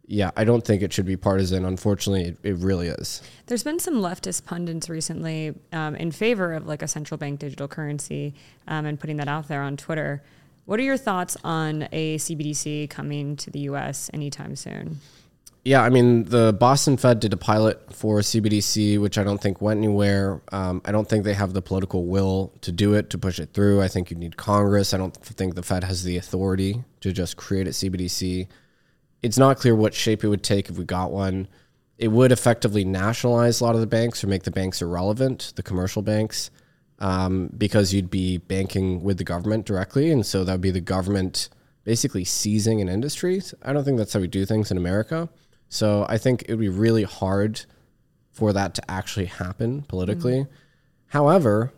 yeah, 0.09 0.31
I 0.37 0.45
don't 0.45 0.64
think 0.64 0.83
it 0.83 0.92
should 0.92 1.07
be 1.07 1.16
partisan. 1.16 1.64
Unfortunately, 1.64 2.27
it, 2.27 2.38
it 2.42 2.57
really 2.59 2.88
is. 2.88 3.23
There's 3.47 3.64
been 3.64 3.79
some 3.79 3.95
leftist 3.95 4.45
pundits 4.45 4.88
recently 4.88 5.55
um, 5.73 5.97
in 5.97 6.12
favor 6.12 6.53
of 6.53 6.66
like 6.66 6.83
a 6.83 6.88
central 6.88 7.19
bank 7.19 7.40
digital 7.40 7.66
currency 7.66 8.35
um, 8.69 8.87
and 8.87 9.01
putting 9.01 9.16
that 9.16 9.29
out 9.29 9.49
there 9.49 9.62
on 9.62 9.77
Twitter. 9.77 10.23
What 10.64 10.79
are 10.81 10.85
your 10.85 10.97
thoughts 10.97 11.37
on 11.45 11.88
a 11.92 12.19
CBDC 12.19 12.90
coming 12.90 13.37
to 13.37 13.51
the 13.51 13.61
US 13.61 14.11
anytime 14.12 14.57
soon? 14.57 15.01
Yeah, 15.64 15.83
I 15.83 15.88
mean, 15.88 16.23
the 16.25 16.53
Boston 16.53 16.97
Fed 16.97 17.19
did 17.19 17.33
a 17.33 17.37
pilot 17.37 17.92
for 17.92 18.21
CBDC, 18.21 19.01
which 19.01 19.19
I 19.19 19.25
don't 19.25 19.40
think 19.40 19.61
went 19.61 19.79
anywhere. 19.79 20.40
Um, 20.53 20.81
I 20.85 20.92
don't 20.92 21.09
think 21.09 21.25
they 21.25 21.35
have 21.35 21.55
the 21.55 21.62
political 21.62 22.07
will 22.07 22.53
to 22.61 22.71
do 22.71 22.95
it, 22.95 23.11
to 23.11 23.19
push 23.19 23.40
it 23.40 23.53
through. 23.53 23.83
I 23.83 23.88
think 23.88 24.12
you 24.12 24.16
need 24.16 24.37
Congress. 24.37 24.95
I 24.95 24.99
don't 24.99 25.16
think 25.16 25.57
the 25.57 25.64
Fed 25.64 25.83
has 25.83 26.05
the 26.05 26.16
authority 26.19 26.85
to 27.01 27.11
just 27.11 27.37
create 27.37 27.66
a 27.66 27.71
CBDC 27.71 28.47
it's 29.27 29.39
not 29.39 29.59
clear 29.59 29.75
what 29.75 29.93
shape 29.93 30.23
it 30.23 30.29
would 30.29 30.45
take 30.45 30.71
if 30.71 30.79
we 30.79 30.85
got 30.85 31.11
one. 31.11 31.49
It 31.99 32.09
would 32.09 32.31
effectively 32.31 32.85
nationalize 32.85 33.61
a 33.61 33.65
lot 33.65 33.75
of 33.75 33.81
the 33.81 33.87
banks 33.87 34.23
or 34.23 34.29
make 34.29 34.45
the 34.45 34.53
banks 34.53 34.81
irrelevant, 34.81 35.53
the 35.57 35.65
commercial 35.65 36.01
banks, 36.01 36.51
um, 37.01 37.51
because 37.59 37.93
you'd 37.93 38.11
be 38.11 38.39
banking 38.39 39.03
with 39.03 39.19
the 39.19 39.25
government 39.25 39.67
directly. 39.67 40.12
And 40.12 40.25
so 40.25 40.45
that 40.45 40.53
would 40.53 40.61
be 40.61 40.71
the 40.71 40.81
government 40.81 41.49
basically 41.83 42.25
seizing 42.25 42.81
an 42.81 42.89
industry. 42.89 43.43
I 43.62 43.73
don't 43.73 43.83
think 43.83 43.99
that's 43.99 44.12
how 44.12 44.21
we 44.21 44.29
do 44.29 44.47
things 44.47 44.71
in 44.71 44.77
America. 44.77 45.29
So 45.69 46.07
I 46.09 46.19
think 46.19 46.43
it 46.43 46.51
would 46.51 46.61
be 46.61 46.69
really 46.69 47.03
hard 47.03 47.62
for 48.31 48.53
that 48.53 48.75
to 48.75 48.91
actually 48.91 49.27
happen 49.27 49.83
politically. 49.83 50.43
Mm-hmm. 50.43 50.53
However, 51.09 51.73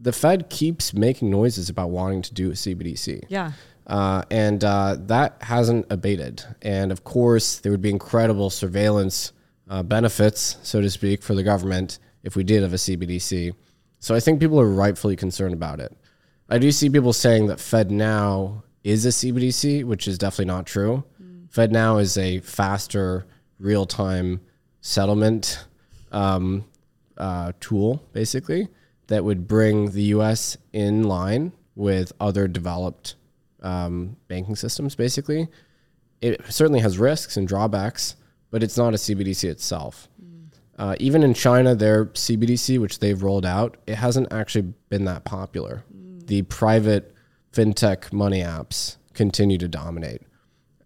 the 0.00 0.12
Fed 0.12 0.48
keeps 0.48 0.94
making 0.94 1.30
noises 1.30 1.68
about 1.68 1.90
wanting 1.90 2.22
to 2.22 2.34
do 2.34 2.50
a 2.50 2.54
CBDC. 2.54 3.24
Yeah. 3.28 3.52
Uh, 3.86 4.22
and 4.30 4.64
uh, 4.64 4.96
that 4.98 5.36
hasn't 5.42 5.86
abated. 5.90 6.42
And 6.62 6.90
of 6.90 7.04
course, 7.04 7.58
there 7.58 7.70
would 7.70 7.82
be 7.82 7.90
incredible 7.90 8.50
surveillance 8.50 9.32
uh, 9.68 9.82
benefits, 9.82 10.56
so 10.62 10.80
to 10.80 10.90
speak, 10.90 11.22
for 11.22 11.34
the 11.34 11.42
government 11.42 11.98
if 12.22 12.36
we 12.36 12.44
did 12.44 12.62
have 12.62 12.72
a 12.72 12.76
CBDC. 12.76 13.54
So 14.00 14.14
I 14.14 14.20
think 14.20 14.40
people 14.40 14.60
are 14.60 14.68
rightfully 14.68 15.16
concerned 15.16 15.54
about 15.54 15.80
it. 15.80 15.94
I 16.48 16.58
do 16.58 16.70
see 16.72 16.90
people 16.90 17.12
saying 17.12 17.46
that 17.46 17.58
FedNow 17.58 18.62
is 18.82 19.06
a 19.06 19.10
CBDC, 19.10 19.84
which 19.84 20.06
is 20.06 20.18
definitely 20.18 20.46
not 20.46 20.66
true. 20.66 21.04
Mm. 21.22 21.48
FedNow 21.50 22.00
is 22.00 22.18
a 22.18 22.40
faster, 22.40 23.26
real 23.58 23.86
time 23.86 24.40
settlement 24.80 25.64
um, 26.12 26.64
uh, 27.16 27.52
tool, 27.60 28.06
basically, 28.12 28.68
that 29.06 29.24
would 29.24 29.48
bring 29.48 29.90
the 29.92 30.02
US 30.04 30.56
in 30.72 31.02
line 31.04 31.52
with 31.74 32.12
other 32.20 32.46
developed 32.46 33.16
um, 33.64 34.16
banking 34.28 34.54
systems, 34.54 34.94
basically. 34.94 35.48
It 36.20 36.40
certainly 36.48 36.80
has 36.80 36.98
risks 36.98 37.36
and 37.36 37.48
drawbacks, 37.48 38.16
but 38.50 38.62
it's 38.62 38.76
not 38.76 38.94
a 38.94 38.96
CBDC 38.96 39.48
itself. 39.48 40.08
Mm. 40.22 40.46
Uh, 40.78 40.96
even 41.00 41.22
in 41.22 41.34
China, 41.34 41.74
their 41.74 42.06
CBDC, 42.06 42.78
which 42.78 43.00
they've 43.00 43.20
rolled 43.20 43.46
out, 43.46 43.76
it 43.86 43.96
hasn't 43.96 44.32
actually 44.32 44.72
been 44.90 45.04
that 45.06 45.24
popular. 45.24 45.84
Mm. 45.92 46.26
The 46.26 46.42
private 46.42 47.12
fintech 47.52 48.12
money 48.12 48.42
apps 48.42 48.96
continue 49.14 49.58
to 49.58 49.68
dominate. 49.68 50.22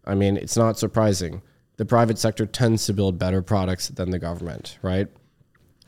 I 0.06 0.14
mean, 0.14 0.36
it's 0.36 0.56
not 0.56 0.78
surprising. 0.78 1.42
The 1.76 1.84
private 1.84 2.18
sector 2.18 2.46
tends 2.46 2.86
to 2.86 2.92
build 2.92 3.18
better 3.18 3.42
products 3.42 3.88
than 3.88 4.10
the 4.10 4.18
government, 4.18 4.78
right? 4.82 5.08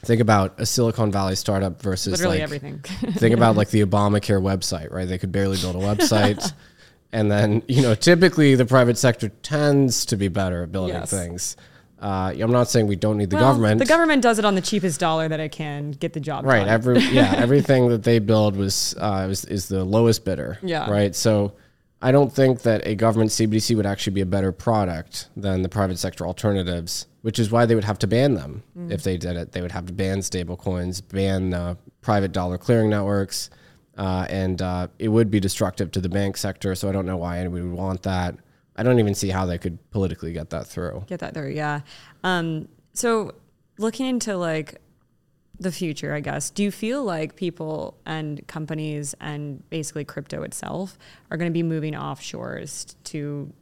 Think 0.03 0.20
about 0.20 0.59
a 0.59 0.64
Silicon 0.64 1.12
Valley 1.12 1.37
startup 1.37 1.83
versus 1.83 2.12
literally 2.12 2.38
like, 2.38 2.42
everything. 2.42 2.81
think 3.14 3.35
about 3.35 3.57
like 3.57 3.70
the 3.70 3.85
Obamacare 3.85 4.40
website, 4.40 4.90
right? 4.90 5.07
They 5.07 5.18
could 5.18 5.33
barely 5.33 5.59
build 5.59 5.76
a 5.76 5.79
website. 5.79 6.53
And 7.12 7.31
then, 7.31 7.62
you 7.68 7.83
know, 7.83 7.94
typically 7.94 8.55
the 8.55 8.66
private 8.66 8.96
sector 8.96 9.29
tends 9.29 10.07
to 10.07 10.16
be 10.16 10.29
better 10.29 10.62
at 10.62 10.73
building 10.73 10.94
yes. 10.94 11.11
things. 11.11 11.57
Uh, 12.01 12.33
I'm 12.40 12.51
not 12.51 12.68
saying 12.68 12.87
we 12.87 12.96
don't 12.96 13.18
need 13.18 13.29
the 13.29 13.37
well, 13.37 13.51
government. 13.51 13.79
The 13.79 13.85
government 13.85 14.23
does 14.23 14.38
it 14.38 14.44
on 14.44 14.55
the 14.55 14.62
cheapest 14.62 14.99
dollar 15.01 15.29
that 15.29 15.38
it 15.38 15.51
can 15.53 15.90
get 15.90 16.14
the 16.14 16.20
job 16.20 16.46
right. 16.46 16.61
done. 16.61 16.68
Every 16.68 16.99
yeah, 17.12 17.35
everything 17.37 17.88
that 17.88 18.05
they 18.05 18.18
build 18.20 18.57
was 18.57 18.94
uh, 18.99 19.27
was 19.29 19.44
is 19.44 19.68
the 19.68 19.85
lowest 19.85 20.25
bidder. 20.25 20.59
Yeah. 20.62 20.90
Right. 20.90 21.14
So 21.14 21.53
I 22.01 22.11
don't 22.11 22.33
think 22.33 22.62
that 22.62 22.87
a 22.87 22.94
government 22.94 23.33
CBDC 23.33 23.77
would 23.77 23.85
actually 23.85 24.14
be 24.14 24.23
a 24.23 24.27
better 24.27 24.51
product 24.51 25.29
than 25.37 25.61
the 25.61 25.68
private 25.68 25.99
sector 25.99 26.27
alternatives, 26.27 27.07
which 27.20 27.38
is 27.38 27.51
why 27.51 27.66
they 27.66 27.75
would 27.75 27.85
have 27.85 27.99
to 27.99 28.07
ban 28.07 28.33
them 28.33 28.62
mm. 28.75 28.90
if 28.90 29.03
they 29.03 29.18
did 29.18 29.37
it. 29.37 29.53
They 29.53 29.61
would 29.61 29.73
have 29.73 29.85
to 29.85 29.92
ban 29.92 30.20
stablecoins, 30.20 31.03
ban 31.07 31.53
uh, 31.53 31.75
private 32.01 32.33
dollar 32.33 32.57
clearing 32.57 32.88
networks 32.88 33.51
uh, 33.96 34.26
and 34.29 34.61
uh, 34.62 34.88
it 34.98 35.09
would 35.09 35.31
be 35.31 35.40
destructive 35.40 35.90
to 35.92 36.00
the 36.00 36.09
bank 36.09 36.37
sector. 36.37 36.74
So 36.74 36.88
I 36.88 36.92
don't 36.92 37.07
know 37.07 37.16
why 37.16 37.38
anybody 37.38 37.62
would 37.62 37.76
want 37.76 38.03
that. 38.03 38.37
I 38.76 38.83
don't 38.83 38.98
even 38.98 39.14
see 39.14 39.29
how 39.29 39.46
they 39.46 39.59
could 39.59 39.79
politically 39.91 40.32
get 40.32 40.51
that 40.51 40.66
through. 40.66 41.05
Get 41.07 41.20
that 41.20 41.34
through, 41.34 41.51
yeah. 41.51 41.80
Um, 42.24 42.68
so 42.95 43.34
looking 43.78 44.07
into 44.07 44.36
like 44.36 44.80
the 45.59 45.70
future, 45.70 46.14
I 46.14 46.20
guess, 46.20 46.51
do 46.51 46.62
you 46.62 46.70
feel 46.70 47.05
like 47.05 47.36
people 47.36 47.99
and 48.07 48.47
companies 48.47 49.14
and 49.20 49.68
basically 49.68 50.05
crypto 50.05 50.43
itself 50.43 50.97
are 51.30 51.36
going 51.36 51.51
to 51.51 51.53
be 51.53 51.62
moving 51.62 51.93
offshores 51.95 52.95
to 53.05 53.53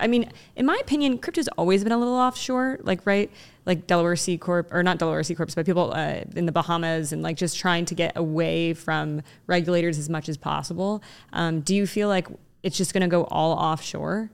I 0.00 0.06
mean, 0.06 0.30
in 0.54 0.64
my 0.64 0.78
opinion, 0.80 1.18
crypto's 1.18 1.48
always 1.58 1.82
been 1.82 1.92
a 1.92 1.98
little 1.98 2.14
offshore, 2.14 2.78
like 2.82 3.04
right, 3.04 3.30
like 3.68 3.86
Delaware 3.86 4.16
C 4.16 4.38
corp 4.38 4.72
or 4.72 4.82
not 4.82 4.98
Delaware 4.98 5.22
C 5.22 5.34
corps, 5.34 5.46
but 5.54 5.66
people 5.66 5.92
uh, 5.94 6.22
in 6.34 6.46
the 6.46 6.52
Bahamas 6.52 7.12
and 7.12 7.22
like 7.22 7.36
just 7.36 7.58
trying 7.58 7.84
to 7.84 7.94
get 7.94 8.16
away 8.16 8.72
from 8.72 9.22
regulators 9.46 9.98
as 9.98 10.08
much 10.08 10.28
as 10.28 10.38
possible. 10.38 11.02
Um, 11.34 11.60
do 11.60 11.74
you 11.74 11.86
feel 11.86 12.08
like 12.08 12.26
it's 12.62 12.76
just 12.78 12.94
going 12.94 13.02
to 13.02 13.08
go 13.08 13.24
all 13.24 13.52
offshore? 13.52 14.30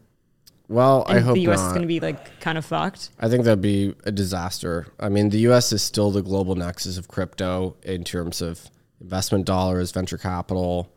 Well, 0.68 1.04
I 1.08 1.18
hope 1.18 1.34
the 1.34 1.42
U.S. 1.42 1.58
not. 1.58 1.66
is 1.66 1.72
going 1.72 1.82
to 1.82 1.88
be 1.88 2.00
like 2.00 2.40
kind 2.40 2.56
of 2.56 2.64
fucked. 2.64 3.10
I 3.18 3.28
think 3.28 3.44
that'd 3.44 3.60
be 3.60 3.94
a 4.04 4.12
disaster. 4.12 4.86
I 4.98 5.08
mean, 5.10 5.28
the 5.28 5.40
U.S. 5.40 5.72
is 5.72 5.82
still 5.82 6.10
the 6.10 6.22
global 6.22 6.54
nexus 6.54 6.96
of 6.96 7.08
crypto 7.08 7.76
in 7.82 8.04
terms 8.04 8.40
of 8.40 8.70
investment 9.00 9.44
dollars, 9.46 9.90
venture 9.90 10.16
capital, 10.16 10.90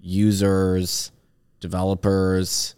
users, 0.00 1.10
developers, 1.60 2.74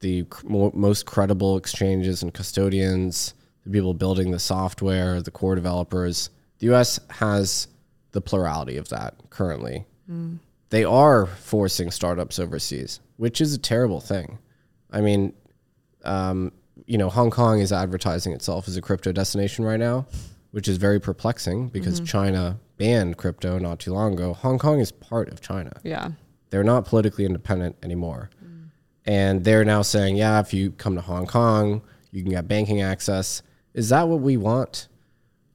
the 0.00 0.24
cr- 0.24 0.46
mo- 0.46 0.72
most 0.74 1.06
credible 1.06 1.56
exchanges 1.56 2.22
and 2.22 2.32
custodians, 2.32 3.34
the 3.64 3.70
people 3.70 3.94
building 3.94 4.30
the 4.30 4.38
software, 4.38 5.20
the 5.22 5.30
core 5.30 5.54
developers. 5.54 6.30
The 6.58 6.72
US 6.74 6.98
has 7.10 7.68
the 8.12 8.20
plurality 8.20 8.76
of 8.76 8.88
that 8.90 9.14
currently. 9.30 9.84
They 10.70 10.84
are 10.84 11.26
forcing 11.26 11.90
startups 11.90 12.38
overseas, 12.38 13.00
which 13.16 13.40
is 13.40 13.54
a 13.54 13.58
terrible 13.58 14.00
thing. 14.00 14.38
I 14.90 15.00
mean, 15.00 15.32
um, 16.04 16.52
you 16.86 16.98
know, 16.98 17.08
Hong 17.08 17.30
Kong 17.30 17.60
is 17.60 17.72
advertising 17.72 18.32
itself 18.32 18.68
as 18.68 18.76
a 18.76 18.82
crypto 18.82 19.12
destination 19.12 19.64
right 19.64 19.78
now, 19.78 20.06
which 20.50 20.68
is 20.68 20.76
very 20.76 21.00
perplexing 21.00 21.68
because 21.68 22.00
China 22.00 22.58
banned 22.76 23.16
crypto 23.16 23.58
not 23.58 23.78
too 23.78 23.92
long 23.92 24.14
ago. 24.14 24.34
Hong 24.34 24.58
Kong 24.58 24.80
is 24.80 24.90
part 24.92 25.28
of 25.30 25.40
China. 25.40 25.72
Yeah. 25.84 26.10
They're 26.50 26.64
not 26.64 26.84
politically 26.84 27.24
independent 27.24 27.76
anymore. 27.82 28.30
And 29.04 29.44
they're 29.44 29.64
now 29.64 29.82
saying, 29.82 30.16
yeah, 30.16 30.40
if 30.40 30.54
you 30.54 30.70
come 30.72 30.94
to 30.94 31.00
Hong 31.00 31.26
Kong, 31.26 31.82
you 32.12 32.22
can 32.22 32.30
get 32.30 32.46
banking 32.46 32.82
access. 32.82 33.42
Is 33.74 33.88
that 33.88 34.08
what 34.08 34.20
we 34.20 34.36
want? 34.36 34.88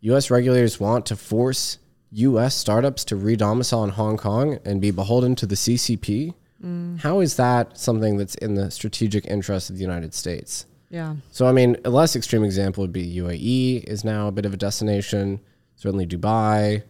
US 0.02 0.30
regulators 0.30 0.80
want 0.80 1.06
to 1.08 1.16
force 1.16 1.80
US 2.12 2.56
startups 2.56 3.04
to 3.06 3.16
re-domicile 3.16 3.84
in 3.84 3.92
Hong 3.92 4.18
Kong 4.18 4.60
and 4.64 4.82
be 4.82 4.92
beholden 4.92 5.36
to 5.36 5.46
the 5.46 5.56
CCP? 5.56 6.34
Mm. 6.64 7.00
How 7.00 7.20
is 7.20 7.36
that 7.36 7.78
something 7.78 8.18
that's 8.18 8.36
in 8.36 8.56
the 8.56 8.72
strategic 8.72 9.26
interest 9.26 9.70
of 9.70 9.76
the 9.76 9.82
United 9.82 10.14
States? 10.14 10.66
Yeah. 10.90 11.16
So, 11.32 11.48
I 11.48 11.52
mean, 11.52 11.78
a 11.84 11.90
less 11.90 12.16
extreme 12.16 12.44
example 12.44 12.82
would 12.82 12.94
be 12.94 13.18
UAE 13.18 13.84
is 13.84 14.04
now 14.04 14.28
a 14.28 14.32
bit 14.32 14.46
of 14.46 14.54
a 14.54 14.58
destination. 14.58 15.42
Certainly, 15.76 16.08
Dubai, 16.08 16.84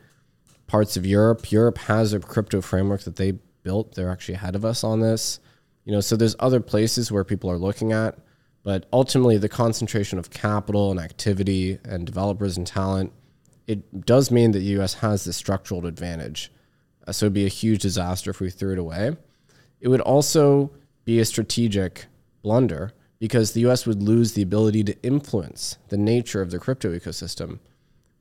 parts 0.67 0.97
of 0.97 1.05
Europe. 1.05 1.51
Europe 1.51 1.79
has 1.79 2.13
a 2.13 2.19
crypto 2.19 2.61
framework 2.61 3.01
that 3.01 3.15
they 3.15 3.33
built. 3.63 3.95
They're 3.95 4.11
actually 4.11 4.35
ahead 4.35 4.55
of 4.55 4.63
us 4.63 4.83
on 4.83 4.99
this. 5.01 5.39
You 5.83 5.93
know, 5.93 6.01
so 6.01 6.15
there's 6.15 6.35
other 6.39 6.59
places 6.59 7.11
where 7.11 7.23
people 7.23 7.49
are 7.49 7.57
looking 7.57 7.91
at, 7.91 8.19
but 8.67 8.85
ultimately, 8.91 9.37
the 9.37 9.47
concentration 9.47 10.19
of 10.19 10.29
capital 10.29 10.91
and 10.91 10.99
activity 10.99 11.79
and 11.85 12.05
developers 12.05 12.57
and 12.57 12.67
talent, 12.67 13.13
it 13.65 14.05
does 14.05 14.29
mean 14.29 14.51
that 14.51 14.59
the 14.59 14.75
U.S. 14.75 14.95
has 14.95 15.23
this 15.23 15.37
structural 15.37 15.85
advantage. 15.85 16.51
Uh, 17.07 17.13
so 17.13 17.27
it'd 17.27 17.33
be 17.33 17.45
a 17.45 17.47
huge 17.47 17.81
disaster 17.81 18.29
if 18.29 18.41
we 18.41 18.49
threw 18.49 18.73
it 18.73 18.77
away. 18.77 19.15
It 19.79 19.87
would 19.87 20.01
also 20.01 20.71
be 21.05 21.17
a 21.21 21.23
strategic 21.23 22.07
blunder 22.41 22.91
because 23.19 23.53
the 23.53 23.65
US 23.67 23.85
would 23.85 24.03
lose 24.03 24.33
the 24.33 24.41
ability 24.41 24.83
to 24.83 25.01
influence 25.01 25.77
the 25.87 25.97
nature 25.97 26.41
of 26.41 26.51
the 26.51 26.59
crypto 26.59 26.93
ecosystem. 26.93 27.59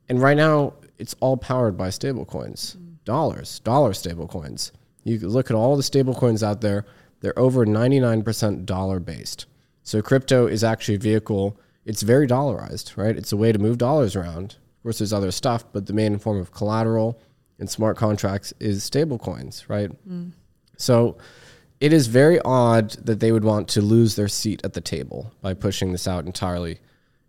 And 0.08 0.22
right 0.22 0.36
now, 0.36 0.74
it's 0.96 1.16
all 1.18 1.36
powered 1.36 1.76
by 1.76 1.88
stablecoins, 1.88 2.76
dollars, 3.04 3.58
dollar 3.58 3.90
stablecoins. 3.90 4.70
You 5.02 5.18
look 5.18 5.50
at 5.50 5.56
all 5.56 5.76
the 5.76 5.82
stablecoins 5.82 6.44
out 6.44 6.60
there, 6.60 6.86
they're 7.18 7.36
over 7.36 7.66
99% 7.66 8.64
dollar 8.64 9.00
based. 9.00 9.46
So 9.86 10.02
crypto 10.02 10.48
is 10.48 10.64
actually 10.64 10.96
a 10.96 10.98
vehicle, 10.98 11.60
it's 11.84 12.02
very 12.02 12.26
dollarized, 12.26 12.96
right? 12.96 13.16
It's 13.16 13.30
a 13.30 13.36
way 13.36 13.52
to 13.52 13.58
move 13.60 13.78
dollars 13.78 14.16
around. 14.16 14.56
Of 14.78 14.82
course, 14.82 14.98
there's 14.98 15.12
other 15.12 15.30
stuff, 15.30 15.64
but 15.72 15.86
the 15.86 15.92
main 15.92 16.18
form 16.18 16.40
of 16.40 16.50
collateral 16.50 17.20
in 17.60 17.68
smart 17.68 17.96
contracts 17.96 18.52
is 18.58 18.82
stablecoins, 18.90 19.68
right? 19.68 19.92
So 20.76 21.18
it 21.80 21.92
is 21.92 22.08
very 22.08 22.40
odd 22.40 22.90
that 23.06 23.20
they 23.20 23.30
would 23.30 23.44
want 23.44 23.68
to 23.68 23.80
lose 23.80 24.16
their 24.16 24.26
seat 24.26 24.60
at 24.64 24.72
the 24.72 24.80
table 24.80 25.32
by 25.40 25.54
pushing 25.54 25.92
this 25.92 26.08
out 26.08 26.26
entirely. 26.26 26.80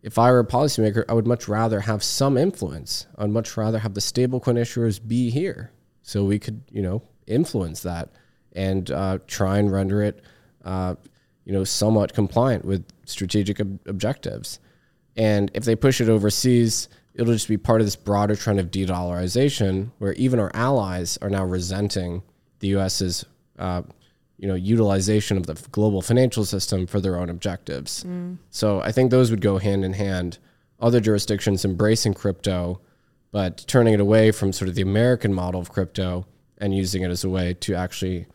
If 0.01 0.18
I 0.18 0.32
were 0.32 0.39
a 0.39 0.45
policymaker, 0.45 1.05
I 1.08 1.14
would 1.14 1.28
much 1.28 1.47
rather 1.47 1.82
have 1.82 2.03
some 2.03 2.38
influence. 2.38 3.05
I'd 3.20 3.30
much 3.30 3.55
rather 3.55 3.78
have 3.78 3.93
the 3.93 4.01
stablecoin 4.01 4.58
issuers 4.58 4.99
be 5.05 5.30
here 5.30 5.72
so 6.01 6.24
we 6.24 6.39
could, 6.39 6.64
you 6.72 6.82
know, 6.82 7.03
influence 7.28 7.84
that 7.84 8.10
and 8.53 8.89
uh, 8.89 9.20
try 9.28 9.60
and 9.60 9.72
render 9.72 10.01
it, 10.01 10.24
uh, 10.66 10.95
you 11.48 11.54
know, 11.54 11.64
somewhat 11.64 12.14
compliant 12.14 12.66
with 12.66 12.86
strategic 13.06 13.62
ob- 13.62 13.80
objectives. 13.88 14.60
And 15.16 15.50
if 15.54 15.64
they 15.64 15.78
push 15.78 16.02
it 16.02 16.10
overseas, 16.10 16.89
it'll 17.14 17.32
just 17.32 17.48
be 17.48 17.56
part 17.56 17.80
of 17.80 17.88
this 17.88 17.95
broader 17.95 18.36
trend 18.36 18.60
of 18.60 18.70
de-dollarization, 18.70 19.91
where 20.00 20.12
even 20.14 20.41
our 20.41 20.52
allies 20.54 21.18
are 21.22 21.30
now 21.30 21.45
resenting 21.45 22.22
the 22.60 22.68
U.S.'s, 22.68 23.24
uh, 23.58 23.82
you 24.38 24.45
know, 24.50 24.56
utilization 24.56 25.38
of 25.38 25.45
the 25.48 25.54
global 25.72 26.02
financial 26.02 26.43
system 26.43 26.86
for 26.86 27.00
their 27.00 27.18
own 27.18 27.30
objectives. 27.30 28.04
So 28.50 28.82
I 28.82 28.91
think 28.91 29.10
those 29.10 29.32
would 29.32 29.41
go 29.41 29.58
hand 29.58 29.86
in 29.86 29.93
hand. 29.93 30.39
Other 30.82 31.00
jurisdictions 31.00 31.64
embracing 31.64 32.14
crypto, 32.14 32.82
but 33.32 33.64
turning 33.68 33.93
it 33.93 34.02
away 34.02 34.32
from 34.32 34.52
sort 34.52 34.68
of 34.68 34.76
the 34.76 34.82
American 34.82 35.34
model 35.34 35.62
of 35.62 35.72
crypto 35.72 36.28
and 36.58 36.76
using 36.76 37.04
it 37.04 37.10
as 37.10 37.24
a 37.24 37.30
way 37.30 37.54
to 37.62 37.74
actually 37.74 38.28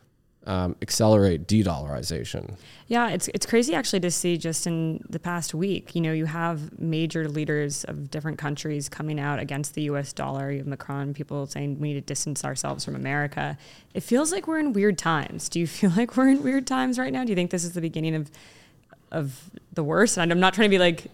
um, 0.47 0.77
accelerate 0.83 1.47
de-dollarization. 1.47 2.57
Yeah, 2.89 3.11
it's 3.11 3.29
it's 3.29 3.47
crazy 3.47 3.75
actually 3.75 4.01
to 4.01 4.11
see 4.11 4.37
just 4.37 4.67
in 4.67 5.05
the 5.09 5.19
past 5.19 5.55
week. 5.55 5.95
You 5.95 6.01
know, 6.01 6.13
you 6.13 6.27
have 6.27 6.79
major 6.79 7.29
leaders 7.29 7.85
of 7.85 8.11
different 8.11 8.39
countries 8.39 8.89
coming 8.89 9.21
out 9.21 9.39
against 9.39 9.75
the 9.75 9.83
U.S. 9.83 10.13
dollar. 10.13 10.51
You 10.51 10.59
have 10.59 10.67
Macron, 10.67 11.15
people 11.15 11.47
saying 11.47 11.79
we 11.79 11.89
need 11.89 11.95
to 11.95 12.01
distance 12.01 12.45
ourselves 12.45 12.85
from 12.85 12.97
America. 12.97 13.57
It 13.95 14.03
feels 14.03 14.33
like 14.33 14.47
we're 14.47 14.59
in 14.59 14.73
weird 14.73 14.99
times. 14.99 15.49
Do 15.49 15.61
you 15.61 15.67
feel 15.79 15.91
like 15.97 16.17
we're 16.17 16.29
in 16.29 16.43
weird 16.43 16.67
times 16.67 16.99
right 16.99 17.13
now? 17.13 17.25
Do 17.25 17.31
you 17.31 17.37
think 17.37 17.51
this 17.51 17.65
is 17.65 17.73
the 17.73 17.81
beginning 17.81 18.15
of 18.15 18.31
of 19.11 19.51
the 19.73 19.85
worst? 19.85 20.19
And 20.19 20.33
I'm 20.33 20.41
not 20.41 20.55
trying 20.55 20.67
to 20.69 20.75
be 20.75 20.79
like 20.79 21.07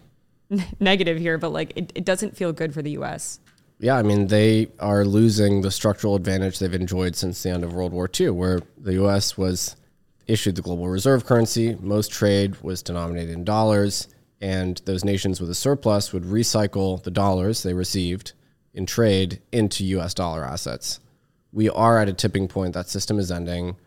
negative 0.79 1.17
here, 1.17 1.37
but 1.37 1.51
like 1.51 1.73
it, 1.75 1.91
it 1.95 2.05
doesn't 2.05 2.35
feel 2.35 2.51
good 2.51 2.73
for 2.73 2.81
the 2.81 2.91
U.S. 2.91 3.39
Yeah, 3.81 3.95
I 3.95 4.03
mean, 4.03 4.27
they 4.27 4.67
are 4.79 5.05
losing 5.05 5.61
the 5.61 5.71
structural 5.71 6.15
advantage 6.15 6.59
they've 6.59 6.73
enjoyed 6.73 7.15
since 7.15 7.41
the 7.41 7.49
end 7.49 7.63
of 7.63 7.73
World 7.73 7.93
War 7.93 8.09
II, 8.19 8.31
where 8.31 8.59
the 8.77 9.01
US 9.05 9.37
was 9.37 9.77
issued 10.27 10.55
the 10.55 10.61
global 10.61 10.89
reserve 10.89 11.25
currency. 11.25 11.75
Most 11.79 12.11
trade 12.11 12.61
was 12.61 12.83
denominated 12.83 13.31
in 13.31 13.45
dollars, 13.45 14.09
and 14.41 14.81
those 14.83 15.05
nations 15.05 15.39
with 15.39 15.49
a 15.49 15.55
surplus 15.55 16.11
would 16.11 16.23
recycle 16.23 17.01
the 17.03 17.11
dollars 17.11 17.63
they 17.63 17.73
received 17.73 18.33
in 18.73 18.85
trade 18.85 19.41
into 19.53 19.85
US 19.85 20.13
dollar 20.13 20.43
assets. 20.43 20.99
We 21.53 21.69
are 21.69 21.99
at 21.99 22.09
a 22.09 22.13
tipping 22.13 22.49
point. 22.49 22.73
That 22.73 22.89
system 22.89 23.17
is 23.17 23.31
ending. 23.31 23.77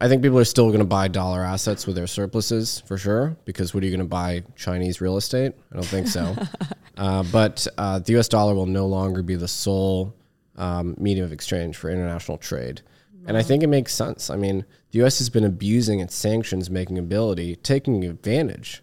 I 0.00 0.08
think 0.08 0.22
people 0.22 0.38
are 0.38 0.44
still 0.44 0.68
going 0.68 0.78
to 0.78 0.84
buy 0.84 1.08
dollar 1.08 1.42
assets 1.42 1.86
with 1.86 1.96
their 1.96 2.06
surpluses 2.06 2.82
for 2.86 2.96
sure, 2.96 3.36
because 3.44 3.74
what 3.74 3.82
are 3.82 3.86
you 3.86 3.92
going 3.92 4.06
to 4.06 4.10
buy? 4.10 4.44
Chinese 4.56 5.00
real 5.00 5.16
estate? 5.16 5.52
I 5.72 5.74
don't 5.74 5.84
think 5.84 6.06
so. 6.06 6.36
uh, 6.96 7.24
but 7.32 7.66
uh, 7.76 7.98
the 7.98 8.18
US 8.18 8.28
dollar 8.28 8.54
will 8.54 8.66
no 8.66 8.86
longer 8.86 9.22
be 9.22 9.34
the 9.34 9.48
sole 9.48 10.14
um, 10.56 10.94
medium 10.98 11.24
of 11.24 11.32
exchange 11.32 11.76
for 11.76 11.90
international 11.90 12.38
trade. 12.38 12.82
And 13.26 13.36
I 13.36 13.42
think 13.42 13.62
it 13.62 13.66
makes 13.66 13.92
sense. 13.92 14.30
I 14.30 14.36
mean, 14.36 14.64
the 14.90 15.04
US 15.04 15.18
has 15.18 15.28
been 15.28 15.44
abusing 15.44 16.00
its 16.00 16.14
sanctions 16.14 16.70
making 16.70 16.96
ability, 16.96 17.56
taking 17.56 18.04
advantage 18.04 18.82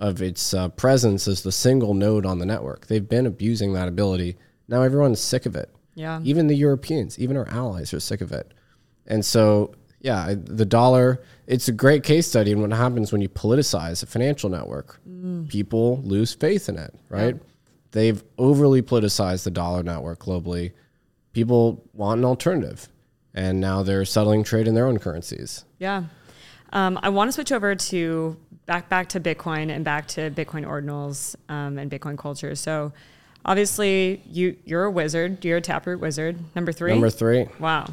of 0.00 0.20
its 0.20 0.52
uh, 0.52 0.68
presence 0.70 1.28
as 1.28 1.42
the 1.42 1.52
single 1.52 1.94
node 1.94 2.26
on 2.26 2.40
the 2.40 2.46
network. 2.46 2.88
They've 2.88 3.08
been 3.08 3.24
abusing 3.24 3.72
that 3.74 3.86
ability. 3.86 4.36
Now 4.66 4.82
everyone's 4.82 5.20
sick 5.20 5.46
of 5.46 5.54
it. 5.54 5.70
Yeah. 5.94 6.20
Even 6.24 6.48
the 6.48 6.56
Europeans, 6.56 7.18
even 7.20 7.36
our 7.36 7.48
allies 7.48 7.94
are 7.94 8.00
sick 8.00 8.20
of 8.20 8.32
it. 8.32 8.52
And 9.06 9.24
so, 9.24 9.74
yeah, 10.04 10.34
the 10.36 10.66
dollar, 10.66 11.22
it's 11.46 11.66
a 11.66 11.72
great 11.72 12.04
case 12.04 12.26
study 12.28 12.52
in 12.52 12.60
what 12.60 12.70
happens 12.72 13.10
when 13.10 13.22
you 13.22 13.28
politicize 13.30 14.02
a 14.02 14.06
financial 14.06 14.50
network. 14.50 15.00
People 15.48 16.02
lose 16.02 16.34
faith 16.34 16.68
in 16.68 16.76
it, 16.76 16.94
right? 17.08 17.36
They've 17.92 18.22
overly 18.36 18.82
politicized 18.82 19.44
the 19.44 19.50
dollar 19.50 19.82
network 19.82 20.20
globally. 20.20 20.72
People 21.32 21.82
want 21.94 22.18
an 22.18 22.26
alternative. 22.26 22.86
And 23.32 23.60
now 23.60 23.82
they're 23.82 24.04
settling 24.04 24.44
trade 24.44 24.68
in 24.68 24.74
their 24.74 24.86
own 24.86 24.98
currencies. 24.98 25.64
Yeah. 25.78 26.04
Um, 26.72 27.00
I 27.02 27.08
want 27.08 27.28
to 27.28 27.32
switch 27.32 27.50
over 27.50 27.74
to 27.74 28.36
back 28.66 28.90
back 28.90 29.08
to 29.10 29.20
Bitcoin 29.20 29.70
and 29.70 29.86
back 29.86 30.06
to 30.08 30.30
Bitcoin 30.30 30.66
ordinals 30.66 31.34
um, 31.48 31.78
and 31.78 31.90
Bitcoin 31.90 32.18
culture. 32.18 32.54
So, 32.54 32.92
obviously, 33.44 34.22
you 34.30 34.56
you're 34.64 34.84
a 34.84 34.90
wizard. 34.90 35.44
You're 35.44 35.56
a 35.56 35.60
taproot 35.62 35.98
wizard. 35.98 36.36
Number 36.54 36.72
three. 36.72 36.92
Number 36.92 37.10
three, 37.10 37.46
Wow. 37.58 37.86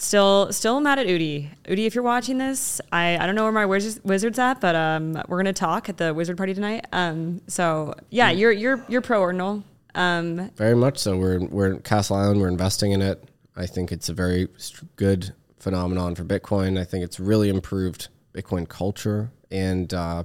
Still, 0.00 0.50
still 0.50 0.80
mad 0.80 0.98
at 0.98 1.06
Udi. 1.06 1.50
Udi, 1.64 1.86
if 1.86 1.94
you're 1.94 2.02
watching 2.02 2.38
this, 2.38 2.80
I, 2.90 3.18
I 3.18 3.26
don't 3.26 3.34
know 3.34 3.42
where 3.42 3.52
my 3.52 3.66
wiz- 3.66 4.00
wizard's 4.02 4.38
at, 4.38 4.58
but 4.58 4.74
um, 4.74 5.22
we're 5.28 5.36
gonna 5.36 5.52
talk 5.52 5.90
at 5.90 5.98
the 5.98 6.14
wizard 6.14 6.38
party 6.38 6.54
tonight. 6.54 6.86
Um, 6.90 7.42
so 7.48 7.94
yeah, 8.08 8.30
you're 8.30 8.50
you're 8.50 8.82
you're 8.88 9.02
pro 9.02 9.20
ordinal. 9.20 9.62
Um, 9.94 10.50
Very 10.56 10.74
much 10.74 10.96
so. 10.98 11.18
We're 11.18 11.40
we're 11.40 11.72
in 11.72 11.80
Castle 11.80 12.16
Island. 12.16 12.40
We're 12.40 12.48
investing 12.48 12.92
in 12.92 13.02
it. 13.02 13.22
I 13.56 13.66
think 13.66 13.92
it's 13.92 14.08
a 14.08 14.14
very 14.14 14.48
good 14.96 15.34
phenomenon 15.58 16.14
for 16.14 16.24
Bitcoin. 16.24 16.80
I 16.80 16.84
think 16.84 17.04
it's 17.04 17.20
really 17.20 17.50
improved 17.50 18.08
Bitcoin 18.32 18.66
culture, 18.66 19.30
and 19.50 19.92
uh, 19.92 20.22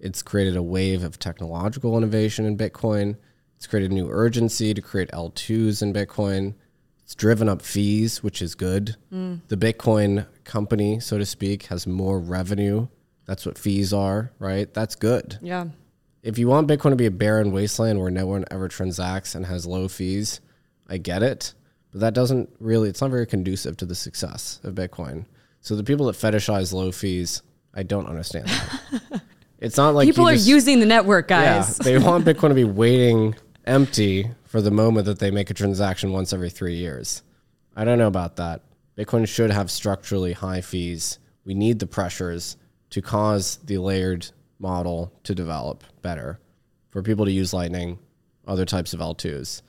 it's 0.00 0.22
created 0.22 0.56
a 0.56 0.62
wave 0.62 1.04
of 1.04 1.18
technological 1.18 1.98
innovation 1.98 2.46
in 2.46 2.56
Bitcoin. 2.56 3.16
It's 3.56 3.66
created 3.66 3.90
a 3.90 3.94
new 3.94 4.08
urgency 4.08 4.72
to 4.72 4.80
create 4.80 5.10
L2s 5.10 5.82
in 5.82 5.92
Bitcoin. 5.92 6.54
It's 7.08 7.14
driven 7.14 7.48
up 7.48 7.62
fees, 7.62 8.22
which 8.22 8.42
is 8.42 8.54
good. 8.54 8.94
The 9.10 9.56
Bitcoin 9.56 10.26
company, 10.44 11.00
so 11.00 11.16
to 11.16 11.24
speak, 11.24 11.62
has 11.68 11.86
more 11.86 12.20
revenue. 12.20 12.88
That's 13.24 13.46
what 13.46 13.56
fees 13.56 13.94
are, 13.94 14.30
right? 14.38 14.72
That's 14.74 14.94
good 14.94 15.38
yeah. 15.40 15.68
if 16.22 16.36
you 16.36 16.48
want 16.48 16.68
Bitcoin 16.68 16.90
to 16.90 16.96
be 16.96 17.06
a 17.06 17.10
barren 17.10 17.50
wasteland 17.50 17.98
where 17.98 18.10
no 18.10 18.26
one 18.26 18.44
ever 18.50 18.68
transacts 18.68 19.34
and 19.34 19.46
has 19.46 19.64
low 19.64 19.88
fees, 19.88 20.42
I 20.86 20.98
get 20.98 21.22
it. 21.22 21.54
but 21.92 22.00
that 22.00 22.12
doesn't 22.12 22.50
really, 22.60 22.90
it's 22.90 23.00
not 23.00 23.10
very 23.10 23.26
conducive 23.26 23.78
to 23.78 23.86
the 23.86 23.94
success 23.94 24.60
of 24.62 24.74
Bitcoin. 24.74 25.24
So 25.62 25.76
the 25.76 25.84
people 25.84 26.04
that 26.08 26.16
fetishize 26.16 26.74
low 26.74 26.92
fees, 26.92 27.40
I 27.72 27.84
don't 27.84 28.06
understand 28.06 28.48
that. 28.48 29.22
it's 29.60 29.78
not 29.78 29.94
like 29.94 30.06
People 30.06 30.28
are 30.28 30.34
just- 30.34 30.46
using 30.46 30.78
the 30.80 30.84
network, 30.86 31.30
yeah, 31.30 31.56
guys. 31.60 31.78
they 31.78 31.96
want 31.96 32.26
Bitcoin 32.26 32.48
to 32.48 32.54
be 32.54 32.64
waiting 32.64 33.34
empty 33.64 34.30
for 34.48 34.62
the 34.62 34.70
moment 34.70 35.04
that 35.06 35.18
they 35.18 35.30
make 35.30 35.50
a 35.50 35.54
transaction 35.54 36.10
once 36.10 36.32
every 36.32 36.48
three 36.48 36.74
years. 36.74 37.22
I 37.76 37.84
don't 37.84 37.98
know 37.98 38.06
about 38.06 38.36
that. 38.36 38.62
Bitcoin 38.96 39.28
should 39.28 39.50
have 39.50 39.70
structurally 39.70 40.32
high 40.32 40.62
fees. 40.62 41.18
We 41.44 41.54
need 41.54 41.78
the 41.78 41.86
pressures 41.86 42.56
to 42.90 43.02
cause 43.02 43.58
the 43.64 43.78
layered 43.78 44.28
model 44.58 45.12
to 45.24 45.34
develop 45.34 45.84
better 46.02 46.40
for 46.88 47.02
people 47.02 47.26
to 47.26 47.30
use 47.30 47.52
Lightning, 47.52 47.98
other 48.46 48.64
types 48.64 48.94
of 48.94 49.00
L2s. 49.00 49.60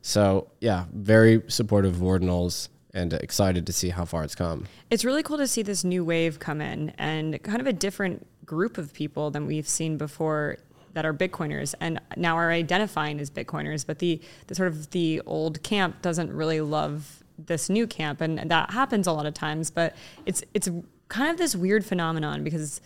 So, 0.00 0.52
yeah, 0.60 0.84
very 0.94 1.42
supportive 1.48 1.96
of 1.96 2.00
ordinals 2.00 2.68
and 2.94 3.12
excited 3.12 3.66
to 3.66 3.72
see 3.72 3.88
how 3.88 4.04
far 4.04 4.22
it's 4.22 4.36
come. 4.36 4.66
It's 4.88 5.04
really 5.04 5.24
cool 5.24 5.38
to 5.38 5.48
see 5.48 5.62
this 5.62 5.82
new 5.82 6.04
wave 6.04 6.38
come 6.38 6.60
in 6.60 6.90
and 6.90 7.42
kind 7.42 7.60
of 7.60 7.66
a 7.66 7.72
different 7.72 8.26
group 8.46 8.78
of 8.78 8.94
people 8.94 9.30
than 9.30 9.46
we've 9.46 9.68
seen 9.68 9.98
before 9.98 10.58
that 10.94 11.04
are 11.06 11.14
Bitcoiners 11.14 11.74
and 11.80 12.00
now 12.16 12.36
are 12.36 12.50
identifying 12.50 13.20
as 13.20 13.30
Bitcoiners. 13.30 13.86
But 13.86 13.98
the, 13.98 14.20
the 14.46 14.54
sort 14.54 14.68
of 14.68 14.90
the 14.90 15.20
old 15.26 15.62
camp 15.62 16.02
doesn't 16.02 16.32
really 16.32 16.60
love 16.60 17.22
this 17.38 17.68
new 17.68 17.86
camp, 17.86 18.20
and 18.20 18.38
that 18.50 18.70
happens 18.70 19.06
a 19.06 19.12
lot 19.12 19.26
of 19.26 19.34
times. 19.34 19.70
But 19.70 19.94
it's 20.26 20.42
it's 20.54 20.68
kind 21.08 21.30
of 21.30 21.36
this 21.38 21.54
weird 21.54 21.84
phenomenon 21.84 22.44
because 22.44 22.80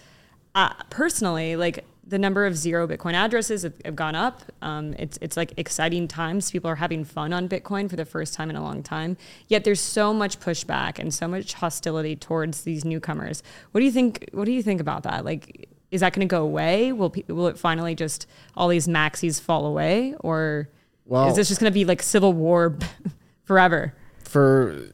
uh, 0.55 0.73
personally, 0.91 1.57
like 1.57 1.85
the 2.07 2.19
number 2.19 2.47
of 2.47 2.57
zero 2.57 2.87
Bitcoin 2.87 3.15
addresses 3.15 3.63
have, 3.63 3.75
have 3.85 3.97
gone 3.97 4.15
up. 4.15 4.43
Um, 4.61 4.95
it's 4.99 5.19
it's 5.21 5.37
like 5.37 5.53
exciting 5.57 6.09
times. 6.09 6.51
People 6.51 6.71
are 6.71 6.77
having 6.77 7.05
fun 7.05 7.33
on 7.33 7.49
Bitcoin 7.49 7.89
for 7.89 7.97
the 7.97 8.05
first 8.05 8.35
time 8.35 8.51
in 8.51 8.57
a 8.57 8.63
long 8.63 8.83
time. 8.83 9.17
Yet 9.49 9.65
there's 9.65 9.81
so 9.81 10.13
much 10.13 10.41
pushback 10.41 10.99
and 10.99 11.15
so 11.15 11.29
much 11.29 11.55
hostility 11.55 12.17
towards 12.17 12.63
these 12.63 12.85
newcomers. 12.85 13.43
What 13.71 13.81
do 13.81 13.85
you 13.85 13.93
think? 13.93 14.29
What 14.33 14.45
do 14.45 14.53
you 14.53 14.63
think 14.63 14.81
about 14.81 15.05
that? 15.05 15.25
Like, 15.25 15.69
is 15.93 16.01
that 16.01 16.13
going 16.13 16.27
to 16.27 16.31
go 16.31 16.43
away? 16.43 16.91
Will 16.93 17.11
pe- 17.11 17.23
will 17.29 17.47
it 17.47 17.59
finally 17.59 17.95
just 17.95 18.27
all 18.57 18.67
these 18.67 18.89
maxis 18.89 19.41
fall 19.41 19.67
away, 19.67 20.15
or 20.21 20.69
Well- 21.05 21.29
is 21.29 21.37
this 21.37 21.47
just 21.49 21.61
going 21.61 21.71
to 21.71 21.75
be 21.75 21.85
like 21.85 22.03
civil 22.03 22.33
war 22.33 22.77
forever? 23.45 23.95
for 24.25 24.89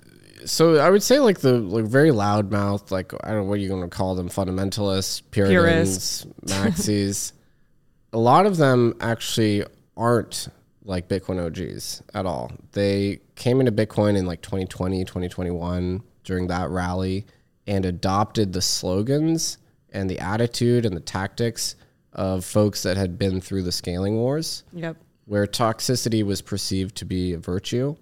so 0.45 0.77
I 0.77 0.91
would 0.91 1.03
say 1.03 1.21
like 1.21 1.41
the 1.41 1.59
like 1.59 1.85
very 1.85 2.11
loud 2.11 2.51
mouth, 2.51 2.91
like 2.91 3.13
I 3.25 3.29
don't 3.29 3.37
know 3.39 3.45
what 3.45 3.61
you're 3.61 3.69
going 3.69 3.89
to 3.89 3.97
call 3.97 4.15
them, 4.15 4.29
fundamentalists, 4.29 5.23
Puritans, 5.31 6.27
Maxis. 6.45 7.33
a 8.13 8.19
lot 8.19 8.47
of 8.47 8.57
them 8.57 8.95
actually 9.01 9.65
aren't 9.97 10.49
like 10.85 11.09
Bitcoin 11.09 11.45
OGs 11.45 12.03
at 12.15 12.25
all. 12.27 12.51
They 12.73 13.21
came 13.37 13.61
into 13.61 13.71
Bitcoin 13.73 14.17
in 14.17 14.27
like 14.27 14.41
2020, 14.43 15.05
2021 15.05 16.03
during 16.25 16.47
that 16.49 16.71
rally 16.71 17.27
and 17.67 17.85
adopted 17.85 18.53
the 18.53 18.63
slogans 18.63 19.59
and 19.93 20.09
the 20.11 20.19
attitude 20.19 20.85
and 20.87 20.97
the 20.97 21.01
tactics 21.01 21.77
of 22.13 22.45
folks 22.45 22.83
that 22.83 22.97
had 22.97 23.19
been 23.19 23.41
through 23.41 23.63
the 23.63 23.73
scaling 23.73 24.17
wars 24.17 24.65
Yep. 24.73 24.97
where 25.27 25.47
toxicity 25.47 26.23
was 26.25 26.41
perceived 26.43 26.97
to 26.97 27.05
be 27.05 27.33
a 27.35 27.39
virtue. 27.39 27.97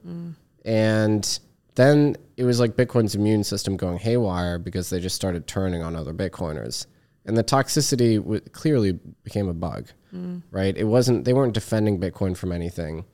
And 0.64 1.38
then 1.74 2.16
it 2.36 2.44
was 2.44 2.58
like 2.60 2.72
Bitcoin's 2.76 3.14
immune 3.14 3.44
system 3.44 3.76
going 3.76 3.98
haywire 3.98 4.58
because 4.58 4.90
they 4.90 5.00
just 5.00 5.16
started 5.16 5.46
turning 5.46 5.82
on 5.82 5.94
other 5.94 6.12
Bitcoiners. 6.14 6.86
And 7.24 7.36
the 7.36 7.44
toxicity 7.44 8.16
w- 8.16 8.40
clearly 8.52 8.92
became 9.24 9.48
a 9.48 9.54
bug, 9.54 9.88
right? 10.50 10.76
It 10.76 10.84
wasn't, 10.84 11.24
they 11.24 11.32
weren't 11.34 11.52
defending 11.54 12.00
Bitcoin 12.00 12.36
from 12.36 12.52
anything, 12.52 13.04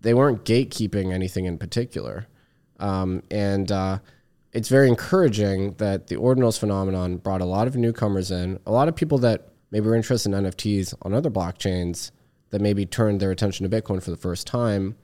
they 0.00 0.14
weren't 0.14 0.44
gatekeeping 0.44 1.12
anything 1.12 1.44
in 1.44 1.58
particular. 1.58 2.26
Um, 2.78 3.22
and 3.30 3.70
uh, 3.72 3.98
it's 4.52 4.68
very 4.68 4.88
encouraging 4.88 5.74
that 5.74 6.06
the 6.06 6.16
ordinals 6.16 6.58
phenomenon 6.58 7.16
brought 7.18 7.40
a 7.40 7.46
lot 7.46 7.66
of 7.66 7.76
newcomers 7.76 8.30
in, 8.30 8.58
a 8.66 8.72
lot 8.72 8.88
of 8.88 8.96
people 8.96 9.18
that 9.18 9.48
maybe 9.70 9.86
were 9.86 9.94
interested 9.94 10.32
in 10.32 10.44
NFTs 10.44 10.94
on 11.02 11.12
other 11.12 11.30
blockchains 11.30 12.10
that 12.50 12.60
maybe 12.60 12.86
turned 12.86 13.20
their 13.20 13.30
attention 13.30 13.68
to 13.68 13.82
Bitcoin 13.82 14.02
for 14.02 14.10
the 14.10 14.16
first 14.16 14.46
time. 14.46 14.96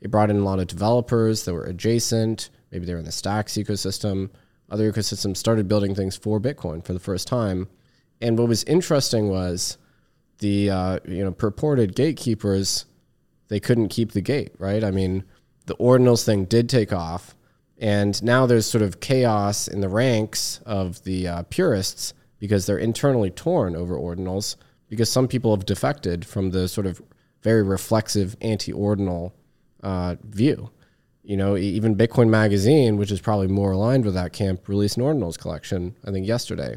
It 0.00 0.10
brought 0.10 0.30
in 0.30 0.36
a 0.36 0.44
lot 0.44 0.58
of 0.58 0.66
developers 0.66 1.44
that 1.44 1.54
were 1.54 1.64
adjacent, 1.64 2.50
maybe 2.72 2.86
they 2.86 2.92
were 2.92 2.98
in 2.98 3.04
the 3.04 3.12
Stacks 3.12 3.54
ecosystem. 3.54 4.30
Other 4.70 4.92
ecosystems 4.92 5.38
started 5.38 5.68
building 5.68 5.94
things 5.94 6.16
for 6.16 6.40
Bitcoin 6.40 6.84
for 6.84 6.92
the 6.92 6.98
first 6.98 7.26
time. 7.26 7.68
And 8.20 8.38
what 8.38 8.48
was 8.48 8.64
interesting 8.64 9.28
was 9.28 9.78
the 10.38 10.70
uh, 10.70 10.98
you 11.06 11.24
know 11.24 11.32
purported 11.32 11.94
gatekeepers 11.94 12.84
they 13.48 13.60
couldn't 13.60 13.88
keep 13.88 14.12
the 14.12 14.20
gate, 14.20 14.52
right? 14.58 14.84
I 14.84 14.90
mean, 14.90 15.24
the 15.66 15.76
ordinals 15.76 16.24
thing 16.24 16.44
did 16.44 16.68
take 16.68 16.92
off, 16.92 17.34
and 17.78 18.20
now 18.22 18.46
there's 18.46 18.66
sort 18.66 18.82
of 18.82 19.00
chaos 19.00 19.68
in 19.68 19.80
the 19.80 19.88
ranks 19.88 20.60
of 20.66 21.02
the 21.04 21.28
uh, 21.28 21.42
purists 21.44 22.12
because 22.38 22.66
they're 22.66 22.78
internally 22.78 23.30
torn 23.30 23.76
over 23.76 23.96
ordinals 23.96 24.56
because 24.88 25.10
some 25.10 25.28
people 25.28 25.54
have 25.54 25.66
defected 25.66 26.24
from 26.24 26.50
the 26.50 26.66
sort 26.66 26.86
of 26.86 27.00
very 27.42 27.62
reflexive 27.62 28.36
anti-ordinal 28.40 29.34
uh, 29.82 30.16
view. 30.24 30.70
You 31.22 31.36
know, 31.36 31.56
even 31.56 31.94
Bitcoin 31.94 32.30
Magazine, 32.30 32.96
which 32.96 33.12
is 33.12 33.20
probably 33.20 33.48
more 33.48 33.72
aligned 33.72 34.04
with 34.04 34.14
that 34.14 34.32
camp, 34.32 34.66
released 34.66 34.96
an 34.96 35.02
ordinals 35.02 35.38
collection, 35.38 35.94
I 36.04 36.10
think, 36.10 36.26
yesterday. 36.26 36.76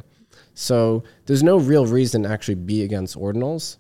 So 0.53 1.03
there's 1.25 1.41
no 1.41 1.57
real 1.57 1.85
reason 1.85 2.23
to 2.23 2.29
actually 2.29 2.55
be 2.55 2.83
against 2.83 3.17
ordinals. 3.17 3.77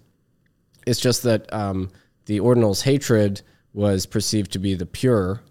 It's 0.87 0.99
just 0.99 1.23
that 1.23 1.51
um, 1.53 1.91
the 2.25 2.39
ordinals 2.39 2.83
hatred 2.83 3.41
was 3.73 4.05
perceived 4.05 4.51
to 4.53 4.59
be 4.59 4.73
the 4.73 4.85
pure 4.85 5.41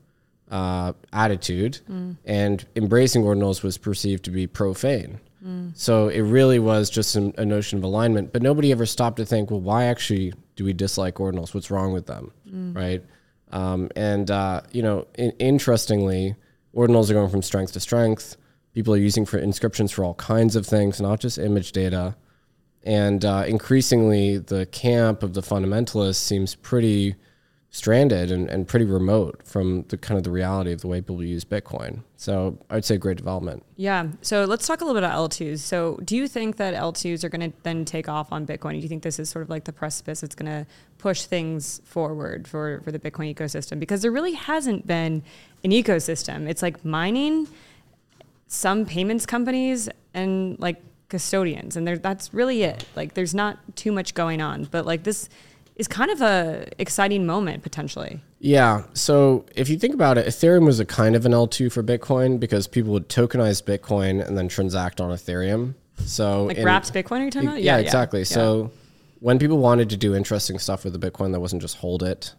uh, 0.50 0.92
attitude, 1.12 1.78
and 2.24 2.66
embracing 2.76 3.22
ordinals 3.22 3.62
was 3.62 3.78
perceived 3.78 4.24
to 4.24 4.30
be 4.30 4.46
profane. 4.46 5.20
So 5.74 6.08
it 6.08 6.20
really 6.20 6.58
was 6.58 6.90
just 6.90 7.16
a, 7.16 7.32
a 7.38 7.44
notion 7.46 7.78
of 7.78 7.84
alignment, 7.84 8.30
but 8.32 8.42
nobody 8.42 8.72
ever 8.72 8.84
stopped 8.84 9.16
to 9.16 9.24
think, 9.24 9.50
well, 9.50 9.60
why 9.60 9.84
actually 9.84 10.34
do 10.56 10.64
we 10.64 10.74
dislike 10.74 11.14
ordinals? 11.14 11.54
What's 11.54 11.70
wrong 11.70 11.92
with 11.94 12.06
them, 12.06 12.32
right? 12.74 13.02
Um, 13.52 13.88
and 13.96 14.30
uh, 14.30 14.60
you 14.72 14.82
know, 14.82 15.06
in, 15.14 15.30
interestingly, 15.38 16.34
ordinals 16.74 17.10
are 17.10 17.14
going 17.14 17.30
from 17.30 17.42
strength 17.42 17.72
to 17.72 17.80
strength. 17.80 18.36
People 18.74 18.92
are 18.94 18.98
using 18.98 19.24
for 19.26 19.38
inscriptions 19.38 19.90
for 19.92 20.04
all 20.04 20.14
kinds 20.14 20.56
of 20.56 20.66
things, 20.66 21.00
not 21.00 21.20
just 21.20 21.38
image 21.38 21.72
data. 21.72 22.16
And 22.82 23.24
uh, 23.24 23.44
increasingly, 23.46 24.38
the 24.38 24.66
camp 24.66 25.22
of 25.22 25.34
the 25.34 25.40
fundamentalists 25.40 26.16
seems 26.16 26.54
pretty 26.54 27.14
stranded 27.72 28.32
and, 28.32 28.48
and 28.50 28.66
pretty 28.66 28.84
remote 28.84 29.40
from 29.44 29.84
the 29.88 29.96
kind 29.96 30.18
of 30.18 30.24
the 30.24 30.30
reality 30.30 30.72
of 30.72 30.80
the 30.80 30.88
way 30.88 31.00
people 31.00 31.22
use 31.22 31.44
Bitcoin. 31.44 32.02
So 32.16 32.58
I 32.68 32.74
would 32.74 32.84
say 32.84 32.96
great 32.96 33.16
development. 33.16 33.62
Yeah. 33.76 34.08
So 34.22 34.44
let's 34.44 34.66
talk 34.66 34.80
a 34.80 34.84
little 34.84 35.00
bit 35.00 35.06
about 35.06 35.30
L2s. 35.30 35.60
So 35.60 35.96
do 36.04 36.16
you 36.16 36.26
think 36.26 36.56
that 36.56 36.74
L2s 36.74 37.22
are 37.22 37.28
going 37.28 37.52
to 37.52 37.56
then 37.62 37.84
take 37.84 38.08
off 38.08 38.32
on 38.32 38.44
Bitcoin? 38.44 38.72
Do 38.72 38.78
you 38.78 38.88
think 38.88 39.04
this 39.04 39.20
is 39.20 39.30
sort 39.30 39.44
of 39.44 39.50
like 39.50 39.64
the 39.64 39.72
precipice 39.72 40.20
that's 40.20 40.34
going 40.34 40.50
to 40.50 40.66
push 40.98 41.22
things 41.22 41.80
forward 41.84 42.48
for, 42.48 42.80
for 42.82 42.90
the 42.90 42.98
Bitcoin 42.98 43.32
ecosystem? 43.32 43.78
Because 43.78 44.02
there 44.02 44.10
really 44.10 44.34
hasn't 44.34 44.84
been 44.84 45.22
an 45.62 45.70
ecosystem. 45.70 46.48
It's 46.48 46.62
like 46.62 46.84
mining, 46.84 47.46
some 48.48 48.84
payments 48.84 49.26
companies, 49.26 49.88
and 50.12 50.58
like 50.58 50.82
custodians. 51.08 51.76
And 51.76 51.86
there, 51.86 51.98
that's 51.98 52.34
really 52.34 52.64
it. 52.64 52.84
Like 52.96 53.14
there's 53.14 53.34
not 53.34 53.58
too 53.76 53.92
much 53.92 54.14
going 54.14 54.42
on. 54.42 54.64
But 54.64 54.86
like 54.86 55.04
this 55.04 55.28
is 55.80 55.88
kind 55.88 56.10
of 56.10 56.20
a 56.20 56.68
exciting 56.78 57.24
moment 57.24 57.62
potentially. 57.62 58.20
Yeah. 58.38 58.84
So 58.92 59.46
if 59.56 59.70
you 59.70 59.78
think 59.78 59.94
about 59.94 60.18
it, 60.18 60.26
Ethereum 60.26 60.66
was 60.66 60.78
a 60.78 60.84
kind 60.84 61.16
of 61.16 61.24
an 61.24 61.32
L2 61.32 61.72
for 61.72 61.82
Bitcoin 61.82 62.38
because 62.38 62.66
people 62.66 62.92
would 62.92 63.08
tokenize 63.08 63.62
Bitcoin 63.62 64.24
and 64.24 64.36
then 64.36 64.46
transact 64.46 65.00
on 65.00 65.10
Ethereum. 65.10 65.74
So 66.04 66.44
Like 66.44 66.58
in- 66.58 66.64
wrapped 66.66 66.92
Bitcoin, 66.92 67.20
are 67.20 67.24
you 67.24 67.30
talking 67.30 67.48
about? 67.48 67.62
Yeah, 67.62 67.78
exactly. 67.78 68.24
So 68.24 68.70
when 69.20 69.38
people 69.38 69.56
wanted 69.58 69.88
to 69.90 69.96
do 69.96 70.14
interesting 70.14 70.58
stuff 70.58 70.84
with 70.84 70.92
the 70.92 71.10
Bitcoin 71.10 71.32
that 71.32 71.40
wasn't 71.40 71.62
just 71.62 71.76
hold 71.78 72.02
it 72.02 72.34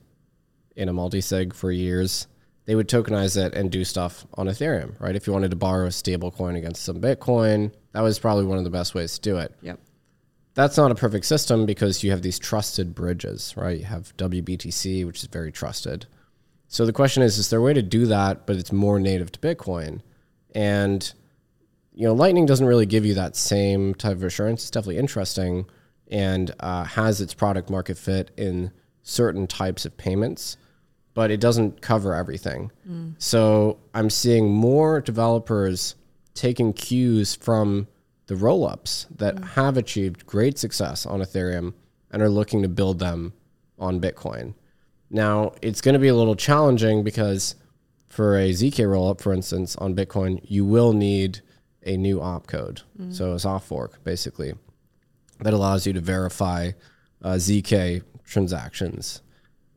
in 0.76 0.88
a 0.88 0.94
multi-sig 0.94 1.54
for 1.56 1.72
years, 1.72 2.28
they 2.66 2.76
would 2.76 2.88
tokenize 2.88 3.44
it 3.44 3.56
and 3.56 3.72
do 3.72 3.84
stuff 3.84 4.28
on 4.36 4.46
Ethereum, 4.46 5.00
right? 5.00 5.16
If 5.16 5.26
you 5.26 5.34
wanted 5.34 5.50
to 5.50 5.58
borrow 5.58 5.88
a 5.88 5.92
stable 5.92 6.30
coin 6.30 6.56
against 6.56 6.84
some 6.84 7.02
Bitcoin, 7.02 7.72
that 7.94 8.02
was 8.02 8.20
probably 8.20 8.46
one 8.46 8.60
of 8.60 8.64
the 8.64 8.70
best 8.70 8.94
ways 8.94 9.16
to 9.18 9.22
do 9.22 9.38
it. 9.40 9.52
Yep. 9.64 9.80
That's 10.54 10.78
not 10.78 10.92
a 10.92 10.96
perfect 10.96 11.26
system 11.26 11.66
because 11.66 12.04
you 12.04 12.12
have 12.12 12.22
these 12.22 12.38
trusted 12.38 12.94
bridges, 12.94 13.54
right? 13.56 13.80
You 13.80 13.86
have 13.86 14.16
WBTC, 14.18 15.06
which 15.06 15.20
is 15.20 15.26
very 15.26 15.52
trusted. 15.52 16.06
So 16.68 16.86
the 16.86 16.94
question 16.94 17.24
is, 17.24 17.38
is 17.38 17.50
there 17.50 17.60
a 17.60 17.62
way 17.62 17.74
to 17.74 17.82
do 17.82 18.06
that, 18.08 18.46
but 18.46 18.58
it's 18.58 18.72
more 18.72 19.00
native 19.00 19.32
to 19.34 19.40
Bitcoin? 19.40 20.02
And 20.54 21.12
you 21.94 22.08
know, 22.08 22.14
Lightning 22.14 22.46
doesn't 22.46 22.66
really 22.66 22.86
give 22.86 23.06
you 23.06 23.14
that 23.16 23.36
same 23.36 23.94
type 23.96 24.14
of 24.14 24.24
assurance. 24.24 24.62
It's 24.64 24.72
definitely 24.72 24.98
interesting 24.98 25.66
and 26.10 26.54
uh, 26.60 26.84
has 26.84 27.22
its 27.22 27.34
product 27.34 27.70
market 27.70 27.98
fit 27.98 28.32
in 28.38 28.72
certain 29.04 29.48
types 29.48 29.86
of 29.86 29.96
payments, 29.98 30.58
but 31.14 31.32
it 31.32 31.40
doesn't 31.40 31.82
cover 31.82 32.14
everything. 32.16 32.72
So 33.18 33.80
I'm 33.94 34.10
seeing 34.10 34.52
more 34.52 35.02
developers 35.02 35.96
taking 36.34 36.74
cues 36.74 37.36
from 37.36 37.88
the 38.32 38.38
rollups 38.38 39.08
that 39.14 39.38
have 39.44 39.76
achieved 39.76 40.26
great 40.26 40.58
success 40.58 41.06
on 41.06 41.20
Ethereum 41.20 41.74
and 42.12 42.22
are 42.22 42.30
looking 42.30 42.62
to 42.62 42.70
build 42.70 42.98
them 42.98 43.34
on 43.78 44.00
Bitcoin. 44.00 44.54
Now, 45.10 45.52
it's 45.62 45.82
going 45.82 45.96
to 45.96 46.00
be 46.00 46.08
a 46.08 46.16
little 46.16 46.38
challenging 46.38 47.04
because 47.04 47.56
for 48.08 48.38
a 48.38 48.52
ZK 48.52 48.86
rollup, 48.86 49.20
for 49.20 49.34
instance, 49.34 49.76
on 49.76 49.98
Bitcoin, 49.98 50.40
you 50.46 50.64
will 50.64 50.94
need 50.94 51.42
a 51.86 51.98
new 51.98 52.20
opcode. 52.20 52.84
Mm. 52.98 53.14
So 53.14 53.34
a 53.34 53.40
soft 53.40 53.68
fork, 53.68 54.02
basically, 54.06 54.54
that 55.42 55.54
allows 55.54 55.86
you 55.86 55.92
to 55.92 56.00
verify 56.00 56.72
uh, 57.22 57.34
ZK 57.34 58.02
transactions. 58.24 59.22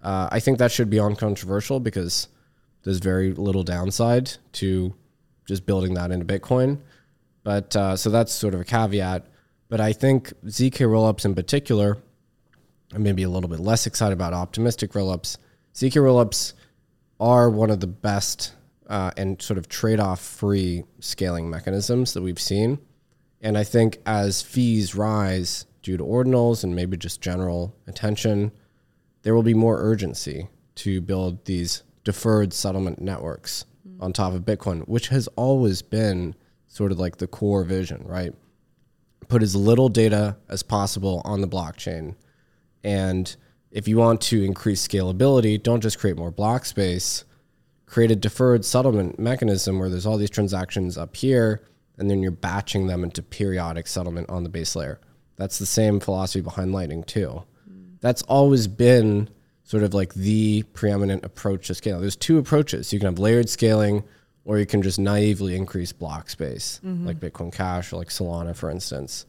Uh, 0.01 0.29
I 0.31 0.39
think 0.39 0.59
that 0.59 0.71
should 0.71 0.91
be 0.91 1.01
uncontroversial 1.01 1.81
because 1.81 2.29
there's 2.85 3.01
very 3.01 3.33
little 3.33 3.65
downside 3.65 4.31
to 4.53 4.95
just 5.45 5.67
building 5.67 5.95
that 5.95 6.13
into 6.13 6.25
Bitcoin. 6.25 6.79
But 7.45 7.77
uh, 7.77 7.97
so 7.97 8.11
that's 8.11 8.33
sort 8.33 8.55
of 8.55 8.61
a 8.61 8.65
caveat. 8.65 9.27
But 9.69 9.81
I 9.81 9.93
think 9.93 10.33
ZK 10.47 10.87
rollups 10.87 11.25
in 11.25 11.35
particular, 11.35 11.99
I 12.93 12.99
may 12.99 13.13
be 13.13 13.23
a 13.23 13.29
little 13.29 13.49
bit 13.49 13.61
less 13.61 13.87
excited 13.87 14.13
about 14.13 14.33
optimistic 14.33 14.93
rollups. 14.93 15.37
ZK 15.75 15.93
rollups 15.93 16.55
are 17.21 17.49
one 17.49 17.71
of 17.71 17.81
the 17.81 17.87
best 17.87 18.55
uh, 18.89 19.11
and 19.17 19.41
sort 19.41 19.59
of 19.59 19.69
trade 19.69 20.01
off 20.01 20.21
free 20.21 20.85
scaling 21.01 21.49
mechanisms 21.49 22.15
that 22.15 22.23
we've 22.23 22.41
seen. 22.41 22.79
And 23.41 23.59
I 23.59 23.65
think 23.65 23.99
as 24.07 24.43
fees 24.43 24.95
rise 24.95 25.67
due 25.83 25.97
to 25.97 26.05
ordinals 26.05 26.65
and 26.65 26.75
maybe 26.75 26.97
just 26.97 27.21
general 27.21 27.75
attention, 27.87 28.53
there 29.23 29.35
will 29.35 29.43
be 29.43 29.55
more 29.55 29.79
urgency 29.81 30.49
to 30.77 31.01
build 31.01 31.45
these 31.45 31.83
deferred 32.05 32.53
settlement 32.53 33.01
networks 33.01 33.65
mm. 33.87 34.03
on 34.03 34.13
top 34.13 34.33
of 34.33 34.43
Bitcoin, 34.43 34.87
which 34.89 35.09
has 35.09 35.29
always 35.37 35.83
been 35.83 36.35
sort 36.75 36.91
of 36.91 36.99
like 36.99 37.19
the 37.19 37.29
core 37.29 37.63
vision, 37.63 38.03
right? 38.05 38.35
Put 39.29 39.45
as 39.45 39.55
little 39.55 39.89
data 39.89 40.37
as 40.49 40.65
possible 40.65 41.23
on 41.25 41.41
the 41.41 41.47
blockchain. 41.47 42.17
And 42.83 43.35
if 43.71 43.87
you 43.87 43.97
want 43.97 44.21
to 44.23 44.43
increase 44.43 44.87
scalability, 44.87 45.63
don't 45.63 45.81
just 45.81 46.01
create 46.01 46.17
more 46.17 46.33
block 46.33 46.65
space, 46.65 47.25
create 47.87 48.11
a 48.11 48.17
deferred 48.17 48.65
settlement 48.65 49.21
mechanism 49.21 49.79
where 49.79 49.89
there's 49.89 50.05
all 50.05 50.17
these 50.17 50.31
transactions 50.31 50.99
up 50.99 51.15
here, 51.15 51.63
and 51.97 52.11
then 52.11 52.21
you're 52.21 52.33
batching 52.33 52.89
them 52.89 53.05
into 53.05 53.23
periodic 53.23 53.87
settlement 53.87 54.29
on 54.29 54.43
the 54.43 54.49
base 54.49 54.75
layer. 54.75 55.01
That's 55.37 55.61
the 55.61 55.67
same 55.67 56.01
philosophy 56.01 56.41
behind 56.41 56.73
Lightning, 56.73 57.05
too. 57.05 57.45
Mm. 57.71 58.01
That's 58.01 58.23
always 58.23 58.67
been 58.67 59.29
sort 59.63 59.85
of 59.85 59.95
like 59.95 60.13
the 60.15 60.65
preeminent 60.73 61.25
approach 61.25 61.69
to 61.69 61.75
scale. 61.77 62.01
There's 62.01 62.17
two 62.17 62.37
approaches. 62.37 62.93
You 62.93 62.99
can 62.99 63.07
have 63.07 63.21
layered 63.21 63.49
scaling, 63.49 64.03
or 64.45 64.59
you 64.59 64.67
can 64.67 64.83
just 64.83 64.99
naively 64.99 65.57
increase 65.57 65.93
block 65.93 66.29
space, 66.29 66.81
mm-hmm. 66.85 67.07
like 67.07 67.21
Bitcoin 67.21 67.53
Cash 67.53 67.93
or 67.93 67.97
like 67.97 68.09
Solana, 68.09 68.55
for 68.55 68.71
instance. 68.71 69.27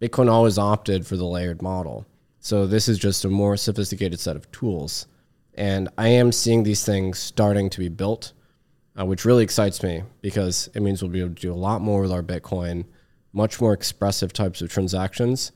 Bitcoin 0.00 0.30
always 0.30 0.58
opted 0.58 1.06
for 1.06 1.16
the 1.16 1.24
layered 1.24 1.62
model. 1.62 2.06
So 2.40 2.66
this 2.66 2.88
is 2.88 2.98
just 2.98 3.24
a 3.24 3.28
more 3.28 3.56
sophisticated 3.56 4.18
set 4.18 4.36
of 4.36 4.50
tools. 4.52 5.06
And 5.54 5.88
I 5.98 6.08
am 6.08 6.32
seeing 6.32 6.62
these 6.62 6.84
things 6.84 7.18
starting 7.18 7.68
to 7.70 7.78
be 7.78 7.88
built, 7.88 8.32
uh, 8.98 9.04
which 9.04 9.24
really 9.24 9.44
excites 9.44 9.82
me 9.82 10.04
because 10.22 10.70
it 10.74 10.80
means 10.80 11.02
we'll 11.02 11.10
be 11.10 11.20
able 11.20 11.34
to 11.34 11.40
do 11.40 11.52
a 11.52 11.54
lot 11.54 11.82
more 11.82 12.00
with 12.02 12.12
our 12.12 12.22
Bitcoin, 12.22 12.84
much 13.32 13.60
more 13.60 13.72
expressive 13.72 14.32
types 14.32 14.62
of 14.62 14.70
transactions 14.70 15.52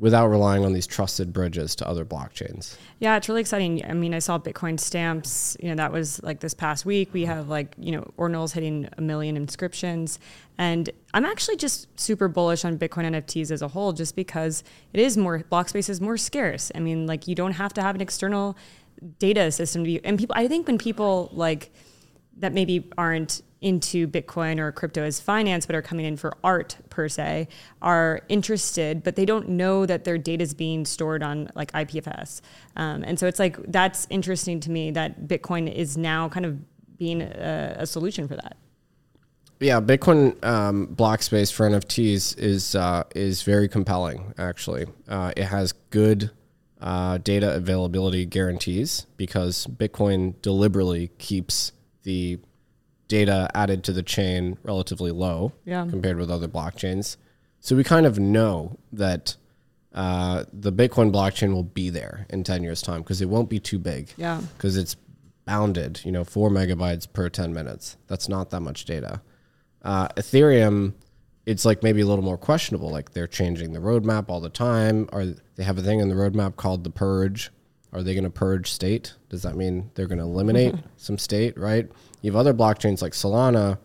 without 0.00 0.26
relying 0.26 0.64
on 0.64 0.72
these 0.72 0.86
trusted 0.86 1.32
bridges 1.32 1.76
to 1.76 1.88
other 1.88 2.04
blockchains. 2.04 2.76
Yeah, 2.98 3.16
it's 3.16 3.28
really 3.28 3.40
exciting. 3.40 3.84
I 3.84 3.92
mean, 3.92 4.12
I 4.12 4.18
saw 4.18 4.38
Bitcoin 4.38 4.78
stamps, 4.78 5.56
you 5.60 5.68
know, 5.68 5.76
that 5.76 5.92
was 5.92 6.20
like 6.22 6.40
this 6.40 6.52
past 6.52 6.84
week. 6.84 7.10
We 7.12 7.24
have 7.26 7.48
like, 7.48 7.74
you 7.78 7.92
know, 7.92 8.02
Ordinals 8.18 8.52
hitting 8.52 8.88
a 8.98 9.00
million 9.00 9.36
inscriptions. 9.36 10.18
And 10.58 10.90
I'm 11.12 11.24
actually 11.24 11.56
just 11.56 11.88
super 11.98 12.26
bullish 12.26 12.64
on 12.64 12.76
Bitcoin 12.76 13.04
NFTs 13.04 13.52
as 13.52 13.62
a 13.62 13.68
whole, 13.68 13.92
just 13.92 14.16
because 14.16 14.64
it 14.92 15.00
is 15.00 15.16
more, 15.16 15.38
block 15.48 15.68
space 15.68 15.88
is 15.88 16.00
more 16.00 16.16
scarce. 16.16 16.72
I 16.74 16.80
mean, 16.80 17.06
like, 17.06 17.28
you 17.28 17.36
don't 17.36 17.52
have 17.52 17.72
to 17.74 17.82
have 17.82 17.94
an 17.94 18.00
external 18.00 18.56
data 19.18 19.52
system 19.52 19.84
to 19.84 19.86
be, 19.86 20.04
and 20.04 20.18
people, 20.18 20.34
I 20.36 20.48
think 20.48 20.66
when 20.66 20.78
people 20.78 21.30
like 21.32 21.72
that 22.38 22.52
maybe 22.52 22.90
aren't 22.98 23.42
into 23.64 24.06
Bitcoin 24.06 24.58
or 24.58 24.70
crypto 24.70 25.02
as 25.02 25.18
finance, 25.18 25.64
but 25.64 25.74
are 25.74 25.82
coming 25.82 26.04
in 26.04 26.18
for 26.18 26.36
art 26.44 26.76
per 26.90 27.08
se, 27.08 27.48
are 27.80 28.20
interested, 28.28 29.02
but 29.02 29.16
they 29.16 29.24
don't 29.24 29.48
know 29.48 29.86
that 29.86 30.04
their 30.04 30.18
data 30.18 30.42
is 30.42 30.52
being 30.52 30.84
stored 30.84 31.22
on 31.22 31.50
like 31.54 31.72
IPFS. 31.72 32.42
Um, 32.76 33.02
and 33.04 33.18
so 33.18 33.26
it's 33.26 33.38
like 33.38 33.56
that's 33.72 34.06
interesting 34.10 34.60
to 34.60 34.70
me 34.70 34.90
that 34.90 35.26
Bitcoin 35.26 35.72
is 35.72 35.96
now 35.96 36.28
kind 36.28 36.44
of 36.44 36.58
being 36.98 37.22
a, 37.22 37.76
a 37.78 37.86
solution 37.86 38.28
for 38.28 38.36
that. 38.36 38.58
Yeah, 39.60 39.80
Bitcoin 39.80 40.44
um, 40.44 40.86
block 40.86 41.22
space 41.22 41.50
for 41.50 41.68
NFTs 41.68 42.38
is 42.38 42.74
uh, 42.74 43.04
is 43.14 43.42
very 43.44 43.66
compelling. 43.66 44.34
Actually, 44.36 44.84
uh, 45.08 45.32
it 45.36 45.44
has 45.44 45.72
good 45.88 46.32
uh, 46.82 47.16
data 47.16 47.54
availability 47.54 48.26
guarantees 48.26 49.06
because 49.16 49.66
Bitcoin 49.66 50.34
deliberately 50.42 51.08
keeps 51.16 51.72
the 52.02 52.38
data 53.08 53.50
added 53.54 53.84
to 53.84 53.92
the 53.92 54.02
chain 54.02 54.58
relatively 54.62 55.10
low 55.10 55.52
yeah. 55.64 55.86
compared 55.88 56.16
with 56.16 56.30
other 56.30 56.48
blockchains. 56.48 57.16
So 57.60 57.76
we 57.76 57.84
kind 57.84 58.06
of 58.06 58.18
know 58.18 58.78
that 58.92 59.36
uh, 59.94 60.44
the 60.52 60.72
Bitcoin 60.72 61.12
blockchain 61.12 61.54
will 61.54 61.62
be 61.62 61.88
there 61.88 62.26
in 62.30 62.44
10 62.44 62.62
years' 62.62 62.82
time 62.82 63.02
because 63.02 63.20
it 63.20 63.28
won't 63.28 63.48
be 63.48 63.60
too 63.60 63.78
big. 63.78 64.12
Yeah. 64.16 64.40
Because 64.56 64.76
it's 64.76 64.96
bounded, 65.44 66.00
you 66.04 66.12
know, 66.12 66.24
four 66.24 66.50
megabytes 66.50 67.10
per 67.10 67.28
10 67.28 67.52
minutes. 67.52 67.96
That's 68.08 68.28
not 68.28 68.50
that 68.50 68.60
much 68.60 68.84
data. 68.84 69.22
Uh, 69.82 70.08
Ethereum, 70.08 70.94
it's 71.46 71.64
like 71.64 71.82
maybe 71.82 72.00
a 72.00 72.06
little 72.06 72.24
more 72.24 72.38
questionable. 72.38 72.90
Like 72.90 73.12
they're 73.12 73.26
changing 73.26 73.72
the 73.72 73.78
roadmap 73.78 74.28
all 74.28 74.40
the 74.40 74.48
time. 74.48 75.08
Or 75.12 75.24
they 75.56 75.62
have 75.62 75.78
a 75.78 75.82
thing 75.82 76.00
in 76.00 76.08
the 76.08 76.14
roadmap 76.14 76.56
called 76.56 76.84
the 76.84 76.90
purge. 76.90 77.50
Are 77.94 78.02
they 78.02 78.12
going 78.12 78.24
to 78.24 78.30
purge 78.30 78.72
state? 78.72 79.14
Does 79.28 79.42
that 79.42 79.54
mean 79.54 79.90
they're 79.94 80.08
going 80.08 80.18
to 80.18 80.24
eliminate 80.24 80.74
some 80.96 81.16
state, 81.16 81.56
right? 81.56 81.88
You 82.22 82.32
have 82.32 82.36
other 82.36 82.52
blockchains 82.52 83.00
like 83.00 83.12
Solana. 83.12 83.78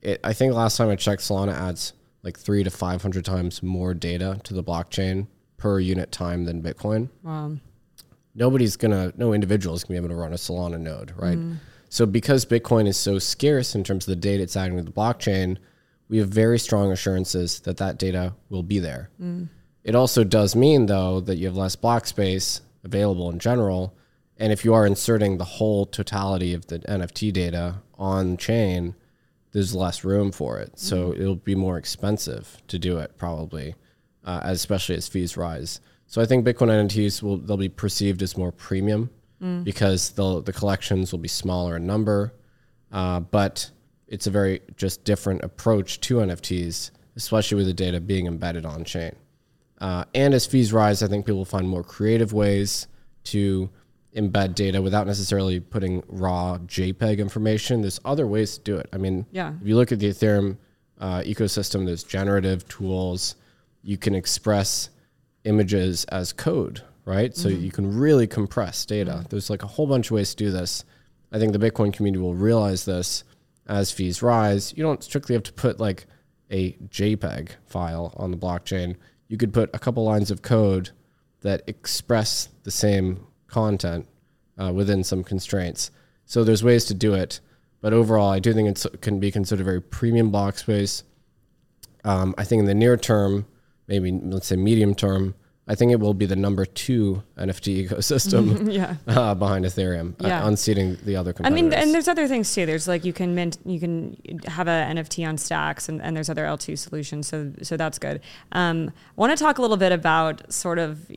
It, 0.00 0.18
I 0.24 0.32
think 0.32 0.54
last 0.54 0.78
time 0.78 0.88
I 0.88 0.96
checked, 0.96 1.20
Solana 1.20 1.52
adds 1.52 1.92
like 2.22 2.38
three 2.38 2.64
to 2.64 2.70
500 2.70 3.22
times 3.22 3.62
more 3.62 3.92
data 3.92 4.40
to 4.44 4.54
the 4.54 4.64
blockchain 4.64 5.26
per 5.58 5.78
unit 5.78 6.10
time 6.10 6.46
than 6.46 6.62
Bitcoin. 6.62 7.10
Wow. 7.22 7.56
Nobody's 8.34 8.76
going 8.76 8.92
to, 8.92 9.12
no 9.18 9.34
individual 9.34 9.76
is 9.76 9.84
going 9.84 9.96
to 9.96 10.00
be 10.00 10.06
able 10.06 10.16
to 10.16 10.20
run 10.20 10.32
a 10.32 10.36
Solana 10.36 10.80
node, 10.80 11.12
right? 11.14 11.36
Mm. 11.36 11.58
So 11.90 12.06
because 12.06 12.46
Bitcoin 12.46 12.88
is 12.88 12.96
so 12.96 13.18
scarce 13.18 13.74
in 13.74 13.84
terms 13.84 14.08
of 14.08 14.12
the 14.12 14.20
data 14.20 14.42
it's 14.42 14.56
adding 14.56 14.78
to 14.78 14.82
the 14.82 14.90
blockchain, 14.90 15.58
we 16.08 16.16
have 16.16 16.28
very 16.28 16.58
strong 16.58 16.92
assurances 16.92 17.60
that 17.60 17.76
that 17.76 17.98
data 17.98 18.34
will 18.48 18.62
be 18.62 18.78
there. 18.78 19.10
Mm. 19.22 19.48
It 19.84 19.94
also 19.94 20.24
does 20.24 20.56
mean, 20.56 20.86
though, 20.86 21.20
that 21.20 21.36
you 21.36 21.46
have 21.46 21.56
less 21.56 21.76
block 21.76 22.06
space 22.06 22.62
available 22.84 23.30
in 23.30 23.38
general, 23.38 23.96
and 24.36 24.52
if 24.52 24.64
you 24.64 24.74
are 24.74 24.86
inserting 24.86 25.38
the 25.38 25.44
whole 25.44 25.86
totality 25.86 26.54
of 26.54 26.66
the 26.66 26.80
NFT 26.80 27.32
data 27.32 27.76
on 27.96 28.36
chain, 28.36 28.94
there's 29.52 29.74
less 29.74 30.04
room 30.04 30.32
for 30.32 30.58
it. 30.58 30.72
So 30.78 31.10
mm-hmm. 31.10 31.22
it'll 31.22 31.36
be 31.36 31.54
more 31.54 31.78
expensive 31.78 32.58
to 32.68 32.78
do 32.78 32.98
it 32.98 33.16
probably, 33.16 33.76
uh, 34.24 34.40
especially 34.42 34.96
as 34.96 35.08
fees 35.08 35.36
rise. 35.36 35.80
So 36.06 36.20
I 36.20 36.26
think 36.26 36.46
Bitcoin 36.46 36.68
NFTs 36.68 37.22
will 37.22 37.38
they'll 37.38 37.56
be 37.56 37.68
perceived 37.68 38.22
as 38.22 38.36
more 38.36 38.52
premium 38.52 39.10
mm. 39.40 39.64
because 39.64 40.10
the 40.10 40.42
the 40.42 40.52
collections 40.52 41.12
will 41.12 41.20
be 41.20 41.28
smaller 41.28 41.76
in 41.76 41.86
number, 41.86 42.34
uh, 42.92 43.20
but 43.20 43.70
it's 44.08 44.26
a 44.26 44.30
very 44.30 44.60
just 44.76 45.04
different 45.04 45.42
approach 45.42 46.00
to 46.00 46.16
NFTs, 46.16 46.90
especially 47.16 47.56
with 47.56 47.66
the 47.66 47.74
data 47.74 48.00
being 48.00 48.26
embedded 48.26 48.66
on 48.66 48.84
chain. 48.84 49.14
Uh, 49.80 50.04
and 50.14 50.34
as 50.34 50.46
fees 50.46 50.72
rise, 50.72 51.02
I 51.02 51.08
think 51.08 51.26
people 51.26 51.38
will 51.38 51.44
find 51.44 51.68
more 51.68 51.82
creative 51.82 52.32
ways 52.32 52.86
to 53.24 53.70
embed 54.16 54.54
data 54.54 54.80
without 54.80 55.06
necessarily 55.06 55.60
putting 55.60 56.02
raw 56.08 56.58
JPEG 56.58 57.18
information. 57.18 57.80
There's 57.80 58.00
other 58.04 58.26
ways 58.26 58.58
to 58.58 58.64
do 58.64 58.76
it. 58.76 58.88
I 58.92 58.98
mean, 58.98 59.26
yeah. 59.32 59.54
if 59.60 59.66
you 59.66 59.76
look 59.76 59.92
at 59.92 59.98
the 59.98 60.08
Ethereum 60.08 60.56
uh, 61.00 61.20
ecosystem, 61.20 61.86
there's 61.86 62.04
generative 62.04 62.66
tools. 62.68 63.34
You 63.82 63.98
can 63.98 64.14
express 64.14 64.90
images 65.44 66.04
as 66.04 66.32
code, 66.32 66.82
right? 67.04 67.32
Mm-hmm. 67.32 67.40
So 67.40 67.48
you 67.48 67.72
can 67.72 67.96
really 67.96 68.26
compress 68.26 68.86
data. 68.86 69.12
Mm-hmm. 69.12 69.28
There's 69.30 69.50
like 69.50 69.62
a 69.62 69.66
whole 69.66 69.86
bunch 69.86 70.06
of 70.06 70.12
ways 70.12 70.30
to 70.34 70.44
do 70.44 70.50
this. 70.50 70.84
I 71.32 71.38
think 71.38 71.52
the 71.52 71.58
Bitcoin 71.58 71.92
community 71.92 72.22
will 72.22 72.34
realize 72.34 72.84
this 72.84 73.24
as 73.66 73.90
fees 73.90 74.22
rise. 74.22 74.72
You 74.76 74.84
don't 74.84 75.02
strictly 75.02 75.34
have 75.34 75.42
to 75.44 75.52
put 75.52 75.80
like 75.80 76.06
a 76.50 76.72
JPEG 76.88 77.50
file 77.66 78.14
on 78.16 78.30
the 78.30 78.36
blockchain. 78.36 78.96
You 79.34 79.38
could 79.38 79.52
put 79.52 79.68
a 79.74 79.80
couple 79.80 80.04
lines 80.04 80.30
of 80.30 80.42
code 80.42 80.90
that 81.40 81.62
express 81.66 82.50
the 82.62 82.70
same 82.70 83.26
content 83.48 84.06
uh, 84.56 84.72
within 84.72 85.02
some 85.02 85.24
constraints. 85.24 85.90
So 86.24 86.44
there's 86.44 86.62
ways 86.62 86.84
to 86.84 86.94
do 86.94 87.14
it, 87.14 87.40
but 87.80 87.92
overall, 87.92 88.30
I 88.30 88.38
do 88.38 88.54
think 88.54 88.68
it 88.68 89.00
can 89.00 89.18
be 89.18 89.32
considered 89.32 89.62
a 89.62 89.64
very 89.64 89.82
premium 89.82 90.30
block 90.30 90.56
space. 90.56 91.02
Um, 92.04 92.36
I 92.38 92.44
think 92.44 92.60
in 92.60 92.66
the 92.66 92.76
near 92.76 92.96
term, 92.96 93.46
maybe 93.88 94.12
let's 94.12 94.46
say 94.46 94.54
medium 94.54 94.94
term, 94.94 95.34
I 95.66 95.74
think 95.74 95.92
it 95.92 96.00
will 96.00 96.12
be 96.12 96.26
the 96.26 96.36
number 96.36 96.66
two 96.66 97.22
NFT 97.38 97.88
ecosystem 97.88 98.70
yeah. 98.72 98.96
uh, 99.06 99.34
behind 99.34 99.64
Ethereum, 99.64 100.12
uh, 100.22 100.28
yeah. 100.28 100.44
uh, 100.44 100.48
unseating 100.48 100.98
the 101.04 101.16
other 101.16 101.32
competitors. 101.32 101.58
I 101.58 101.62
mean, 101.62 101.72
and 101.72 101.94
there's 101.94 102.06
other 102.06 102.28
things 102.28 102.54
too. 102.54 102.66
There's 102.66 102.86
like 102.86 103.04
you 103.04 103.14
can 103.14 103.34
mint, 103.34 103.56
you 103.64 103.80
can 103.80 104.16
have 104.46 104.68
an 104.68 104.98
NFT 104.98 105.26
on 105.26 105.38
Stacks, 105.38 105.88
and, 105.88 106.02
and 106.02 106.14
there's 106.14 106.28
other 106.28 106.44
L2 106.44 106.76
solutions. 106.76 107.28
So 107.28 107.50
so 107.62 107.78
that's 107.78 107.98
good. 107.98 108.20
Um, 108.52 108.88
I 108.88 109.12
want 109.16 109.36
to 109.36 109.42
talk 109.42 109.56
a 109.56 109.62
little 109.62 109.78
bit 109.78 109.92
about 109.92 110.52
sort 110.52 110.78
of 110.78 111.10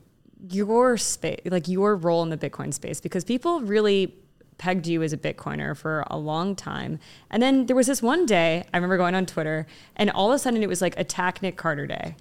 your 0.48 0.96
space, 0.96 1.40
like 1.44 1.68
your 1.68 1.94
role 1.94 2.22
in 2.22 2.30
the 2.30 2.38
Bitcoin 2.38 2.72
space, 2.72 3.00
because 3.00 3.24
people 3.24 3.60
really 3.60 4.14
pegged 4.56 4.86
you 4.86 5.02
as 5.02 5.12
a 5.12 5.16
Bitcoiner 5.18 5.76
for 5.76 6.04
a 6.08 6.18
long 6.18 6.56
time. 6.56 6.98
And 7.30 7.42
then 7.42 7.66
there 7.66 7.76
was 7.76 7.86
this 7.86 8.02
one 8.02 8.26
day, 8.26 8.64
I 8.72 8.76
remember 8.76 8.96
going 8.96 9.14
on 9.14 9.26
Twitter, 9.26 9.66
and 9.96 10.10
all 10.10 10.30
of 10.30 10.34
a 10.34 10.38
sudden 10.38 10.62
it 10.62 10.68
was 10.68 10.80
like 10.80 10.98
attack 10.98 11.42
Nic 11.42 11.56
Carter 11.56 11.86
day. 11.86 12.16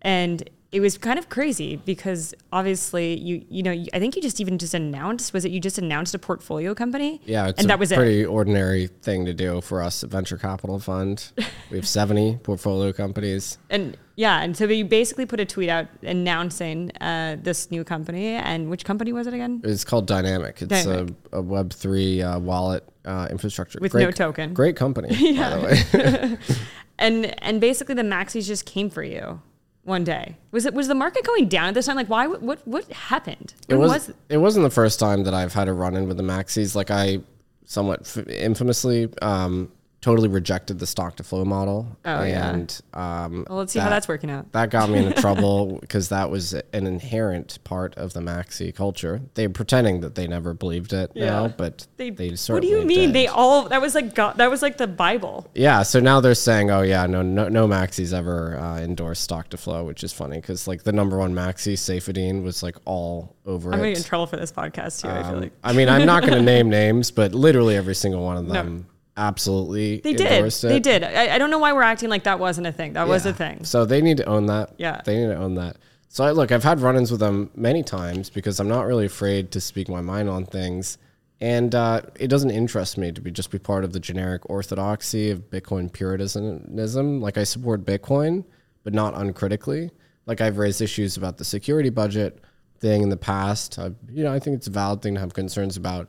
And 0.00 0.48
it 0.72 0.80
was 0.80 0.96
kind 0.96 1.18
of 1.18 1.28
crazy 1.28 1.76
because 1.76 2.34
obviously 2.50 3.14
you 3.18 3.44
you 3.50 3.62
know 3.62 3.72
I 3.92 3.98
think 3.98 4.16
you 4.16 4.22
just 4.22 4.40
even 4.40 4.56
just 4.58 4.72
announced 4.72 5.32
was 5.34 5.44
it 5.44 5.52
you 5.52 5.60
just 5.60 5.76
announced 5.78 6.14
a 6.14 6.18
portfolio 6.18 6.74
company 6.74 7.20
Yeah, 7.26 7.48
it's 7.48 7.58
and 7.58 7.66
a 7.66 7.68
that 7.68 7.78
was 7.78 7.92
it 7.92 7.96
pretty 7.96 8.24
ordinary 8.24 8.86
thing 9.02 9.26
to 9.26 9.34
do 9.34 9.60
for 9.60 9.82
us 9.82 10.02
at 10.02 10.10
Venture 10.10 10.38
Capital 10.38 10.78
Fund. 10.78 11.30
We 11.70 11.76
have 11.78 11.86
70 11.88 12.38
portfolio 12.42 12.92
companies. 12.92 13.58
and 13.70 13.96
yeah 14.16 14.42
and 14.42 14.54
so 14.56 14.66
you 14.66 14.84
basically 14.84 15.24
put 15.26 15.40
a 15.40 15.44
tweet 15.46 15.68
out 15.70 15.86
announcing 16.02 16.90
uh, 17.00 17.36
this 17.42 17.70
new 17.70 17.82
company 17.84 18.28
and 18.28 18.68
which 18.70 18.84
company 18.84 19.12
was 19.12 19.26
it 19.26 19.34
again 19.34 19.60
It's 19.64 19.84
called 19.84 20.06
Dynamic. 20.06 20.60
It's 20.62 20.68
Dynamic. 20.84 21.14
A, 21.32 21.38
a 21.38 21.42
Web3 21.42 22.36
uh, 22.36 22.40
wallet 22.40 22.86
uh, 23.04 23.28
infrastructure. 23.30 23.78
With 23.80 23.92
great, 23.92 24.04
no 24.04 24.10
token. 24.10 24.52
Great 24.54 24.76
company, 24.76 25.08
by 25.36 25.50
the 25.56 26.38
way. 26.48 26.56
and 26.98 27.42
and 27.42 27.60
basically 27.60 27.94
the 27.94 28.02
maxis 28.02 28.46
just 28.46 28.64
came 28.66 28.90
for 28.90 29.02
you 29.02 29.40
one 29.84 30.04
day. 30.04 30.36
Was 30.50 30.66
it 30.66 30.74
was 30.74 30.88
the 30.88 30.94
market 30.94 31.24
going 31.24 31.48
down 31.48 31.68
at 31.68 31.74
this 31.74 31.86
time? 31.86 31.96
Like 31.96 32.08
why 32.08 32.26
what 32.26 32.66
what 32.66 32.84
happened? 32.92 33.54
It, 33.68 33.74
When 33.76 33.88
was, 33.88 34.12
it? 34.28 34.36
wasn't 34.38 34.64
the 34.64 34.70
first 34.70 35.00
time 35.00 35.24
that 35.24 35.34
I've 35.34 35.52
had 35.52 35.68
a 35.68 35.72
run 35.72 35.96
in 35.96 36.08
with 36.08 36.16
the 36.16 36.22
maxis. 36.22 36.74
Like 36.74 36.90
I 36.90 37.20
somewhat 37.64 38.00
f- 38.02 38.26
infamously 38.28 39.08
um, 39.22 39.70
totally 40.02 40.28
rejected 40.28 40.78
the 40.80 40.86
stock 40.86 41.14
to 41.16 41.22
flow 41.22 41.44
model. 41.44 41.96
Oh, 42.04 42.22
yeah. 42.24 42.50
and 42.50 42.80
um, 42.92 43.46
well 43.48 43.58
let's 43.58 43.72
see 43.72 43.78
how 43.78 43.88
that's 43.88 44.08
working 44.08 44.30
out 44.30 44.50
that 44.52 44.68
got 44.68 44.90
me 44.90 44.98
into 45.06 45.18
trouble 45.22 45.78
because 45.80 46.08
that 46.10 46.28
was 46.28 46.52
an 46.54 46.86
inherent 46.86 47.62
part 47.64 47.94
of 47.96 48.12
the 48.12 48.20
maxi 48.20 48.74
culture. 48.74 49.20
They're 49.34 49.48
pretending 49.48 50.00
that 50.00 50.16
they 50.16 50.26
never 50.26 50.52
believed 50.54 50.92
it 50.92 51.12
Yeah. 51.14 51.24
now, 51.26 51.48
but 51.48 51.86
they, 51.96 52.10
they, 52.10 52.34
sort 52.34 52.58
of. 52.58 52.64
what 52.64 52.68
do 52.68 52.76
you 52.80 52.84
mean 52.84 53.08
did. 53.10 53.14
they 53.14 53.26
all 53.28 53.68
that 53.68 53.80
was 53.80 53.94
like 53.94 54.14
God, 54.14 54.36
that 54.38 54.50
was 54.50 54.60
like 54.60 54.76
the 54.76 54.88
bible 54.88 55.48
Yeah, 55.54 55.82
so 55.84 56.00
now 56.00 56.20
they're 56.20 56.34
saying, 56.34 56.70
oh 56.70 56.82
yeah, 56.82 57.06
no, 57.06 57.22
no, 57.22 57.48
no 57.48 57.68
maxis 57.68 58.12
ever 58.12 58.58
uh, 58.58 58.80
endorsed 58.80 59.22
stock 59.22 59.48
to 59.50 59.56
flow, 59.56 59.84
which 59.84 60.02
is 60.02 60.12
funny 60.12 60.36
because 60.40 60.66
like 60.66 60.82
the 60.82 60.92
number 60.92 61.16
one 61.16 61.32
maxi, 61.32 61.74
Saifedean, 61.74 62.42
was 62.42 62.62
like 62.62 62.76
all 62.84 63.36
over 63.46 63.70
i'm 63.72 63.78
gonna 63.78 63.88
it. 63.90 63.94
get 63.94 63.98
in 63.98 64.04
trouble 64.04 64.26
for 64.26 64.36
this 64.36 64.50
podcast 64.52 65.02
too 65.02 65.08
i 65.08 65.22
feel 65.22 65.32
Um, 65.34 65.40
like 65.40 65.52
I 65.64 65.72
mean, 65.72 65.88
I'm 65.88 66.06
not 66.06 66.22
going 66.22 66.34
to 66.38 66.42
name 66.42 66.68
names, 66.70 67.10
but 67.12 67.34
literally 67.34 67.76
every 67.76 67.94
single 67.94 68.22
one 68.24 68.36
of 68.36 68.48
them 68.48 68.86
absolutely 69.28 70.00
they 70.00 70.12
did 70.12 70.52
they 70.62 70.80
did 70.80 71.04
I, 71.04 71.34
I 71.34 71.38
don't 71.38 71.50
know 71.50 71.58
why 71.58 71.72
we're 71.72 71.82
acting 71.82 72.08
like 72.08 72.24
that 72.24 72.38
wasn't 72.38 72.66
a 72.66 72.72
thing 72.72 72.92
that 72.94 73.06
was 73.08 73.24
a 73.26 73.32
thing 73.32 73.64
So 73.64 73.84
they 73.84 74.00
need 74.02 74.16
to 74.18 74.24
own 74.24 74.46
that. 74.46 74.74
Yeah. 74.78 75.00
They 75.04 75.16
need 75.16 75.32
to 75.32 75.36
own 75.36 75.54
that. 75.54 75.76
So 76.08 76.24
I, 76.24 76.30
look, 76.32 76.52
I've 76.52 76.64
had 76.64 76.80
run-ins 76.80 77.10
with 77.10 77.20
them 77.20 77.50
many 77.54 77.82
times 77.82 78.28
because 78.28 78.60
I'm 78.60 78.68
not 78.68 78.86
really 78.86 79.06
afraid 79.06 79.50
to 79.52 79.60
speak 79.60 79.88
my 79.88 80.02
mind 80.02 80.28
on 80.28 80.44
things, 80.44 80.98
and 81.40 81.74
uh, 81.74 82.02
it 82.20 82.28
doesn't 82.28 82.50
interest 82.50 82.98
me 82.98 83.12
to 83.12 83.20
be 83.20 83.30
just 83.30 83.50
be 83.50 83.58
part 83.58 83.82
of 83.82 83.92
the 83.92 84.00
generic 84.00 84.42
orthodoxy 84.50 85.30
of 85.30 85.48
Bitcoin 85.50 85.90
puritanism. 85.90 87.20
Like 87.20 87.38
I 87.38 87.44
support 87.44 87.86
Bitcoin, 87.86 88.44
but 88.84 88.92
not 88.92 89.16
uncritically. 89.16 89.90
Like 90.26 90.40
I've 90.40 90.58
raised 90.58 90.82
issues 90.82 91.16
about 91.16 91.38
the 91.38 91.44
security 91.44 91.90
budget 91.90 92.40
thing 92.78 93.02
in 93.02 93.08
the 93.08 93.16
past. 93.16 93.78
I, 93.78 93.92
you 94.10 94.22
know, 94.24 94.32
I 94.32 94.38
think 94.38 94.56
it's 94.56 94.66
a 94.66 94.70
valid 94.70 95.00
thing 95.00 95.14
to 95.14 95.20
have 95.20 95.32
concerns 95.32 95.76
about. 95.76 96.08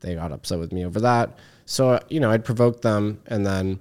They 0.00 0.14
got 0.14 0.30
upset 0.30 0.58
with 0.58 0.72
me 0.72 0.84
over 0.84 1.00
that. 1.00 1.38
So 1.70 2.00
you 2.08 2.18
know, 2.18 2.30
I'd 2.30 2.44
provoke 2.46 2.80
them, 2.80 3.20
and 3.26 3.44
then. 3.46 3.80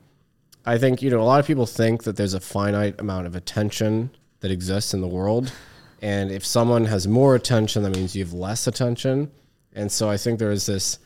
I 0.65 0.77
think 0.77 1.01
you 1.01 1.09
know 1.09 1.21
a 1.21 1.23
lot 1.23 1.39
of 1.39 1.47
people 1.47 1.65
think 1.65 2.03
that 2.03 2.17
there's 2.17 2.33
a 2.33 2.41
finite 2.41 2.99
amount 2.99 3.25
of 3.25 3.37
attention 3.37 4.09
that 4.41 4.51
exists 4.51 4.93
in 4.93 4.99
the 4.99 5.07
world, 5.07 5.53
and 6.01 6.29
if 6.29 6.45
someone 6.45 6.83
has 6.83 7.07
more 7.07 7.35
attention, 7.35 7.83
that 7.83 7.95
means 7.95 8.13
you 8.13 8.25
have 8.25 8.33
less 8.33 8.67
attention. 8.67 9.31
And 9.73 9.89
so 9.89 10.09
I 10.09 10.17
think 10.17 10.39
there 10.39 10.51
is 10.51 10.65
this 10.65 10.99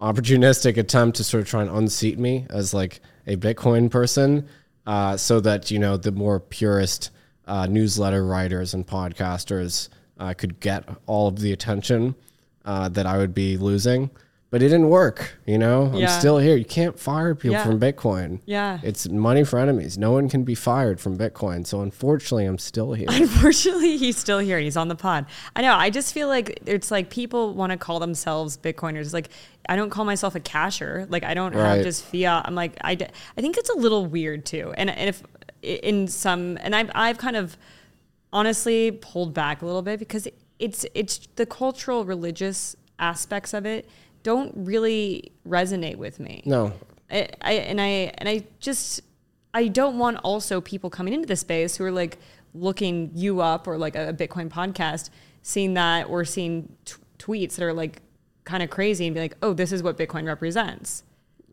opportunistic 0.00 0.76
attempt 0.76 1.16
to 1.16 1.24
sort 1.24 1.40
of 1.40 1.48
try 1.48 1.62
and 1.62 1.70
unseat 1.70 2.16
me 2.16 2.46
as 2.48 2.72
like 2.72 3.00
a 3.26 3.34
Bitcoin 3.36 3.90
person, 3.90 4.46
uh, 4.86 5.16
so 5.16 5.40
that 5.40 5.72
you 5.72 5.80
know 5.80 5.96
the 5.96 6.12
more 6.12 6.38
purist 6.38 7.10
uh, 7.48 7.66
newsletter 7.66 8.24
writers 8.24 8.72
and 8.72 8.86
podcasters 8.86 9.88
uh, 10.20 10.32
could 10.32 10.60
get 10.60 10.88
all 11.06 11.26
of 11.26 11.40
the 11.40 11.50
attention 11.50 12.14
uh, 12.64 12.88
that 12.90 13.04
I 13.04 13.18
would 13.18 13.34
be 13.34 13.56
losing. 13.56 14.10
But 14.50 14.62
it 14.62 14.68
didn't 14.70 14.88
work, 14.88 15.38
you 15.44 15.58
know. 15.58 15.92
I'm 15.94 16.08
still 16.08 16.38
here. 16.38 16.56
You 16.56 16.64
can't 16.64 16.98
fire 16.98 17.34
people 17.34 17.52
Yeah. 17.52 17.64
from 17.66 17.78
Bitcoin. 17.78 18.40
Yeah. 18.46 18.78
It's 18.82 19.06
money 19.06 19.44
for 19.44 19.58
enemies. 19.58 19.98
No 19.98 20.12
one 20.12 20.30
can 20.30 20.42
be 20.42 20.54
fired 20.54 21.00
from 21.00 21.18
Bitcoin. 21.18 21.66
So 21.66 21.82
unfortunately, 21.82 22.46
I'm 22.46 22.56
still 22.56 22.94
here. 22.94 23.08
Unfortunately, 23.10 23.98
he's 23.98 24.16
still 24.16 24.38
here 24.38 24.56
and 24.56 24.64
he's 24.64 24.76
on 24.78 24.88
the 24.88 24.94
pod. 24.94 25.26
I 25.54 25.60
know. 25.60 25.74
I 25.74 25.90
just 25.90 26.14
feel 26.14 26.28
like 26.28 26.60
it's 26.64 26.90
like 26.90 27.10
people 27.10 27.52
want 27.52 27.72
to 27.72 27.76
call 27.76 27.98
themselves 28.00 28.56
Bitcoiners. 28.56 29.12
Like, 29.12 29.28
I 29.68 29.76
don't 29.76 29.90
call 29.90 30.06
myself 30.06 30.34
a 30.34 30.40
casher. 30.40 31.06
Like, 31.10 31.24
I 31.24 31.34
don't 31.34 31.52
have 31.52 31.62
Right. 31.76 31.82
just 31.84 32.06
fiat. 32.06 32.44
I'm 32.46 32.54
like, 32.54 32.72
I, 32.80 32.94
d- 32.94 33.04
I 33.36 33.40
think 33.42 33.58
it's 33.58 33.68
a 33.68 33.76
little 33.76 34.06
weird 34.06 34.46
too. 34.46 34.72
And, 34.78 34.88
and 34.88 35.10
if 35.10 35.22
in 35.60 36.08
some, 36.08 36.56
and 36.62 36.74
I've, 36.74 36.90
I've 36.94 37.18
kind 37.18 37.36
of 37.36 37.58
honestly 38.32 38.92
pulled 38.92 39.34
back 39.34 39.60
a 39.60 39.66
little 39.66 39.82
bit 39.82 39.98
because 39.98 40.26
it's, 40.58 40.86
it's 40.94 41.28
the 41.36 41.44
cultural 41.46 42.06
religious 42.06 42.76
aspects 42.98 43.52
of 43.54 43.64
it 43.66 43.88
don't 44.28 44.52
really 44.54 45.32
resonate 45.46 45.96
with 45.96 46.20
me. 46.20 46.42
No, 46.44 46.72
I, 47.10 47.28
I 47.40 47.52
and 47.70 47.80
I 47.80 47.88
and 48.18 48.28
I 48.28 48.44
just 48.60 49.00
I 49.54 49.68
don't 49.68 49.98
want 49.98 50.18
also 50.22 50.60
people 50.60 50.90
coming 50.90 51.14
into 51.14 51.26
the 51.26 51.36
space 51.36 51.76
who 51.76 51.84
are 51.84 51.90
like 51.90 52.18
looking 52.54 53.10
you 53.14 53.40
up 53.40 53.66
or 53.66 53.76
like 53.78 53.96
a 53.96 54.12
Bitcoin 54.12 54.48
podcast, 54.50 55.10
seeing 55.42 55.74
that 55.74 56.08
or 56.08 56.24
seeing 56.24 56.74
t- 56.84 56.94
tweets 57.18 57.56
that 57.56 57.64
are 57.64 57.72
like 57.72 58.02
kind 58.44 58.62
of 58.62 58.70
crazy 58.70 59.06
and 59.06 59.14
be 59.14 59.20
like, 59.20 59.36
oh, 59.42 59.52
this 59.52 59.72
is 59.72 59.82
what 59.82 59.96
Bitcoin 59.98 60.26
represents. 60.26 61.02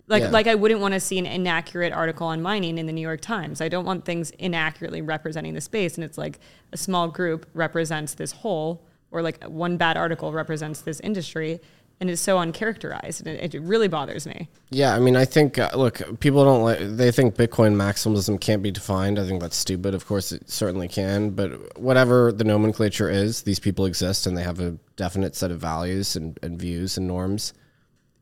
Like, 0.08 0.24
Yeah. 0.24 0.30
like 0.30 0.48
I 0.48 0.56
wouldn't 0.56 0.82
want 0.82 0.94
to 0.94 1.00
see 1.00 1.18
an 1.20 1.26
inaccurate 1.26 1.92
article 1.94 2.28
on 2.28 2.42
mining 2.42 2.78
in 2.78 2.86
the 2.86 2.94
New 2.94 3.02
York 3.02 3.22
Times. 3.22 3.60
I 3.60 3.70
don't 3.70 3.86
want 3.86 4.06
things 4.06 4.30
inaccurately 4.32 5.02
representing 5.02 5.54
the 5.54 5.62
space. 5.62 5.96
And 5.96 6.04
it's 6.04 6.18
like 6.18 6.40
a 6.72 6.78
small 6.78 7.08
group 7.08 7.46
represents 7.54 8.14
this 8.14 8.32
whole, 8.32 8.82
or 9.12 9.22
like 9.22 9.44
one 9.46 9.78
bad 9.78 9.98
article 9.98 10.32
represents 10.32 10.82
this 10.82 11.00
industry, 11.02 11.60
and 12.00 12.10
is 12.10 12.20
so 12.20 12.38
uncharacterized. 12.38 13.26
And 13.26 13.30
it, 13.30 13.56
it 13.56 13.62
really 13.62 13.88
bothers 13.88 14.28
me. 14.28 14.50
Yeah, 14.70 14.96
I 14.96 15.00
mean, 15.00 15.16
I 15.16 15.26
think 15.26 15.58
uh, 15.58 15.72
look, 15.76 16.20
people 16.20 16.44
don't 16.44 16.62
like 16.62 16.80
they 16.80 17.12
think 17.12 17.36
Bitcoin 17.36 17.76
maximalism 17.76 18.40
can't 18.40 18.62
be 18.62 18.72
defined. 18.72 19.20
I 19.20 19.26
think 19.26 19.42
that's 19.42 19.56
stupid. 19.56 19.94
Of 19.94 20.06
course, 20.06 20.32
it 20.32 20.50
certainly 20.50 20.88
can, 20.88 21.32
but 21.32 21.80
whatever 21.80 22.32
the 22.32 22.44
nomenclature 22.44 23.10
is, 23.10 23.44
these 23.44 23.60
people 23.60 23.86
exist 23.86 24.28
and 24.28 24.38
they 24.38 24.44
have 24.44 24.60
a 24.60 24.78
definite 24.96 25.36
set 25.36 25.52
of 25.52 25.60
values 25.60 26.16
and, 26.16 26.38
and 26.42 26.60
views 26.60 26.98
and 26.98 27.08
norms. 27.08 27.54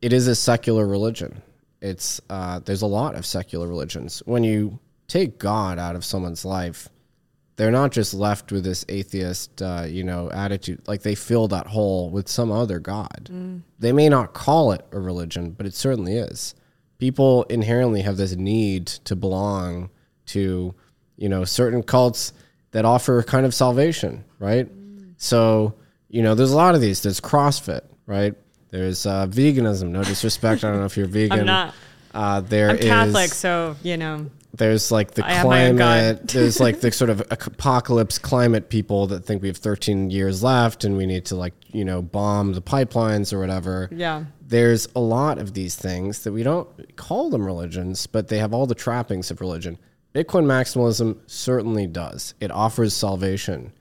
It 0.02 0.12
is 0.12 0.28
a 0.28 0.34
secular 0.34 0.86
religion. 0.86 1.42
It's 1.80 2.20
uh, 2.30 2.60
there's 2.60 2.82
a 2.82 2.86
lot 2.86 3.14
of 3.14 3.26
secular 3.26 3.66
religions. 3.66 4.22
When 4.24 4.44
you 4.44 4.78
take 5.08 5.38
God 5.38 5.78
out 5.78 5.96
of 5.96 6.04
someone's 6.04 6.44
life, 6.44 6.88
they're 7.56 7.70
not 7.70 7.92
just 7.92 8.14
left 8.14 8.50
with 8.50 8.64
this 8.64 8.84
atheist, 8.88 9.62
uh, 9.62 9.84
you 9.86 10.02
know, 10.02 10.30
attitude. 10.32 10.82
Like 10.88 11.02
they 11.02 11.14
fill 11.14 11.48
that 11.48 11.66
hole 11.68 12.10
with 12.10 12.28
some 12.28 12.50
other 12.50 12.78
god. 12.80 13.30
They 13.78 13.92
may 13.92 14.08
not 14.08 14.32
call 14.34 14.72
it 14.72 14.84
a 14.92 14.98
religion, 14.98 15.50
but 15.52 15.64
it 15.66 15.74
certainly 15.74 16.16
is. 16.16 16.54
People 16.98 17.44
inherently 17.44 18.02
have 18.02 18.16
this 18.16 18.34
need 18.34 18.86
to 18.86 19.14
belong 19.14 19.90
to, 20.26 20.74
you 21.16 21.28
know, 21.28 21.44
certain 21.44 21.82
cults 21.82 22.32
that 22.72 22.84
offer 22.84 23.22
kind 23.22 23.46
of 23.46 23.54
salvation, 23.54 24.24
right? 24.38 24.68
So, 25.16 25.74
you 26.08 26.22
know, 26.22 26.34
there's 26.34 26.52
a 26.52 26.56
lot 26.56 26.74
of 26.74 26.80
these. 26.80 27.02
There's 27.02 27.20
CrossFit, 27.20 27.82
right? 28.06 28.34
There's 28.70 29.06
uh, 29.06 29.26
veganism. 29.28 29.90
No 29.90 30.02
disrespect. 30.02 30.64
I 30.64 30.70
don't 30.70 30.80
know 30.80 30.86
if 30.86 30.96
you're 30.96 31.06
vegan. 31.20 31.40
I'm 31.40 31.46
not. 31.46 31.74
Uh, 32.12 32.40
there 32.40 32.70
I'm 32.70 32.78
Catholic, 32.78 33.26
is- 33.26 33.36
so 33.36 33.76
you 33.82 33.96
know. 33.96 34.28
There's 34.56 34.92
like 34.92 35.12
the 35.12 35.26
I 35.26 35.32
have 35.32 35.46
my 35.46 35.66
own 35.66 35.76
God. 35.76 35.84
climate. 35.84 36.28
there's 36.32 36.60
like 36.60 36.80
the 36.80 36.92
sort 36.92 37.10
of 37.10 37.20
apocalypse 37.30 38.18
climate 38.18 38.68
people 38.68 39.08
that 39.08 39.24
think 39.24 39.42
we 39.42 39.48
have 39.48 39.56
13 39.56 40.10
years 40.10 40.42
left 40.42 40.84
and 40.84 40.96
we 40.96 41.06
need 41.06 41.24
to 41.26 41.36
like 41.36 41.54
you 41.72 41.84
know 41.84 42.02
bomb 42.02 42.52
the 42.52 42.62
pipelines 42.62 43.32
or 43.32 43.40
whatever. 43.40 43.88
Yeah. 43.92 44.24
There's 44.46 44.86
a 44.94 45.00
lot 45.00 45.38
of 45.38 45.54
these 45.54 45.74
things 45.74 46.22
that 46.24 46.32
we 46.32 46.42
don't 46.42 46.96
call 46.96 47.30
them 47.30 47.44
religions, 47.44 48.06
but 48.06 48.28
they 48.28 48.38
have 48.38 48.54
all 48.54 48.66
the 48.66 48.74
trappings 48.74 49.30
of 49.30 49.40
religion. 49.40 49.78
Bitcoin 50.14 50.44
maximalism 50.44 51.18
certainly 51.26 51.86
does. 51.86 52.34
It 52.40 52.52
offers 52.52 52.94
salvation. 52.94 53.72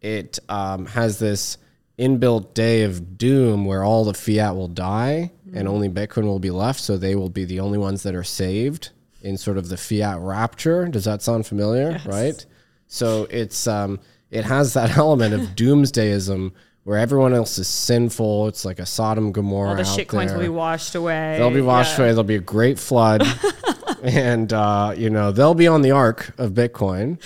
It 0.00 0.38
um, 0.48 0.86
has 0.86 1.18
this 1.18 1.58
inbuilt 1.98 2.54
day 2.54 2.82
of 2.82 3.18
doom 3.18 3.64
where 3.64 3.82
all 3.82 4.04
the 4.04 4.14
fiat 4.14 4.54
will 4.54 4.68
die 4.68 5.32
and 5.52 5.66
only 5.66 5.88
Bitcoin 5.88 6.24
will 6.24 6.38
be 6.38 6.50
left. 6.50 6.80
So 6.80 6.96
they 6.96 7.16
will 7.16 7.28
be 7.28 7.44
the 7.44 7.60
only 7.60 7.78
ones 7.78 8.04
that 8.04 8.14
are 8.14 8.22
saved 8.22 8.90
in 9.22 9.36
sort 9.36 9.56
of 9.58 9.68
the 9.68 9.76
fiat 9.76 10.18
rapture. 10.20 10.86
Does 10.86 11.04
that 11.04 11.22
sound 11.22 11.46
familiar? 11.46 12.00
Right. 12.06 12.44
So 12.86 13.26
it's 13.30 13.66
um, 13.66 14.00
it 14.30 14.44
has 14.44 14.74
that 14.74 14.96
element 14.98 15.34
of 15.34 15.40
doomsdayism 15.56 16.52
where 16.84 16.98
everyone 16.98 17.32
else 17.32 17.58
is 17.58 17.68
sinful. 17.68 18.48
It's 18.48 18.64
like 18.64 18.78
a 18.80 18.86
Sodom 18.86 19.30
Gomorrah. 19.32 19.70
All 19.70 19.76
the 19.76 19.84
shit 19.84 20.08
coins 20.08 20.32
will 20.32 20.40
be 20.40 20.48
washed 20.48 20.94
away. 20.96 21.36
They'll 21.38 21.50
be 21.50 21.60
washed 21.60 21.96
Yeah. 21.96 22.04
away. 22.04 22.08
There'll 22.10 22.24
be 22.24 22.34
a 22.34 22.40
great 22.40 22.76
flood. 22.78 23.22
and, 24.02 24.52
uh, 24.52 24.92
you 24.96 25.08
know, 25.08 25.30
they'll 25.30 25.54
be 25.54 25.68
on 25.68 25.82
the 25.82 25.92
ark 25.92 26.34
of 26.38 26.52
Bitcoin. 26.52 27.20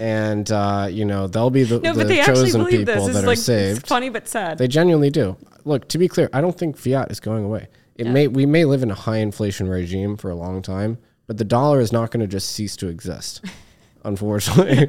And, 0.00 0.50
uh, 0.50 0.88
you 0.90 1.04
know, 1.04 1.28
they'll 1.28 1.50
be 1.50 1.62
the, 1.62 1.78
No, 1.78 1.92
the 1.92 2.00
but 2.00 2.08
they 2.08 2.18
actually 2.20 2.46
chosen 2.46 2.64
believe 2.64 2.86
this. 2.86 2.96
people 2.96 3.06
It's 3.08 3.16
that 3.16 3.24
are 3.24 3.28
like 3.28 3.38
saved. 3.38 3.78
it's 3.80 3.88
funny 3.88 4.08
but 4.08 4.26
sad. 4.26 4.58
They 4.58 4.66
genuinely 4.66 5.10
do. 5.10 5.36
Look, 5.64 5.86
to 5.88 5.98
be 5.98 6.08
clear, 6.08 6.28
I 6.32 6.40
don't 6.40 6.58
think 6.58 6.76
fiat 6.76 7.10
is 7.12 7.20
going 7.20 7.44
away. 7.44 7.68
It 7.94 8.08
may 8.08 8.26
we 8.28 8.44
may 8.44 8.64
live 8.66 8.82
in 8.82 8.90
a 8.90 8.94
high 8.94 9.18
inflation 9.18 9.68
regime 9.68 10.16
for 10.18 10.30
a 10.30 10.34
long 10.34 10.60
time, 10.62 10.98
but 11.26 11.38
the 11.38 11.44
dollar 11.44 11.80
is 11.80 11.92
not 11.92 12.10
going 12.10 12.20
to 12.20 12.26
just 12.26 12.50
cease 12.50 12.76
to 12.76 12.88
exist. 12.88 13.44
Unfortunately, 14.04 14.86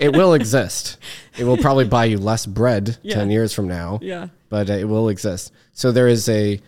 it 0.00 0.12
will 0.16 0.34
exist. 0.34 0.98
It 1.38 1.44
will 1.44 1.56
probably 1.56 1.84
buy 1.84 2.06
you 2.06 2.18
less 2.18 2.46
bread 2.46 2.98
Yeah. 3.02 3.14
10 3.14 3.30
years 3.30 3.52
from 3.52 3.68
now 3.68 4.00
Yeah. 4.02 4.28
but 4.48 4.68
it 4.68 4.88
will 4.88 5.08
exist. 5.08 5.52
So 5.72 5.92
there 5.92 6.08
is 6.08 6.28
a 6.28 6.60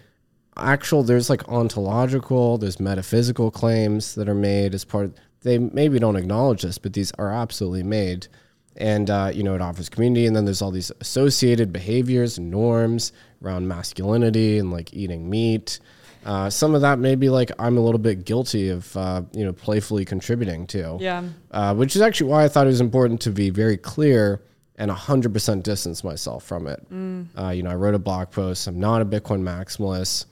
actual 0.56 1.02
there's 1.02 1.28
like 1.30 1.48
ontological, 1.48 2.58
there's 2.58 2.78
metaphysical 2.78 3.50
claims 3.50 4.14
that 4.14 4.28
are 4.28 4.34
made 4.34 4.74
as 4.74 4.84
part. 4.84 5.12
They 5.42 5.58
maybe 5.58 5.98
don't 5.98 6.16
acknowledge 6.16 6.62
this, 6.62 6.78
but 6.78 6.92
these 6.92 7.12
are 7.18 7.32
absolutely 7.32 7.82
made. 7.84 8.28
And 8.76 9.10
uh, 9.10 9.32
you 9.34 9.42
know 9.42 9.56
it 9.56 9.60
offers 9.60 9.88
community, 9.88 10.26
and 10.26 10.36
then 10.36 10.44
there's 10.44 10.62
all 10.62 10.70
these 10.70 10.92
associated 11.00 11.72
behaviors 11.72 12.38
and 12.38 12.48
norms 12.48 13.12
around 13.42 13.66
masculinity 13.66 14.58
and 14.58 14.70
like 14.72 14.94
eating 14.94 15.28
meat. 15.28 15.80
Uh, 16.24 16.50
some 16.50 16.74
of 16.74 16.80
that 16.82 16.98
maybe 16.98 17.28
like 17.30 17.50
I'm 17.58 17.76
a 17.78 17.80
little 17.80 17.98
bit 17.98 18.24
guilty 18.24 18.68
of 18.68 18.94
uh, 18.96 19.22
you 19.32 19.44
know 19.44 19.52
playfully 19.52 20.04
contributing 20.04 20.66
to 20.68 20.98
Yeah. 21.00 21.24
uh, 21.50 21.74
which 21.74 21.96
is 21.96 22.02
actually 22.02 22.30
why 22.30 22.44
I 22.44 22.48
thought 22.48 22.66
it 22.66 22.70
was 22.70 22.80
important 22.80 23.20
to 23.22 23.30
be 23.30 23.50
very 23.50 23.76
clear 23.76 24.42
and 24.76 24.90
100% 24.90 25.62
distance 25.64 26.04
myself 26.04 26.44
from 26.44 26.66
it. 26.68 26.86
Uh, 27.36 27.48
you 27.50 27.62
know, 27.64 27.70
I 27.70 27.74
wrote 27.74 27.94
a 27.94 27.98
blog 27.98 28.30
post. 28.30 28.66
I'm 28.68 28.78
not 28.78 29.02
a 29.02 29.04
Bitcoin 29.04 29.42
maximalist. 29.42 30.26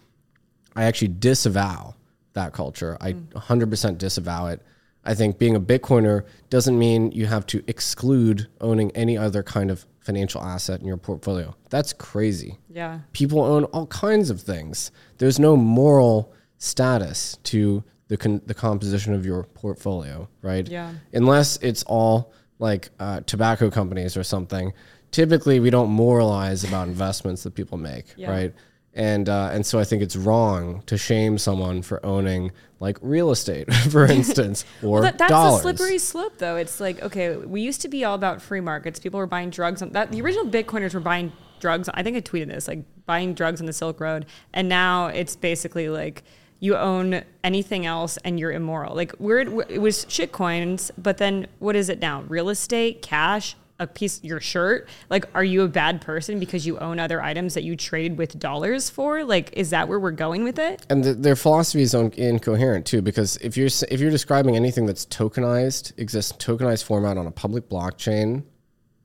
I 0.76 0.84
actually 0.84 1.08
disavow 1.08 1.94
that 2.34 2.52
culture. 2.52 2.96
I 3.00 3.14
100% 3.14 3.98
disavow 3.98 4.46
it. 4.48 4.60
I 5.04 5.14
think 5.14 5.38
being 5.38 5.56
a 5.56 5.60
Bitcoiner 5.60 6.24
doesn't 6.50 6.78
mean 6.78 7.10
you 7.12 7.26
have 7.26 7.46
to 7.46 7.62
exclude 7.66 8.46
owning 8.60 8.90
any 8.94 9.16
other 9.18 9.42
kind 9.42 9.70
of 9.70 9.84
financial 10.06 10.40
asset 10.42 10.80
in 10.80 10.86
your 10.86 10.96
portfolio. 10.96 11.54
That's 11.68 11.92
crazy 11.92 12.58
Yeah. 12.70 13.00
people 13.12 13.40
own 13.42 13.64
all 13.74 13.86
kinds 13.88 14.30
of 14.30 14.40
things. 14.40 14.90
There's 15.18 15.38
no 15.38 15.56
moral 15.56 16.32
status 16.58 17.38
to 17.44 17.82
the 18.08 18.16
con- 18.16 18.40
the 18.46 18.54
composition 18.54 19.12
of 19.14 19.26
your 19.26 19.42
portfolio, 19.44 20.28
right? 20.42 20.66
Yeah. 20.68 20.92
Unless 21.12 21.56
it's 21.58 21.82
all 21.84 22.32
like 22.58 22.88
uh, 23.00 23.20
tobacco 23.26 23.68
companies 23.70 24.16
or 24.16 24.22
something. 24.24 24.72
Typically, 25.10 25.60
we 25.60 25.70
don't 25.70 25.90
moralize 25.90 26.62
about 26.64 26.88
investments 26.88 27.42
that 27.42 27.54
people 27.54 27.78
make, 27.78 28.06
Yeah. 28.16 28.30
right? 28.30 28.54
And 28.96 29.28
uh, 29.28 29.50
and 29.52 29.64
so 29.66 29.78
I 29.78 29.84
think 29.84 30.02
it's 30.02 30.16
wrong 30.16 30.82
to 30.86 30.96
shame 30.96 31.36
someone 31.36 31.82
for 31.82 32.04
owning 32.04 32.50
like 32.80 32.98
real 33.02 33.30
estate, 33.30 33.72
for 33.90 34.06
instance, 34.06 34.64
or 34.82 34.94
Well, 34.94 35.02
that, 35.02 35.18
that's 35.18 35.30
dollars. 35.30 35.60
a 35.60 35.62
slippery 35.62 35.98
slope, 35.98 36.38
though. 36.38 36.56
It's 36.56 36.80
like, 36.80 37.02
okay, 37.02 37.36
we 37.36 37.60
used 37.60 37.82
to 37.82 37.88
be 37.88 38.04
all 38.04 38.14
about 38.14 38.40
free 38.40 38.60
markets. 38.60 38.98
People 38.98 39.18
were 39.18 39.26
buying 39.26 39.50
drugs. 39.50 39.82
On, 39.82 39.90
that 39.90 40.10
the 40.12 40.20
original 40.22 40.46
Bitcoiners 40.46 40.94
were 40.94 41.00
buying 41.00 41.30
drugs. 41.60 41.90
I 41.92 42.02
think 42.02 42.16
I 42.16 42.20
tweeted 42.22 42.48
this, 42.48 42.68
like 42.68 42.84
buying 43.04 43.34
drugs 43.34 43.60
on 43.60 43.66
the 43.66 43.72
Silk 43.74 44.00
Road, 44.00 44.24
and 44.54 44.68
now 44.68 45.06
it's 45.08 45.36
basically 45.36 45.90
like 45.90 46.24
you 46.58 46.74
own 46.74 47.22
anything 47.44 47.84
else 47.84 48.16
and 48.24 48.40
you're 48.40 48.52
immoral. 48.52 48.94
Like 48.94 49.12
we're 49.18 49.40
it 49.68 49.80
was 49.80 50.06
shit 50.08 50.32
coins, 50.32 50.90
but 50.96 51.18
then 51.18 51.48
what 51.58 51.76
is 51.76 51.90
it 51.90 51.98
now? 51.98 52.22
Real 52.22 52.48
estate, 52.48 53.02
cash. 53.02 53.56
A 53.78 53.86
piece, 53.86 54.24
your 54.24 54.40
shirt. 54.40 54.88
Like, 55.10 55.26
are 55.34 55.44
you 55.44 55.62
a 55.62 55.68
bad 55.68 56.00
person 56.00 56.38
because 56.40 56.66
you 56.66 56.78
own 56.78 56.98
other 56.98 57.22
items 57.22 57.54
that 57.54 57.62
you 57.62 57.76
trade 57.76 58.16
with 58.16 58.38
dollars 58.38 58.88
for? 58.88 59.22
Like, 59.22 59.52
is 59.52 59.70
that 59.70 59.86
where 59.88 60.00
we're 60.00 60.12
going 60.12 60.44
with 60.44 60.58
it? 60.58 60.86
and 60.88 61.04
the, 61.04 61.14
their 61.14 61.36
philosophy 61.36 61.82
is 61.82 61.94
un- 61.94 62.12
incoherent 62.16 62.86
too 62.86 63.02
because 63.02 63.36
if 63.38 63.56
you're 63.56 63.68
if 63.88 64.00
you're 64.00 64.10
describing 64.10 64.56
anything 64.56 64.86
that's 64.86 65.06
tokenized 65.06 65.92
exists 65.98 66.32
in 66.32 66.38
tokenized 66.38 66.84
format 66.84 67.16
on 67.18 67.26
a 67.26 67.30
public 67.30 67.68
blockchain 67.68 68.42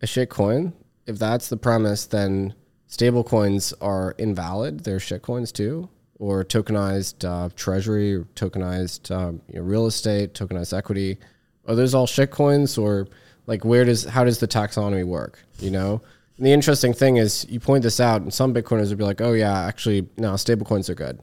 a 0.01 0.05
shitcoin 0.05 0.73
if 1.05 1.17
that's 1.17 1.49
the 1.49 1.57
premise 1.57 2.05
then 2.05 2.53
stable 2.87 3.23
coins 3.23 3.73
are 3.81 4.15
invalid 4.17 4.81
they're 4.83 4.97
shitcoins 4.97 5.51
too 5.51 5.89
or 6.19 6.43
tokenized 6.43 7.27
uh, 7.27 7.49
treasury 7.55 8.23
tokenized 8.35 9.11
um, 9.15 9.41
you 9.47 9.55
know, 9.59 9.65
real 9.65 9.85
estate 9.85 10.33
tokenized 10.33 10.75
equity 10.77 11.17
are 11.67 11.75
those 11.75 11.93
all 11.93 12.07
shitcoins 12.07 12.81
or 12.81 13.07
like 13.51 13.63
where 13.63 13.85
does 13.85 14.05
how 14.05 14.23
does 14.23 14.39
the 14.39 14.47
taxonomy 14.47 15.05
work 15.05 15.33
you 15.59 15.71
know 15.77 16.01
and 16.37 16.45
the 16.45 16.53
interesting 16.53 16.93
thing 16.93 17.17
is 17.17 17.45
you 17.49 17.59
point 17.59 17.83
this 17.83 17.99
out 17.99 18.21
and 18.21 18.33
some 18.33 18.53
bitcoiners 18.53 18.89
would 18.89 18.97
be 18.97 19.03
like 19.11 19.21
oh 19.21 19.33
yeah 19.33 19.65
actually 19.69 19.99
no 20.17 20.33
stablecoins 20.33 20.89
are 20.89 20.95
good 20.95 21.21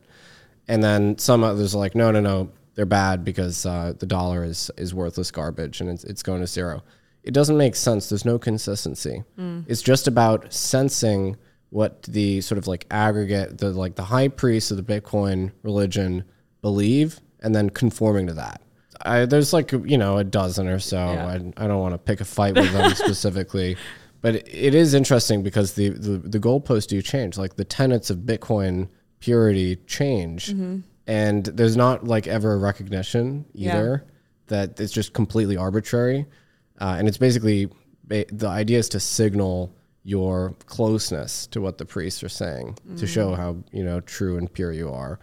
and 0.68 0.84
then 0.84 1.18
some 1.18 1.42
others 1.42 1.74
are 1.74 1.78
like, 1.78 1.94
no, 1.94 2.10
no, 2.10 2.20
no, 2.20 2.50
they're 2.74 2.86
bad 2.86 3.24
because 3.24 3.66
uh, 3.66 3.94
the 3.98 4.06
dollar 4.06 4.44
is 4.44 4.70
is 4.76 4.94
worthless 4.94 5.30
garbage 5.30 5.80
and 5.80 5.90
it's, 5.90 6.04
it's 6.04 6.22
going 6.22 6.40
to 6.40 6.46
zero. 6.46 6.82
It 7.24 7.32
doesn't 7.34 7.56
make 7.56 7.74
sense. 7.74 8.08
There's 8.08 8.24
no 8.24 8.38
consistency. 8.38 9.24
It's 9.66 9.82
just 9.82 10.06
about 10.06 10.52
sensing 10.52 11.36
what 11.70 12.02
the 12.04 12.40
sort 12.42 12.58
of 12.58 12.66
like 12.68 12.86
aggregate, 12.90 13.58
the 13.58 13.70
like 13.70 13.96
the 13.96 14.04
high 14.04 14.28
priests 14.28 14.70
of 14.70 14.76
the 14.76 15.00
Bitcoin 15.00 15.52
religion 15.62 16.24
believe, 16.62 17.20
and 17.40 17.54
then 17.54 17.70
conforming 17.70 18.26
to 18.28 18.34
that. 18.34 18.60
I, 19.02 19.26
there's 19.26 19.52
like 19.52 19.72
you 19.72 19.98
know 19.98 20.18
a 20.18 20.24
dozen 20.24 20.68
or 20.68 20.78
so. 20.78 20.96
Yeah. 20.98 21.26
I, 21.26 21.64
I 21.64 21.66
don't 21.66 21.80
want 21.80 21.94
to 21.94 21.98
pick 21.98 22.20
a 22.20 22.24
fight 22.24 22.54
with 22.54 22.72
them 22.72 22.90
specifically, 22.94 23.76
but 24.20 24.36
it, 24.36 24.48
it 24.52 24.74
is 24.74 24.94
interesting 24.94 25.42
because 25.42 25.74
the, 25.74 25.90
the 25.90 26.18
the 26.18 26.40
goalposts 26.40 26.86
do 26.88 27.00
change. 27.02 27.38
Like 27.38 27.56
the 27.56 27.64
tenets 27.64 28.10
of 28.10 28.18
Bitcoin 28.18 28.88
purity 29.20 29.76
change, 29.86 30.54
and 31.06 31.44
there's 31.44 31.76
not 31.76 32.04
like 32.04 32.26
ever 32.26 32.52
a 32.54 32.58
recognition 32.58 33.44
Yeah. 33.54 33.74
either 33.76 34.04
that 34.48 34.80
it's 34.80 34.92
just 34.92 35.12
completely 35.12 35.56
arbitrary, 35.56 36.26
uh, 36.80 36.96
and 36.98 37.06
it's 37.08 37.18
basically 37.18 37.68
the 38.08 38.48
idea 38.48 38.78
is 38.78 38.88
to 38.90 39.00
signal 39.00 39.74
your 40.04 40.54
closeness 40.66 41.46
to 41.48 41.60
what 41.60 41.76
the 41.76 41.84
priests 41.84 42.22
are 42.22 42.28
saying 42.30 42.74
to 42.96 43.06
show 43.06 43.34
how 43.34 43.56
you 43.72 43.84
know 43.84 44.00
true 44.00 44.38
and 44.38 44.50
pure 44.52 44.72
you 44.72 44.90
are. 44.90 45.18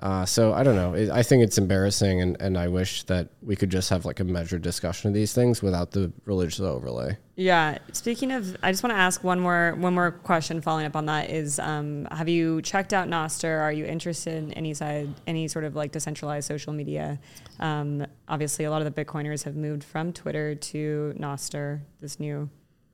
Uh, 0.00 0.24
so 0.24 0.54
I 0.54 0.62
don't 0.62 0.76
know. 0.76 1.12
I 1.12 1.22
think 1.22 1.44
it's 1.44 1.58
embarrassing, 1.58 2.22
and, 2.22 2.40
and 2.40 2.56
I 2.56 2.68
wish 2.68 3.02
that 3.04 3.28
we 3.42 3.54
could 3.54 3.68
just 3.68 3.90
have 3.90 4.06
like 4.06 4.18
a 4.18 4.24
measured 4.24 4.62
discussion 4.62 5.08
of 5.08 5.14
these 5.14 5.34
things 5.34 5.62
without 5.62 5.90
the 5.90 6.10
religious 6.24 6.60
overlay. 6.60 7.18
Yeah. 7.36 7.78
Speaking 7.92 8.32
of, 8.32 8.56
I 8.62 8.70
just 8.70 8.82
want 8.82 8.94
to 8.94 8.98
ask 8.98 9.22
one 9.22 9.40
more 9.40 9.74
one 9.78 9.94
more 9.94 10.10
question. 10.10 10.62
Following 10.62 10.86
up 10.86 10.96
on 10.96 11.04
that 11.06 11.28
is, 11.28 11.58
um, 11.58 12.08
have 12.10 12.30
you 12.30 12.62
checked 12.62 12.94
out 12.94 13.08
Nostr? 13.08 13.60
Are 13.60 13.72
you 13.72 13.84
interested 13.84 14.34
in 14.34 14.52
any 14.54 14.72
side, 14.72 15.08
any 15.26 15.48
sort 15.48 15.66
of 15.66 15.76
like 15.76 15.92
decentralized 15.92 16.48
social 16.48 16.72
media? 16.72 17.20
Um, 17.58 18.06
obviously, 18.26 18.64
a 18.64 18.70
lot 18.70 18.80
of 18.80 18.94
the 18.94 19.04
Bitcoiners 19.04 19.44
have 19.44 19.54
moved 19.54 19.84
from 19.84 20.14
Twitter 20.14 20.54
to 20.54 21.14
Nostr. 21.18 21.80
This 22.00 22.18
new, 22.18 22.48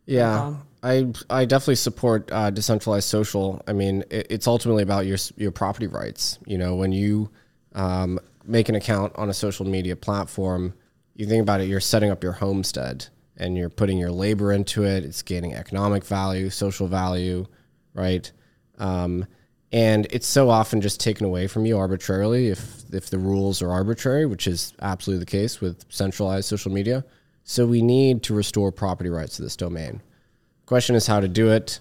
Yeah, 0.07 0.54
I 0.82 1.12
I 1.28 1.44
definitely 1.44 1.74
support 1.76 2.30
uh, 2.32 2.50
decentralized 2.50 3.09
social. 3.09 3.61
I 3.66 3.72
mean, 3.72 4.04
it, 4.11 4.28
it's 4.30 4.46
ultimately 4.46 4.82
about 4.82 5.07
your 5.07 5.18
your 5.36 5.50
property 5.50 5.88
rights. 5.88 6.38
You 6.46 6.59
know, 6.59 6.76
when 6.76 6.92
you 6.92 7.30
um, 7.74 8.18
make 8.44 8.68
an 8.68 8.76
account 8.76 9.12
on 9.16 9.28
a 9.28 9.34
social 9.34 9.66
media 9.66 9.96
platform, 9.96 10.74
you 11.14 11.26
think 11.26 11.42
about 11.42 11.61
it. 11.61 11.68
You're 11.68 11.80
setting 11.80 12.11
up 12.11 12.22
your 12.22 12.32
homestead, 12.32 13.07
and 13.36 13.57
you're 13.57 13.68
putting 13.68 13.98
your 13.98 14.12
labor 14.12 14.52
into 14.52 14.84
it. 14.84 15.04
It's 15.04 15.22
gaining 15.22 15.54
economic 15.54 16.04
value, 16.04 16.50
social 16.50 16.86
value, 16.86 17.46
right? 17.92 18.30
Um, 18.78 19.26
and 19.72 20.07
it's 20.11 20.28
so 20.28 20.48
often 20.48 20.80
just 20.80 21.00
taken 21.00 21.26
away 21.26 21.48
from 21.48 21.66
you 21.66 21.76
arbitrarily 21.76 22.48
if 22.48 22.84
if 22.92 23.11
the 23.11 23.18
rules 23.18 23.61
are 23.61 23.70
arbitrary, 23.72 24.24
which 24.24 24.46
is 24.46 24.72
absolutely 24.80 25.24
the 25.24 25.30
case 25.30 25.61
with 25.61 25.84
centralized 25.88 26.46
social 26.48 26.70
media. 26.70 27.04
So 27.49 27.64
we 27.64 27.80
need 27.80 28.24
to 28.24 28.34
restore 28.34 28.72
property 28.72 29.09
rights 29.09 29.36
to 29.36 29.42
this 29.42 29.55
domain. 29.55 30.03
Question 30.66 30.97
is 30.97 31.07
how 31.07 31.20
to 31.20 31.28
do 31.28 31.53
it. 31.53 31.78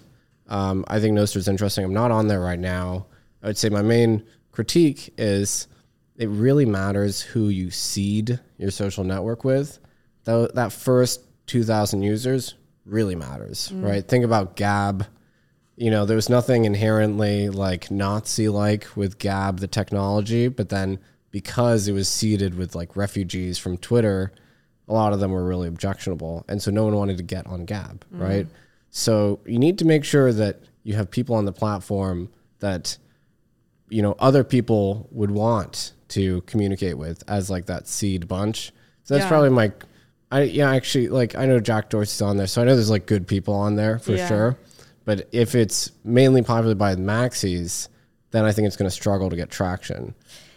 Um, 0.48 0.84
I 0.86 1.00
think 1.00 1.18
Nostr 1.18 1.38
is 1.38 1.48
interesting. 1.48 1.84
I'm 1.84 1.92
not 1.92 2.12
on 2.12 2.28
there 2.28 2.40
right 2.40 2.58
now. 2.58 3.06
I 3.42 3.48
would 3.48 3.58
say 3.58 3.68
my 3.68 3.82
main 3.82 4.24
critique 4.52 5.12
is 5.18 5.66
it 6.14 6.28
really 6.28 6.64
matters 6.64 7.20
who 7.20 7.48
you 7.48 7.72
seed 7.72 8.38
your 8.58 8.70
social 8.70 9.02
network 9.02 9.42
with. 9.42 9.80
That, 10.22 10.54
that 10.54 10.70
first 10.72 11.22
2,000 11.48 12.00
users 12.00 12.54
really 12.84 13.16
matters, 13.16 13.72
right? 13.74 14.06
Think 14.06 14.24
about 14.24 14.54
Gab. 14.54 15.04
You 15.74 15.90
know, 15.90 16.06
there 16.06 16.14
was 16.14 16.28
nothing 16.28 16.64
inherently 16.64 17.48
like 17.48 17.90
Nazi 17.90 18.48
like 18.48 18.86
with 18.96 19.18
Gab, 19.18 19.58
the 19.58 19.66
technology, 19.66 20.46
but 20.46 20.68
then 20.68 21.00
because 21.32 21.88
it 21.88 21.92
was 21.92 22.08
seeded 22.08 22.54
with 22.54 22.76
like 22.76 22.94
refugees 22.96 23.58
from 23.58 23.76
Twitter, 23.76 24.32
a 24.88 24.92
lot 24.92 25.12
of 25.12 25.20
them 25.20 25.32
were 25.32 25.44
really 25.44 25.68
objectionable. 25.68 26.44
And 26.48 26.62
so 26.62 26.70
no 26.70 26.84
one 26.84 26.94
wanted 26.94 27.16
to 27.16 27.22
get 27.22 27.46
on 27.46 27.64
Gab, 27.64 28.04
mm-hmm. 28.06 28.22
right? 28.22 28.46
So 28.90 29.40
you 29.44 29.58
need 29.58 29.78
to 29.78 29.84
make 29.84 30.04
sure 30.04 30.32
that 30.32 30.60
you 30.84 30.94
have 30.94 31.10
people 31.10 31.34
on 31.34 31.44
the 31.44 31.52
platform 31.52 32.30
that 32.60 32.96
you 33.88 34.02
know 34.02 34.14
other 34.18 34.42
people 34.44 35.08
would 35.10 35.30
want 35.30 35.92
to 36.08 36.40
communicate 36.42 36.96
with 36.96 37.22
as 37.28 37.50
like 37.50 37.66
that 37.66 37.88
seed 37.88 38.28
bunch. 38.28 38.72
So 39.04 39.14
that's 39.14 39.24
Yeah. 39.24 39.28
probably 39.28 39.50
my 39.50 39.72
I 40.30 40.42
yeah, 40.42 40.72
actually 40.72 41.08
like 41.08 41.36
I 41.36 41.46
know 41.46 41.60
Jack 41.60 41.90
Dorsey's 41.90 42.22
on 42.22 42.36
there, 42.36 42.46
so 42.46 42.62
I 42.62 42.64
know 42.64 42.74
there's 42.74 42.90
like 42.90 43.06
good 43.06 43.26
people 43.26 43.54
on 43.54 43.76
there 43.76 43.98
for 43.98 44.12
Yeah. 44.12 44.28
sure. 44.28 44.58
But 45.04 45.28
if 45.30 45.54
it's 45.54 45.92
mainly 46.04 46.42
populated 46.42 46.78
by 46.78 46.94
the 46.96 47.02
maxis, 47.02 47.88
then 48.32 48.44
I 48.44 48.52
think 48.52 48.66
it's 48.66 48.76
going 48.76 48.90
to 48.90 48.94
struggle 48.94 49.30
to 49.30 49.36
get 49.36 49.50
traction. 49.50 50.14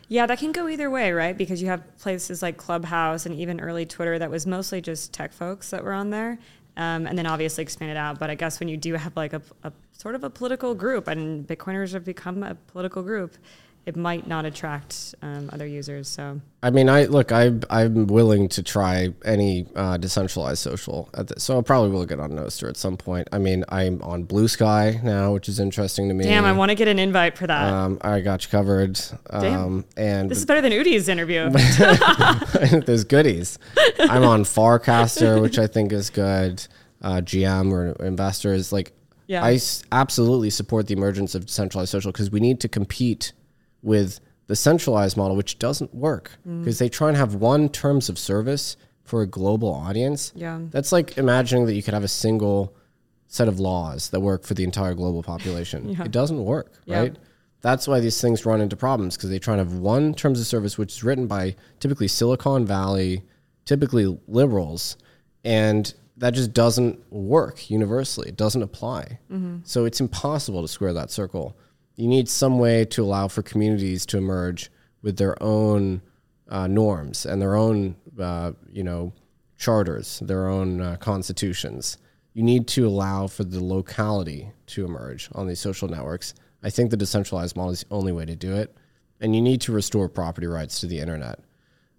Yeah, 0.10 0.26
that 0.26 0.40
can 0.40 0.52
go 0.52 0.68
either 0.68 0.90
way, 0.90 1.12
right? 1.12 1.38
Because 1.38 1.62
you 1.62 1.68
have 1.68 1.98
places 2.00 2.42
like 2.42 2.58
Clubhouse 2.58 3.28
and 3.28 3.36
even 3.36 3.62
early 3.62 3.86
Twitter 3.86 4.18
that 4.18 4.32
was 4.32 4.48
mostly 4.48 4.82
just 4.82 5.14
tech 5.14 5.32
folks 5.32 5.70
that 5.70 5.84
were 5.84 5.94
on 5.94 6.10
there, 6.10 6.40
um, 6.78 7.06
and 7.06 7.16
then 7.16 7.28
obviously 7.28 7.62
expanded 7.62 7.96
out. 7.96 8.18
But 8.18 8.32
I 8.32 8.36
guess 8.36 8.60
when 8.60 8.70
you 8.70 8.76
do 8.76 8.96
have 8.96 9.16
like 9.16 9.34
a, 9.34 9.42
a 9.64 9.72
sort 9.92 10.16
of 10.16 10.24
a 10.24 10.30
political 10.32 10.74
group, 10.74 11.08
and 11.08 11.48
Bitcoiners 11.48 11.94
have 11.94 12.04
become 12.04 12.42
a 12.42 12.56
political 12.56 13.04
group, 13.04 13.38
it 13.90 13.96
might 13.96 14.28
not 14.28 14.46
attract 14.46 15.16
um, 15.24 15.50
other 15.52 15.66
users. 15.66 16.08
So 16.08 16.40
I 16.62 16.70
mean, 16.70 16.90
I 16.90 17.06
look, 17.06 17.32
I 17.32 17.52
I'm 17.72 18.06
willing 18.06 18.48
to 18.50 18.62
try 18.62 19.10
any 19.26 19.66
uh, 19.76 19.98
decentralized 19.98 20.60
social, 20.60 21.10
at 21.16 21.28
the, 21.28 21.40
so 21.40 21.58
I 21.58 21.64
probably 21.64 21.90
will 21.90 22.06
get 22.06 22.20
on 22.20 22.34
Nostr 22.34 22.70
at 22.70 22.78
some 22.78 22.98
point. 22.98 23.28
I 23.32 23.40
mean, 23.40 23.66
I'm 23.70 24.00
on 24.04 24.26
Blue 24.26 24.48
Sky 24.48 25.00
now, 25.04 25.34
which 25.34 25.50
is 25.50 25.60
interesting 25.60 26.08
to 26.08 26.14
me. 26.14 26.24
damn, 26.26 26.46
I 26.46 26.52
want 26.52 26.70
to 26.70 26.76
get 26.76 26.88
an 26.88 27.00
invite 27.00 27.36
for 27.36 27.48
that. 27.48 27.74
Um, 27.74 27.98
I 28.02 28.20
got 28.20 28.44
you 28.46 28.52
covered. 28.52 29.02
Um, 29.32 29.86
and 29.98 30.30
this 30.30 30.38
is 30.38 30.46
better 30.46 30.62
than 30.62 30.72
Udi's 30.72 31.10
interview. 31.10 31.50
there's 32.86 33.06
goodies. 33.06 33.58
I'm 34.00 34.24
on 34.24 34.44
Farcaster, 34.44 35.42
which 35.42 35.58
I 35.58 35.66
think 35.66 35.92
is 35.92 36.12
good. 36.12 36.66
Uh, 37.02 37.22
GM 37.22 37.72
or 37.72 38.06
investors 38.06 38.72
like. 38.72 38.92
Yeah. 39.26 39.44
I 39.46 39.54
s- 39.54 39.84
absolutely 39.92 40.50
support 40.50 40.88
the 40.88 40.94
emergence 40.96 41.36
of 41.36 41.46
decentralized 41.46 41.92
social 41.92 42.12
because 42.12 42.32
we 42.32 42.40
need 42.40 42.60
to 42.62 42.68
compete 42.68 43.32
with 43.82 44.20
the 44.48 44.56
centralized 44.56 45.16
model, 45.18 45.36
which 45.36 45.60
doesn't 45.60 45.94
work 45.94 46.32
Mm. 46.48 46.60
because 46.64 46.80
they 46.80 46.90
try 46.90 47.08
and 47.10 47.18
have 47.18 47.36
one 47.36 47.70
terms 47.70 48.10
of 48.10 48.18
service 48.18 48.78
for 49.04 49.22
a 49.22 49.28
global 49.28 49.74
audience. 49.74 50.32
Yeah. 50.36 50.60
That's 50.72 50.92
like 50.92 51.18
imagining 51.18 51.66
that 51.68 51.74
you 51.74 51.84
could 51.84 51.94
have 51.94 52.04
a 52.04 52.08
single 52.08 52.74
set 53.28 53.48
of 53.48 53.60
laws 53.60 54.10
that 54.10 54.20
work 54.22 54.44
for 54.44 54.56
the 54.56 54.64
entire 54.64 54.94
global 54.96 55.22
population. 55.24 55.90
Yeah. 55.98 56.04
It 56.06 56.12
doesn't 56.12 56.44
work, 56.44 56.74
Yeah. 56.86 57.00
right? 57.00 57.16
That's 57.62 57.88
why 57.88 58.00
these 58.00 58.20
things 58.22 58.46
run 58.46 58.62
into 58.62 58.76
problems 58.76 59.18
because 59.18 59.30
they 59.30 59.38
try 59.40 59.54
and 59.56 59.60
have 59.60 59.78
one 59.80 60.14
terms 60.14 60.40
of 60.40 60.48
service, 60.48 60.78
which 60.78 60.94
is 60.94 61.04
written 61.04 61.28
by 61.28 61.56
typically 61.80 62.08
Silicon 62.08 62.66
Valley, 62.66 63.24
typically 63.66 64.18
liberals, 64.28 64.96
and 65.44 65.94
that 66.18 66.32
just 66.34 66.54
doesn't 66.54 67.00
work 67.12 67.70
universally. 67.70 68.30
It 68.30 68.38
doesn't 68.38 68.62
apply. 68.62 69.20
So 69.64 69.86
it's 69.86 70.00
impossible 70.02 70.62
to 70.62 70.68
square 70.68 70.94
that 70.94 71.12
circle. 71.12 71.56
You 72.00 72.08
need 72.08 72.30
some 72.30 72.60
way 72.60 72.86
to 72.86 73.04
allow 73.04 73.28
for 73.28 73.42
communities 73.42 74.06
to 74.06 74.18
emerge 74.18 74.72
with 75.02 75.18
their 75.18 75.36
own 75.44 76.02
uh, 76.48 76.66
norms 76.66 77.26
and 77.26 77.42
their 77.42 77.58
own, 77.58 77.98
uh, 78.18 78.54
you 78.72 78.86
know, 78.86 79.12
charters, 79.58 80.20
their 80.20 80.48
own 80.48 80.80
uh, 80.80 80.96
constitutions. 80.96 81.98
You 82.34 82.44
need 82.44 82.70
to 82.70 82.88
allow 82.88 83.28
for 83.28 83.44
the 83.44 83.62
locality 83.62 84.50
to 84.68 84.86
emerge 84.86 85.28
on 85.34 85.48
these 85.48 85.60
social 85.60 85.90
networks. 85.90 86.34
I 86.64 86.70
think 86.70 86.90
the 86.90 86.96
decentralized 86.96 87.58
model 87.58 87.74
is 87.74 87.82
the 87.82 87.94
only 87.94 88.14
way 88.14 88.24
to 88.24 88.36
do 88.38 88.56
it. 88.56 88.74
And 89.20 89.36
you 89.36 89.42
need 89.42 89.60
to 89.62 89.74
restore 89.74 90.08
property 90.08 90.48
rights 90.48 90.80
to 90.80 90.88
the 90.88 91.00
internet. 91.00 91.42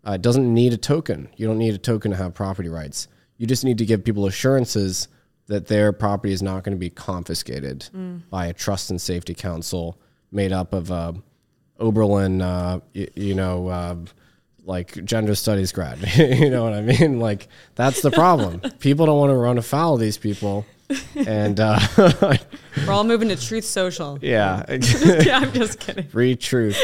Uh, 0.02 0.12
it 0.12 0.22
doesn't 0.22 0.54
need 0.54 0.72
a 0.72 0.78
token. 0.78 1.28
You 1.36 1.46
don't 1.46 1.58
need 1.58 1.74
a 1.74 1.78
token 1.78 2.12
to 2.12 2.16
have 2.16 2.32
property 2.32 2.70
rights. 2.70 3.06
You 3.36 3.46
just 3.46 3.66
need 3.66 3.76
to 3.76 3.84
give 3.84 4.02
people 4.02 4.24
assurances 4.24 5.08
that 5.50 5.66
their 5.66 5.92
property 5.92 6.32
is 6.32 6.42
not 6.42 6.62
going 6.62 6.76
to 6.76 6.78
be 6.78 6.90
confiscated 6.90 7.88
by 8.30 8.46
a 8.46 8.52
trust 8.52 8.88
and 8.90 9.00
safety 9.00 9.34
council 9.34 9.98
made 10.30 10.52
up 10.52 10.72
of 10.72 10.90
uh, 10.92 11.12
Oberlin, 11.80 12.40
uh, 12.40 12.78
y- 12.94 13.08
you 13.16 13.34
know, 13.34 13.66
uh, 13.68 13.96
like 14.64 15.04
gender 15.04 15.34
studies 15.34 15.72
grad. 15.72 15.98
you 16.16 16.48
know 16.50 16.62
what 16.62 16.72
I 16.74 16.82
mean? 16.82 17.18
Like 17.18 17.48
that's 17.74 18.00
the 18.00 18.10
problem. 18.12 18.60
people 18.78 19.06
don't 19.06 19.18
want 19.18 19.30
to 19.30 19.34
run 19.36 19.58
afoul 19.58 19.94
of 19.94 20.00
these 20.00 20.18
people, 20.18 20.66
and 21.16 21.58
uh, 21.58 21.80
We're 22.86 22.92
all 22.92 23.02
moving 23.02 23.28
to 23.30 23.36
Truth 23.36 23.64
Social. 23.64 24.18
yeah, 24.22 24.64
yeah, 24.68 25.38
I'm 25.42 25.52
just 25.52 25.80
kidding. 25.80 26.06
free 26.08 26.36
truth. 26.36 26.78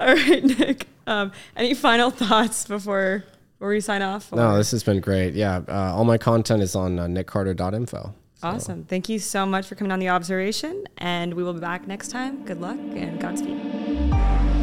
All 0.00 0.14
right, 0.14 0.42
Nic. 0.44 0.88
Um, 1.06 1.32
any 1.56 1.74
final 1.74 2.10
thoughts 2.10 2.66
before 2.66 3.24
before 3.58 3.68
we 3.70 3.80
sign 3.80 4.02
off? 4.02 4.32
No, 4.32 4.56
this 4.56 4.70
has 4.72 4.82
been 4.82 5.00
great. 5.00 5.34
Yeah, 5.34 5.62
uh, 5.68 5.94
all 5.94 6.04
my 6.04 6.18
content 6.18 6.62
is 6.62 6.74
on 6.74 6.98
uh, 6.98 7.06
niccarter.info. 7.06 8.14
Awesome. 8.42 8.84
Thank 8.84 9.08
you 9.08 9.18
so 9.18 9.46
much 9.46 9.66
for 9.66 9.74
coming 9.74 9.90
on 9.90 10.00
the 10.00 10.10
observation, 10.10 10.84
and 10.98 11.32
we 11.32 11.42
will 11.42 11.54
be 11.54 11.60
back 11.60 11.86
next 11.86 12.08
time. 12.08 12.44
Good 12.44 12.60
luck 12.60 12.76
and 12.76 13.18
Godspeed. 13.18 14.53